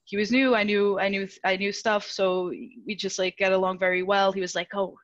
he 0.04 0.18
was 0.18 0.32
new. 0.32 0.56
I 0.56 0.64
knew 0.64 1.00
i 1.00 1.10
knew 1.10 1.28
i 1.44 1.56
knew 1.56 1.72
stuff. 1.72 2.06
So 2.06 2.52
we 2.86 2.96
just 2.96 3.20
like 3.20 3.38
get 3.38 3.54
along 3.54 3.80
very 3.80 4.04
well. 4.04 4.32
He 4.32 4.42
was 4.42 4.56
like 4.56 4.70
oh 4.74 4.96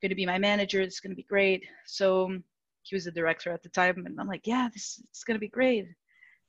going 0.00 0.10
to 0.10 0.16
be 0.16 0.26
my 0.26 0.38
manager. 0.38 0.80
It's 0.80 1.00
going 1.00 1.12
to 1.12 1.16
be 1.16 1.34
great. 1.34 1.64
So 1.86 2.38
he 2.82 2.94
was 2.94 3.04
the 3.04 3.10
director 3.10 3.50
at 3.50 3.62
the 3.62 3.68
time 3.68 4.04
and 4.06 4.20
i'm 4.20 4.28
like 4.28 4.46
yeah 4.46 4.68
this 4.72 5.00
is 5.14 5.24
going 5.24 5.34
to 5.36 5.40
be 5.40 5.48
great 5.48 5.86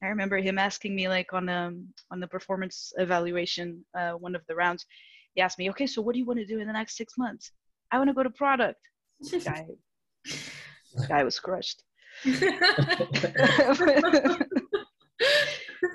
I 0.03 0.07
remember 0.07 0.37
him 0.37 0.59
asking 0.59 0.95
me 0.95 1.07
like 1.07 1.31
on 1.33 1.47
um 1.47 1.87
on 2.11 2.19
the 2.19 2.27
performance 2.27 2.91
evaluation, 2.97 3.83
uh, 3.97 4.11
one 4.11 4.35
of 4.35 4.41
the 4.47 4.55
rounds, 4.55 4.85
he 5.33 5.41
asked 5.41 5.57
me, 5.57 5.69
okay, 5.69 5.87
so 5.87 6.01
what 6.01 6.13
do 6.13 6.19
you 6.19 6.25
want 6.25 6.39
to 6.39 6.45
do 6.45 6.59
in 6.59 6.67
the 6.67 6.73
next 6.73 6.97
six 6.97 7.13
months? 7.17 7.51
I 7.91 7.97
want 7.97 8.09
to 8.09 8.13
go 8.13 8.23
to 8.23 8.29
product. 8.29 8.81
guy, 9.45 9.65
guy 11.07 11.23
was 11.23 11.39
crushed. 11.39 11.83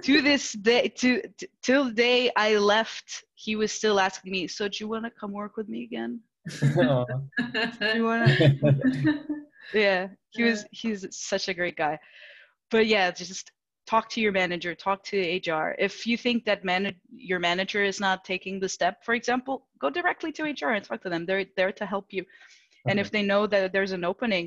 to 0.03 0.23
this 0.23 0.53
day, 0.53 0.89
to, 0.89 1.23
to 1.39 1.49
till 1.63 1.85
the 1.85 1.93
day 1.93 2.31
I 2.37 2.57
left, 2.57 3.25
he 3.35 3.57
was 3.57 3.73
still 3.73 4.01
asking 4.01 4.33
me, 4.33 4.47
so 4.49 4.69
do 4.69 4.77
you 4.81 4.89
want 4.89 5.05
to 5.05 5.11
come 5.11 5.33
work 5.33 5.57
with 5.57 5.69
me 5.69 5.85
again? 5.85 6.21
do 6.49 7.17
you 7.95 8.05
want 8.05 8.27
to? 8.27 9.19
yeah, 9.75 10.09
he 10.31 10.45
was. 10.45 10.65
He's 10.71 11.07
such 11.11 11.49
a 11.49 11.55
great 11.55 11.77
guy. 11.77 11.99
But 12.71 12.87
yeah, 12.87 13.11
just 13.11 13.51
talk 13.89 14.07
to 14.11 14.21
your 14.21 14.33
manager 14.33 14.75
talk 14.75 15.03
to 15.03 15.17
hr 15.49 15.67
if 15.79 16.07
you 16.07 16.17
think 16.25 16.45
that 16.45 16.63
man- 16.63 16.95
your 17.11 17.41
manager 17.51 17.83
is 17.83 17.99
not 18.07 18.23
taking 18.33 18.61
the 18.61 18.69
step 18.69 18.95
for 19.03 19.15
example 19.15 19.67
go 19.79 19.89
directly 19.89 20.31
to 20.33 20.43
hr 20.43 20.73
and 20.77 20.85
talk 20.85 21.01
to 21.03 21.09
them. 21.09 21.25
They're 21.25 21.47
there 21.57 21.73
to 21.73 21.87
help 21.87 22.07
you. 22.11 22.23
Okay. 22.23 22.91
and 22.91 23.01
if 23.01 23.11
they 23.11 23.23
know 23.23 23.47
that 23.47 23.73
there's 23.73 23.93
an 23.93 24.05
opening 24.05 24.47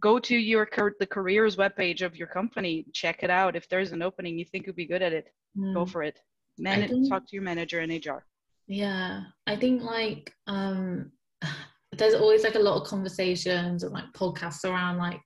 go 0.00 0.18
to 0.18 0.36
your 0.36 0.66
the 0.98 1.10
careers 1.16 1.56
webpage 1.56 2.00
of 2.00 2.16
your 2.16 2.30
company 2.38 2.86
check 2.92 3.22
it 3.22 3.30
out. 3.30 3.54
If 3.60 3.68
there's 3.68 3.92
an 3.92 4.02
opening 4.08 4.38
you 4.38 4.46
think 4.46 4.66
you'd 4.66 4.82
be 4.84 4.92
good 4.94 5.02
at 5.02 5.12
it 5.12 5.26
mm. 5.56 5.74
go 5.74 5.84
for 5.84 6.02
it. 6.02 6.16
Man- 6.58 6.88
think, 6.88 7.08
talk 7.08 7.22
to 7.28 7.36
your 7.36 7.46
manager 7.52 7.80
in 7.80 7.90
hr 7.90 8.20
yeah 8.66 9.22
i 9.46 9.56
think 9.62 9.82
like 9.82 10.32
um 10.46 11.10
there's 11.98 12.14
always 12.22 12.44
like 12.44 12.54
a 12.54 12.66
lot 12.68 12.80
of 12.80 12.86
conversations 12.86 13.82
and 13.82 13.92
like 13.92 14.10
podcasts 14.22 14.64
around 14.64 14.96
like 14.98 15.20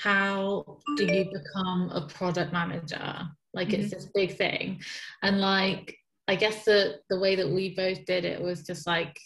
how 0.00 0.78
do 0.96 1.04
you 1.04 1.30
become 1.30 1.90
a 1.90 2.06
product 2.06 2.52
manager? 2.52 3.28
Like 3.52 3.68
mm-hmm. 3.68 3.82
it's 3.82 3.92
this 3.92 4.08
big 4.14 4.36
thing. 4.36 4.80
And 5.22 5.40
like 5.40 5.96
i 6.28 6.36
guess 6.36 6.64
the 6.64 7.00
the 7.08 7.18
way 7.18 7.34
that 7.34 7.48
we 7.48 7.74
both 7.74 8.04
did 8.04 8.24
it 8.24 8.40
was 8.40 8.62
just 8.62 8.86
like 8.86 9.18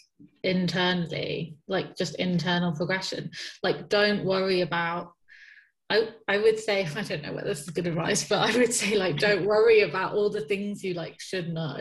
internally 0.43 1.57
like 1.69 1.97
just 1.97 2.15
internal 2.17 2.73
progression. 2.73 3.31
Like 3.63 3.89
don't 3.89 4.25
worry 4.25 4.63
about 4.63 5.13
I, 5.91 6.09
I 6.29 6.39
would 6.39 6.59
say 6.59 6.87
I 6.97 7.03
don't 7.03 7.23
know 7.23 7.33
whether 7.33 7.49
this 7.49 7.63
is 7.63 7.71
good 7.71 7.87
advice, 7.87 8.29
but 8.29 8.39
I 8.39 8.57
would 8.59 8.73
say 8.73 8.97
like 8.97 9.19
don't 9.19 9.45
worry 9.45 9.83
about 9.83 10.15
all 10.15 10.31
the 10.31 10.43
things 10.43 10.83
you 10.83 10.95
like 10.95 11.21
should 11.21 11.53
know. 11.53 11.79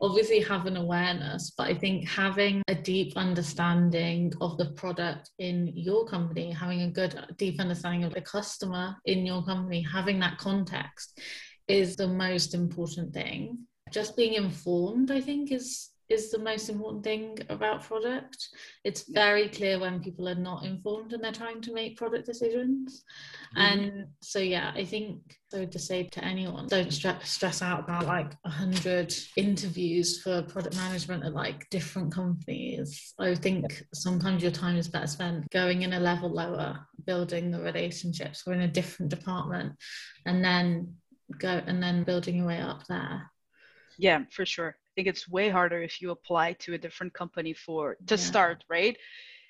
Obviously 0.00 0.40
have 0.40 0.66
an 0.66 0.76
awareness, 0.76 1.52
but 1.56 1.68
I 1.68 1.74
think 1.74 2.08
having 2.08 2.62
a 2.68 2.74
deep 2.74 3.12
understanding 3.16 4.32
of 4.40 4.56
the 4.58 4.70
product 4.72 5.30
in 5.38 5.70
your 5.74 6.06
company, 6.06 6.50
having 6.50 6.82
a 6.82 6.90
good 6.90 7.18
deep 7.36 7.60
understanding 7.60 8.04
of 8.04 8.14
the 8.14 8.22
customer 8.22 8.96
in 9.04 9.26
your 9.26 9.44
company, 9.44 9.82
having 9.82 10.18
that 10.20 10.38
context 10.38 11.20
is 11.68 11.96
the 11.96 12.08
most 12.08 12.54
important 12.54 13.12
thing. 13.12 13.58
Just 13.90 14.16
being 14.16 14.34
informed, 14.34 15.10
I 15.10 15.20
think, 15.20 15.52
is 15.52 15.91
is 16.08 16.30
the 16.30 16.38
most 16.38 16.68
important 16.68 17.02
thing 17.02 17.38
about 17.48 17.82
product. 17.82 18.48
It's 18.84 19.08
very 19.08 19.48
clear 19.48 19.78
when 19.78 20.00
people 20.00 20.28
are 20.28 20.34
not 20.34 20.64
informed 20.64 21.12
and 21.12 21.22
they're 21.22 21.32
trying 21.32 21.60
to 21.62 21.72
make 21.72 21.96
product 21.96 22.26
decisions. 22.26 23.04
Mm-hmm. 23.56 23.80
And 23.80 24.06
so, 24.20 24.38
yeah, 24.38 24.72
I 24.74 24.84
think 24.84 25.20
so 25.50 25.64
to 25.64 25.78
say 25.78 26.04
to 26.04 26.24
anyone, 26.24 26.66
don't 26.68 26.92
stress, 26.92 27.30
stress 27.30 27.62
out 27.62 27.80
about 27.80 28.06
like 28.06 28.32
a 28.44 28.50
hundred 28.50 29.14
interviews 29.36 30.20
for 30.22 30.42
product 30.42 30.76
management 30.76 31.24
at 31.24 31.34
like 31.34 31.68
different 31.70 32.12
companies. 32.12 33.14
I 33.18 33.34
think 33.34 33.84
sometimes 33.94 34.42
your 34.42 34.52
time 34.52 34.76
is 34.76 34.88
better 34.88 35.06
spent 35.06 35.48
going 35.50 35.82
in 35.82 35.94
a 35.94 36.00
level 36.00 36.30
lower, 36.30 36.80
building 37.06 37.50
the 37.50 37.60
relationships 37.60 38.42
or 38.46 38.52
in 38.52 38.62
a 38.62 38.68
different 38.68 39.10
department, 39.10 39.72
and 40.26 40.44
then 40.44 40.94
go 41.38 41.62
and 41.66 41.82
then 41.82 42.04
building 42.04 42.36
your 42.36 42.46
way 42.46 42.60
up 42.60 42.86
there. 42.86 43.30
Yeah, 43.98 44.24
for 44.30 44.44
sure 44.44 44.76
think 44.94 45.08
it's 45.08 45.28
way 45.28 45.48
harder 45.48 45.82
if 45.82 46.00
you 46.00 46.10
apply 46.10 46.54
to 46.60 46.74
a 46.74 46.78
different 46.78 47.12
company 47.14 47.52
for 47.52 47.96
to 48.06 48.14
yeah. 48.14 48.20
start, 48.20 48.64
right? 48.68 48.96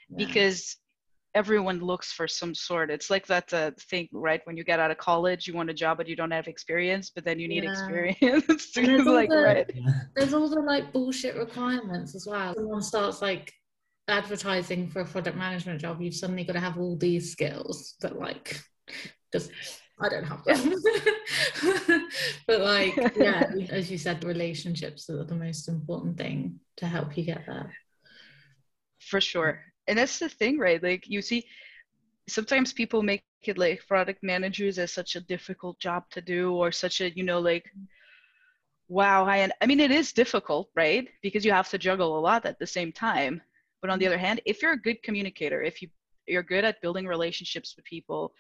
Yeah. 0.09 0.27
Because 0.27 0.77
everyone 1.35 1.81
looks 1.81 2.13
for 2.13 2.29
some 2.29 2.55
sort. 2.55 2.91
It's 2.91 3.09
like 3.09 3.27
that 3.27 3.53
uh, 3.53 3.71
thing, 3.89 4.09
right? 4.13 4.41
When 4.45 4.57
you 4.57 4.65
get 4.65 4.81
out 4.81 4.91
of 4.91 4.99
college, 4.99 5.47
you 5.47 5.55
want 5.55 5.71
a 5.71 5.75
job, 5.75 5.97
but 5.97 6.09
you 6.09 6.17
don't 6.17 6.31
have 6.31 6.47
experience, 6.47 7.11
but 7.15 7.25
then 7.25 7.39
you 7.39 7.49
need 7.49 7.65
yeah. 7.65 7.71
experience. 7.73 8.73
there's, 8.75 9.07
like, 9.07 9.31
the, 9.31 9.37
right. 9.37 9.71
there's 10.15 10.35
all 10.35 10.49
the 10.49 10.61
like 10.61 10.93
bullshit 10.93 11.37
requirements 11.37 12.15
as 12.15 12.27
well. 12.27 12.55
Someone 12.55 12.83
starts 12.83 13.23
like 13.23 13.53
advertising 14.09 14.89
for 14.89 15.01
a 15.01 15.05
product 15.05 15.37
management 15.37 15.81
job, 15.81 16.01
you've 16.01 16.15
suddenly 16.15 16.45
got 16.45 16.55
to 16.55 16.61
have 16.61 16.79
all 16.79 16.97
these 16.97 17.33
skills 17.33 17.95
that 18.01 18.19
like 18.19 18.61
just 19.33 19.51
I 20.03 20.09
don't 20.09 20.25
have 20.25 20.45
them. 20.45 20.75
but 22.47 22.61
like, 22.61 22.97
yeah, 23.17 23.51
as 23.71 23.91
you 23.91 23.99
said, 23.99 24.25
relationships 24.25 25.09
are 25.09 25.25
the 25.25 25.35
most 25.35 25.69
important 25.69 26.17
thing 26.19 26.59
to 26.77 26.87
help 26.87 27.17
you 27.17 27.25
get 27.25 27.45
there. 27.47 27.73
For 28.99 29.21
sure. 29.21 29.61
And 29.87 29.99
that's 29.99 30.19
the 30.19 30.29
thing, 30.29 30.59
right? 30.59 30.83
Like 30.83 31.05
you 31.09 31.23
see, 31.23 31.47
sometimes 32.29 32.73
people 32.73 33.03
make 33.03 33.23
it 33.45 33.59
like 33.59 33.87
product 33.87 34.23
managers 34.23 34.79
as 34.79 34.93
such 34.93 35.17
a 35.17 35.21
difficult 35.21 35.79
job 35.81 36.05
to 36.11 36.21
do 36.21 36.55
or 36.55 36.73
such 36.73 37.01
a, 37.01 37.11
you 37.11 37.25
know, 37.25 37.41
like 37.41 37.65
wow, 38.89 39.25
I 39.25 39.51
I 39.61 39.67
mean 39.67 39.81
it 39.81 39.91
is 39.91 40.13
difficult, 40.13 40.69
right? 40.77 41.09
Because 41.23 41.45
you 41.45 41.53
have 41.53 41.71
to 41.71 41.79
juggle 41.79 42.19
a 42.19 42.21
lot 42.21 42.45
at 42.45 42.59
the 42.59 42.67
same 42.67 42.93
time. 42.93 43.41
But 43.81 43.91
on 43.91 43.99
the 43.99 44.05
mm-hmm. 44.05 44.13
other 44.13 44.19
hand, 44.19 44.41
if 44.45 44.63
you're 44.63 44.73
a 44.73 44.81
good 44.81 45.03
communicator, 45.03 45.63
if 45.63 45.81
you 45.83 45.89
you're 46.27 46.43
good 46.43 46.65
at 46.65 46.81
building 46.83 47.07
relationships 47.07 47.75
with 47.75 47.85
people, 47.85 48.33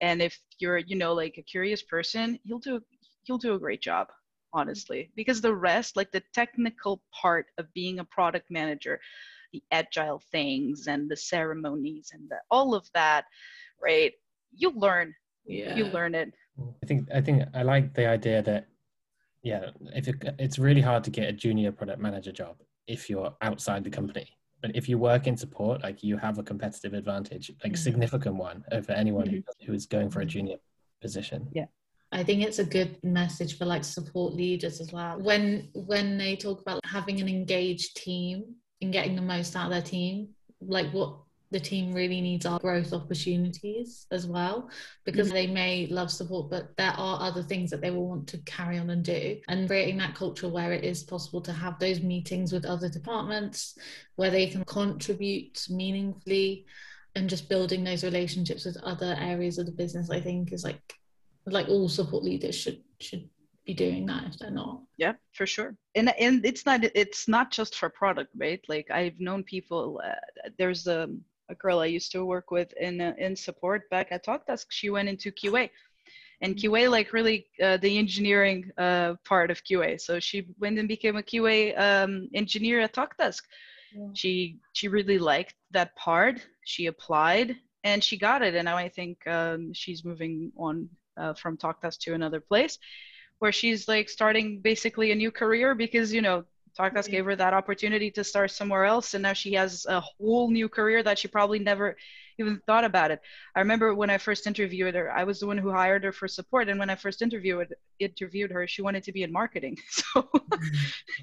and 0.00 0.20
if 0.20 0.38
you're 0.58 0.78
you 0.78 0.96
know 0.96 1.12
like 1.12 1.36
a 1.38 1.42
curious 1.42 1.82
person 1.82 2.38
you'll 2.44 2.58
do 2.58 2.80
you'll 3.26 3.38
do 3.38 3.54
a 3.54 3.58
great 3.58 3.80
job 3.80 4.08
honestly. 4.54 5.10
Because 5.16 5.40
the 5.40 5.54
rest 5.54 5.96
like 5.96 6.12
the 6.12 6.22
technical 6.32 7.02
part 7.12 7.46
of 7.58 7.72
being 7.74 7.98
a 7.98 8.04
product 8.04 8.50
manager 8.50 9.00
the 9.52 9.62
agile 9.70 10.20
things 10.32 10.86
and 10.88 11.08
the 11.08 11.16
ceremonies 11.16 12.10
and 12.12 12.28
the, 12.28 12.36
all 12.50 12.74
of 12.74 12.88
that 12.94 13.24
right 13.82 14.12
you 14.56 14.70
learn. 14.76 15.14
Yeah. 15.46 15.76
you 15.76 15.86
learn 15.86 16.14
it. 16.14 16.32
I 16.82 16.86
think 16.86 17.08
i 17.14 17.20
think 17.20 17.42
i 17.52 17.62
like 17.62 17.92
the 17.94 18.06
idea 18.06 18.40
that 18.42 18.68
yeah 19.42 19.70
if 19.94 20.08
it, 20.08 20.16
it's 20.38 20.58
really 20.58 20.80
hard 20.80 21.04
to 21.04 21.10
get 21.10 21.28
a 21.28 21.32
junior 21.32 21.72
product 21.72 22.00
manager 22.00 22.32
job 22.32 22.56
if 22.86 23.10
you're 23.10 23.34
outside 23.42 23.82
the 23.84 23.90
company 23.90 24.28
but 24.64 24.74
if 24.74 24.88
you 24.88 24.96
work 24.96 25.26
in 25.26 25.36
support, 25.36 25.82
like 25.82 26.02
you 26.02 26.16
have 26.16 26.38
a 26.38 26.42
competitive 26.42 26.94
advantage, 26.94 27.50
like 27.62 27.74
mm-hmm. 27.74 27.82
significant 27.82 28.36
one 28.36 28.64
over 28.72 28.92
anyone 28.92 29.26
mm-hmm. 29.26 29.66
who 29.66 29.74
is 29.74 29.84
going 29.84 30.08
for 30.08 30.22
a 30.22 30.24
junior 30.24 30.56
position. 31.02 31.46
Yeah. 31.52 31.66
I 32.12 32.24
think 32.24 32.42
it's 32.42 32.60
a 32.60 32.64
good 32.64 32.96
message 33.04 33.58
for 33.58 33.66
like 33.66 33.84
support 33.84 34.32
leaders 34.32 34.80
as 34.80 34.90
well. 34.90 35.20
When 35.20 35.68
when 35.74 36.16
they 36.16 36.34
talk 36.34 36.62
about 36.62 36.80
having 36.86 37.20
an 37.20 37.28
engaged 37.28 37.94
team 37.96 38.54
and 38.80 38.90
getting 38.90 39.14
the 39.16 39.20
most 39.20 39.54
out 39.54 39.66
of 39.66 39.72
their 39.72 39.82
team, 39.82 40.28
like 40.62 40.90
what 40.92 41.14
the 41.54 41.60
team 41.60 41.92
really 41.92 42.20
needs 42.20 42.46
our 42.46 42.58
growth 42.58 42.92
opportunities 42.92 44.08
as 44.10 44.26
well 44.26 44.68
because 45.04 45.28
mm-hmm. 45.28 45.36
they 45.36 45.46
may 45.46 45.86
love 45.86 46.10
support 46.10 46.50
but 46.50 46.76
there 46.76 46.90
are 46.96 47.22
other 47.22 47.44
things 47.44 47.70
that 47.70 47.80
they 47.80 47.92
will 47.92 48.08
want 48.08 48.26
to 48.26 48.38
carry 48.38 48.76
on 48.76 48.90
and 48.90 49.04
do. 49.04 49.38
And 49.46 49.68
creating 49.68 49.98
that 49.98 50.16
culture 50.16 50.48
where 50.48 50.72
it 50.72 50.82
is 50.82 51.04
possible 51.04 51.40
to 51.42 51.52
have 51.52 51.78
those 51.78 52.00
meetings 52.00 52.52
with 52.52 52.64
other 52.64 52.88
departments 52.88 53.78
where 54.16 54.32
they 54.32 54.48
can 54.48 54.64
contribute 54.64 55.64
meaningfully 55.70 56.66
and 57.14 57.30
just 57.30 57.48
building 57.48 57.84
those 57.84 58.02
relationships 58.02 58.64
with 58.64 58.76
other 58.78 59.16
areas 59.20 59.58
of 59.58 59.66
the 59.66 59.72
business 59.72 60.10
i 60.10 60.20
think 60.20 60.52
is 60.52 60.64
like 60.64 60.82
like 61.46 61.68
all 61.68 61.88
support 61.88 62.24
leaders 62.24 62.56
should 62.56 62.82
should 62.98 63.28
be 63.64 63.74
doing 63.74 64.04
that 64.06 64.24
if 64.24 64.38
they're 64.38 64.50
not. 64.50 64.82
Yeah 64.98 65.14
for 65.32 65.46
sure. 65.46 65.76
And 65.94 66.12
and 66.18 66.44
it's 66.44 66.66
not 66.66 66.80
it's 66.82 67.28
not 67.28 67.50
just 67.50 67.76
for 67.76 67.88
product 67.88 68.30
right? 68.36 68.60
Like 68.68 68.90
i've 68.90 69.18
known 69.20 69.42
people 69.42 70.00
uh, 70.04 70.50
there's 70.58 70.86
a 70.86 71.08
a 71.48 71.54
girl 71.54 71.80
I 71.80 71.86
used 71.86 72.12
to 72.12 72.24
work 72.24 72.50
with 72.50 72.72
in 72.80 73.00
uh, 73.00 73.14
in 73.18 73.36
support 73.36 73.88
back 73.90 74.08
at 74.10 74.24
Talkdesk. 74.24 74.66
She 74.70 74.90
went 74.90 75.08
into 75.08 75.30
QA, 75.30 75.70
and 76.40 76.56
QA 76.56 76.90
like 76.90 77.12
really 77.12 77.46
uh, 77.62 77.76
the 77.78 77.98
engineering 77.98 78.70
uh, 78.78 79.14
part 79.24 79.50
of 79.50 79.62
QA. 79.64 80.00
So 80.00 80.20
she 80.20 80.46
went 80.58 80.78
and 80.78 80.88
became 80.88 81.16
a 81.16 81.22
QA 81.22 81.78
um, 81.78 82.28
engineer 82.34 82.80
at 82.80 82.94
Talkdesk. 82.94 83.42
Yeah. 83.94 84.08
She 84.14 84.58
she 84.72 84.88
really 84.88 85.18
liked 85.18 85.54
that 85.70 85.94
part. 85.96 86.40
She 86.64 86.86
applied 86.86 87.56
and 87.84 88.02
she 88.02 88.16
got 88.18 88.42
it. 88.42 88.54
And 88.54 88.64
now 88.64 88.76
I 88.76 88.88
think 88.88 89.24
um, 89.26 89.72
she's 89.72 90.04
moving 90.04 90.50
on 90.56 90.88
uh, 91.16 91.34
from 91.34 91.56
Talkdesk 91.56 91.98
to 92.00 92.14
another 92.14 92.40
place, 92.40 92.78
where 93.38 93.52
she's 93.52 93.86
like 93.86 94.08
starting 94.08 94.60
basically 94.60 95.12
a 95.12 95.14
new 95.14 95.30
career 95.30 95.74
because 95.74 96.12
you 96.12 96.22
know 96.22 96.44
Talkdesk 96.78 97.04
mm-hmm. 97.04 97.12
gave 97.12 97.24
her 97.26 97.36
that 97.36 97.54
opportunity 97.54 98.10
to 98.10 98.24
start 98.24 98.50
somewhere 98.50 98.84
else, 98.84 99.14
and 99.14 99.22
now 99.22 99.32
she 99.32 99.52
has 99.54 99.86
a 99.86 100.00
whole 100.00 100.50
new 100.50 100.68
career 100.68 101.02
that 101.02 101.18
she 101.18 101.28
probably 101.28 101.58
never 101.58 101.96
even 102.38 102.60
thought 102.66 102.84
about 102.84 103.10
it. 103.10 103.20
I 103.54 103.60
remember 103.60 103.94
when 103.94 104.10
I 104.10 104.18
first 104.18 104.46
interviewed 104.46 104.94
her, 104.94 105.10
I 105.12 105.24
was 105.24 105.40
the 105.40 105.46
one 105.46 105.58
who 105.58 105.70
hired 105.70 106.04
her 106.04 106.12
for 106.12 106.26
support. 106.26 106.68
And 106.68 106.78
when 106.78 106.90
I 106.90 106.96
first 106.96 107.22
interviewed 107.22 107.74
interviewed 108.00 108.50
her, 108.50 108.66
she 108.66 108.82
wanted 108.82 109.04
to 109.04 109.12
be 109.12 109.22
in 109.22 109.32
marketing. 109.32 109.78
So 109.90 110.28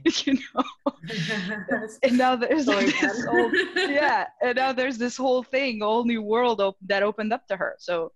you 0.26 0.38
know, 0.56 0.64
and 2.04 2.18
now 2.18 2.36
there's 2.36 2.68
like 2.68 3.00
this 3.00 3.26
whole, 3.26 3.52
yeah, 3.76 4.28
and 4.42 4.56
now 4.56 4.74
there's 4.74 4.98
this 4.98 5.16
whole 5.16 5.44
thing, 5.44 5.82
a 5.82 5.86
whole 5.86 6.04
new 6.04 6.22
world 6.22 6.62
op- 6.62 6.78
that 6.88 7.04
opened 7.04 7.34
up 7.34 7.48
to 7.48 7.56
her. 7.56 7.76
So 7.80 8.12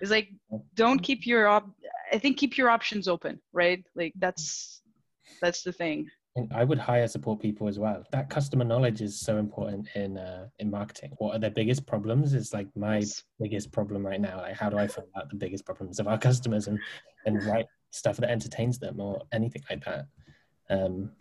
it's 0.00 0.10
like 0.10 0.28
don't 0.74 1.02
keep 1.02 1.26
your 1.26 1.46
op- 1.48 1.70
I 2.12 2.18
think 2.18 2.36
keep 2.36 2.56
your 2.56 2.70
options 2.70 3.08
open, 3.08 3.40
right? 3.52 3.84
Like 3.94 4.12
that's 4.16 4.82
that's 5.40 5.62
the 5.62 5.72
thing. 5.72 6.08
And 6.36 6.52
I 6.52 6.64
would 6.64 6.78
hire 6.78 7.06
support 7.06 7.40
people 7.40 7.68
as 7.68 7.78
well. 7.78 8.04
That 8.10 8.28
customer 8.28 8.64
knowledge 8.64 9.00
is 9.00 9.20
so 9.20 9.38
important 9.38 9.88
in 9.94 10.18
uh, 10.18 10.48
in 10.58 10.70
marketing. 10.70 11.12
What 11.18 11.36
are 11.36 11.38
their 11.38 11.50
biggest 11.50 11.86
problems? 11.86 12.34
Is 12.34 12.52
like 12.52 12.66
my 12.74 12.98
yes. 12.98 13.22
biggest 13.38 13.70
problem 13.70 14.04
right 14.04 14.20
now. 14.20 14.38
Like, 14.38 14.56
how 14.56 14.68
do 14.68 14.76
I 14.76 14.88
find 14.88 15.06
out 15.16 15.30
the 15.30 15.36
biggest 15.36 15.64
problems 15.64 16.00
of 16.00 16.08
our 16.08 16.18
customers 16.28 16.66
and 16.66 16.78
and 17.24 17.42
write 17.44 17.66
stuff 17.90 18.16
that 18.16 18.30
entertains 18.30 18.78
them 18.78 19.00
or 19.00 19.22
anything 19.32 19.62
like 19.70 19.84
that? 19.84 20.06
Um, 20.70 21.12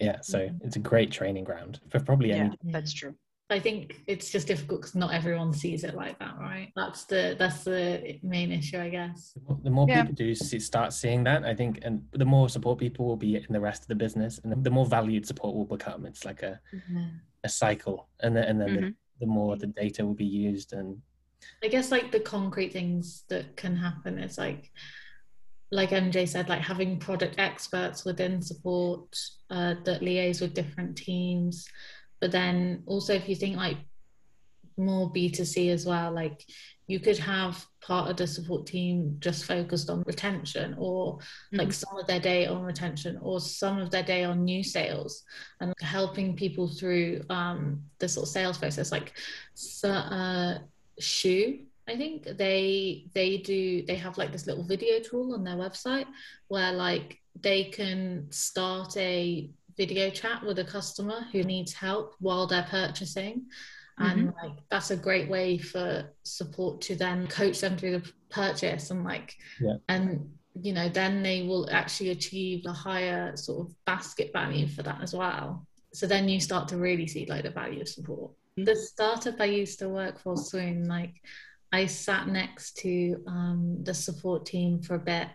yeah, 0.00 0.18
so 0.22 0.40
mm-hmm. 0.40 0.66
it's 0.66 0.76
a 0.76 0.80
great 0.80 1.12
training 1.12 1.44
ground 1.44 1.80
for 1.90 2.00
probably 2.00 2.30
yeah, 2.30 2.36
any. 2.36 2.58
That's 2.64 2.92
true. 2.92 3.14
I 3.48 3.60
think 3.60 4.02
it's 4.08 4.30
just 4.30 4.48
difficult 4.48 4.80
because 4.80 4.96
not 4.96 5.14
everyone 5.14 5.52
sees 5.52 5.84
it 5.84 5.94
like 5.94 6.18
that, 6.18 6.36
right? 6.40 6.72
That's 6.74 7.04
the 7.04 7.36
that's 7.38 7.62
the 7.62 8.18
main 8.22 8.50
issue, 8.50 8.78
I 8.78 8.88
guess. 8.88 9.38
The 9.62 9.70
more 9.70 9.86
yeah. 9.88 10.02
people 10.02 10.16
do 10.16 10.34
see, 10.34 10.58
start 10.58 10.92
seeing 10.92 11.22
that, 11.24 11.44
I 11.44 11.54
think, 11.54 11.78
and 11.82 12.02
the 12.10 12.24
more 12.24 12.48
support 12.48 12.78
people 12.78 13.06
will 13.06 13.16
be 13.16 13.36
in 13.36 13.46
the 13.50 13.60
rest 13.60 13.82
of 13.82 13.88
the 13.88 13.94
business, 13.94 14.40
and 14.42 14.64
the 14.64 14.70
more 14.70 14.84
valued 14.84 15.26
support 15.26 15.54
will 15.54 15.64
become. 15.64 16.06
It's 16.06 16.24
like 16.24 16.42
a 16.42 16.58
mm-hmm. 16.74 17.04
a 17.44 17.48
cycle, 17.48 18.08
and 18.20 18.36
then 18.36 18.44
and 18.44 18.60
then 18.60 18.68
mm-hmm. 18.68 18.84
the, 18.86 18.94
the 19.20 19.26
more 19.26 19.56
the 19.56 19.68
data 19.68 20.04
will 20.04 20.14
be 20.14 20.24
used, 20.24 20.72
and 20.72 21.00
I 21.62 21.68
guess 21.68 21.92
like 21.92 22.10
the 22.10 22.20
concrete 22.20 22.72
things 22.72 23.22
that 23.28 23.56
can 23.56 23.76
happen 23.76 24.18
is 24.18 24.38
like 24.38 24.72
like 25.70 25.90
MJ 25.90 26.28
said, 26.28 26.48
like 26.48 26.62
having 26.62 26.98
product 26.98 27.36
experts 27.38 28.04
within 28.04 28.42
support 28.42 29.16
uh, 29.50 29.74
that 29.84 30.00
liaise 30.00 30.40
with 30.40 30.54
different 30.54 30.96
teams 30.96 31.68
but 32.20 32.32
then 32.32 32.82
also 32.86 33.12
if 33.12 33.28
you 33.28 33.36
think 33.36 33.56
like 33.56 33.78
more 34.76 35.10
b2c 35.12 35.70
as 35.70 35.86
well 35.86 36.12
like 36.12 36.44
you 36.86 37.00
could 37.00 37.18
have 37.18 37.64
part 37.80 38.10
of 38.10 38.16
the 38.16 38.26
support 38.26 38.66
team 38.66 39.16
just 39.20 39.44
focused 39.44 39.90
on 39.90 40.02
retention 40.06 40.74
or 40.78 41.16
mm-hmm. 41.16 41.58
like 41.58 41.72
some 41.72 41.96
of 41.98 42.06
their 42.06 42.20
day 42.20 42.46
on 42.46 42.62
retention 42.62 43.18
or 43.22 43.40
some 43.40 43.78
of 43.78 43.90
their 43.90 44.02
day 44.02 44.24
on 44.24 44.44
new 44.44 44.62
sales 44.62 45.24
and 45.60 45.72
helping 45.80 46.36
people 46.36 46.68
through 46.68 47.22
um, 47.30 47.82
the 47.98 48.08
sort 48.08 48.26
of 48.26 48.32
sales 48.32 48.58
process 48.58 48.92
like 48.92 49.12
so, 49.54 49.90
uh, 49.90 50.58
shoe 50.98 51.58
I 51.88 51.96
think 51.96 52.24
they 52.24 53.06
they 53.14 53.38
do 53.38 53.82
they 53.86 53.94
have 53.94 54.18
like 54.18 54.32
this 54.32 54.46
little 54.46 54.64
video 54.64 54.98
tool 54.98 55.34
on 55.34 55.44
their 55.44 55.54
website 55.54 56.06
where 56.48 56.72
like 56.72 57.20
they 57.40 57.64
can 57.64 58.26
start 58.30 58.96
a 58.96 59.50
video 59.76 60.10
chat 60.10 60.42
with 60.42 60.58
a 60.58 60.64
customer 60.64 61.26
who 61.32 61.42
needs 61.42 61.72
help 61.72 62.14
while 62.18 62.46
they're 62.46 62.66
purchasing 62.70 63.46
and 63.98 64.28
mm-hmm. 64.28 64.46
like 64.46 64.58
that's 64.70 64.90
a 64.90 64.96
great 64.96 65.28
way 65.28 65.58
for 65.58 66.12
support 66.22 66.80
to 66.80 66.94
then 66.94 67.26
coach 67.28 67.60
them 67.60 67.76
through 67.76 67.98
the 67.98 68.12
purchase 68.30 68.90
and 68.90 69.04
like 69.04 69.34
yeah. 69.60 69.76
and 69.88 70.28
you 70.60 70.72
know 70.72 70.88
then 70.88 71.22
they 71.22 71.42
will 71.42 71.68
actually 71.70 72.10
achieve 72.10 72.64
a 72.66 72.72
higher 72.72 73.36
sort 73.36 73.66
of 73.66 73.74
basket 73.84 74.30
value 74.32 74.66
for 74.66 74.82
that 74.82 75.00
as 75.02 75.14
well 75.14 75.66
so 75.92 76.06
then 76.06 76.28
you 76.28 76.40
start 76.40 76.68
to 76.68 76.76
really 76.76 77.06
see 77.06 77.26
like 77.26 77.44
the 77.44 77.50
value 77.50 77.80
of 77.80 77.88
support 77.88 78.30
mm-hmm. 78.30 78.64
the 78.64 78.76
startup 78.76 79.40
i 79.40 79.44
used 79.44 79.78
to 79.78 79.88
work 79.88 80.18
for 80.18 80.36
swoon 80.36 80.84
like 80.88 81.14
i 81.72 81.86
sat 81.86 82.28
next 82.28 82.76
to 82.76 83.22
um, 83.26 83.78
the 83.82 83.94
support 83.94 84.44
team 84.46 84.80
for 84.80 84.94
a 84.94 84.98
bit 84.98 85.28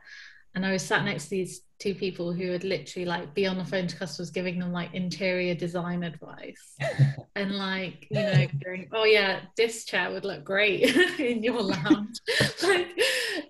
and 0.53 0.65
I 0.65 0.71
was 0.71 0.83
sat 0.83 1.05
next 1.05 1.25
to 1.25 1.29
these 1.31 1.61
two 1.81 1.95
people 1.95 2.31
who 2.31 2.49
would 2.49 2.63
literally 2.63 3.05
like 3.05 3.33
be 3.33 3.47
on 3.47 3.57
the 3.57 3.65
phone 3.65 3.87
to 3.87 3.95
customers 3.95 4.29
giving 4.29 4.59
them 4.59 4.71
like 4.71 4.93
interior 4.93 5.55
design 5.55 6.03
advice 6.03 6.77
and 7.35 7.55
like 7.55 8.07
you 8.11 8.21
know 8.21 8.47
going 8.63 8.87
oh 8.93 9.03
yeah 9.03 9.39
this 9.57 9.83
chair 9.83 10.11
would 10.11 10.23
look 10.23 10.43
great 10.43 10.95
in 11.19 11.43
your 11.43 11.61
lounge. 11.61 12.19
Like 12.63 12.89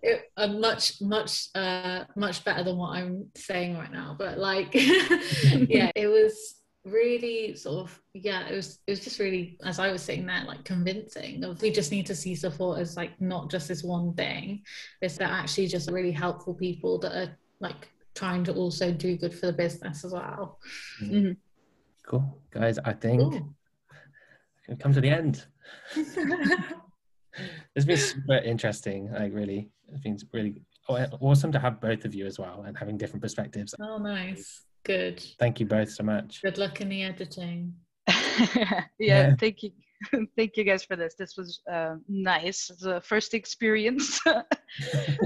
it, 0.04 0.32
uh, 0.38 0.48
much 0.48 1.02
much 1.02 1.50
uh 1.54 2.06
much 2.16 2.46
better 2.46 2.64
than 2.64 2.78
what 2.78 2.98
i'm 2.98 3.28
saying 3.36 3.78
right 3.78 3.92
now 3.92 4.16
but 4.18 4.38
like 4.38 4.70
yeah 4.74 5.92
it 5.96 6.08
was 6.08 6.62
really 6.86 7.56
sort 7.56 7.84
of 7.84 8.02
yeah 8.14 8.48
it 8.48 8.56
was 8.56 8.80
it 8.88 8.92
was 8.92 9.02
just 9.02 9.20
really 9.20 9.58
as 9.64 9.80
i 9.80 9.92
was 9.92 10.02
saying 10.02 10.26
that 10.26 10.48
like 10.48 10.64
convincing 10.64 11.44
of 11.44 11.62
we 11.62 11.72
just 11.72 11.92
need 11.92 12.06
to 12.06 12.16
see 12.16 12.34
support 12.36 12.80
as 12.80 12.96
like 12.96 13.20
not 13.20 13.52
just 13.52 13.68
this 13.68 13.84
one 13.84 14.14
thing. 14.14 14.62
It's 15.02 15.18
that 15.18 15.30
actually 15.30 15.68
just 15.68 15.92
really 15.92 16.12
helpful 16.12 16.54
people 16.54 16.98
that 17.00 17.16
are 17.16 17.38
like 17.60 17.90
trying 18.16 18.44
to 18.44 18.54
also 18.54 18.92
do 18.92 19.18
good 19.18 19.34
for 19.34 19.48
the 19.48 19.54
business 19.54 20.04
as 20.04 20.12
well 20.14 20.60
mm-hmm. 21.02 21.14
mm-hmm. 21.14 21.32
cool 22.06 22.38
guys 22.52 22.78
i 22.86 22.94
think 22.94 23.44
we 24.68 24.76
come 24.76 24.94
to 24.94 25.02
the 25.02 25.10
end 25.10 25.46
it's 27.76 27.86
been 27.86 27.98
super 27.98 28.38
interesting 28.38 29.12
like 29.12 29.34
really 29.34 29.70
it's 29.88 30.02
been 30.02 30.18
really 30.34 30.62
awesome 30.88 31.52
to 31.52 31.60
have 31.60 31.80
both 31.80 32.04
of 32.04 32.14
you 32.14 32.26
as 32.26 32.38
well 32.38 32.64
and 32.68 32.78
having 32.78 32.98
different 32.98 33.22
perspectives 33.22 33.74
oh 33.80 33.98
nice 33.98 34.64
Good. 34.84 35.24
Thank 35.40 35.60
you 35.60 35.66
both 35.66 35.92
so 35.92 36.04
much. 36.04 36.42
Good 36.42 36.58
luck 36.58 36.82
in 36.82 36.90
the 36.90 37.04
editing. 37.04 37.74
yeah, 38.56 38.84
yeah, 39.00 39.36
thank 39.40 39.64
you. 39.64 39.72
thank 40.38 40.58
you 40.58 40.64
guys 40.64 40.84
for 40.84 40.96
this. 40.96 41.14
This 41.14 41.38
was 41.38 41.62
uh, 41.72 41.96
nice. 42.08 42.70
It's 42.72 42.84
a 42.84 43.00
first 43.02 43.34
experience. 43.34 44.20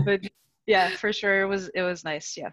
but 0.06 0.22
yeah, 0.68 0.90
for 0.90 1.14
sure 1.14 1.42
it 1.42 1.46
was 1.46 1.70
it 1.70 1.84
was 1.84 2.04
nice. 2.04 2.36
Yeah. 2.36 2.50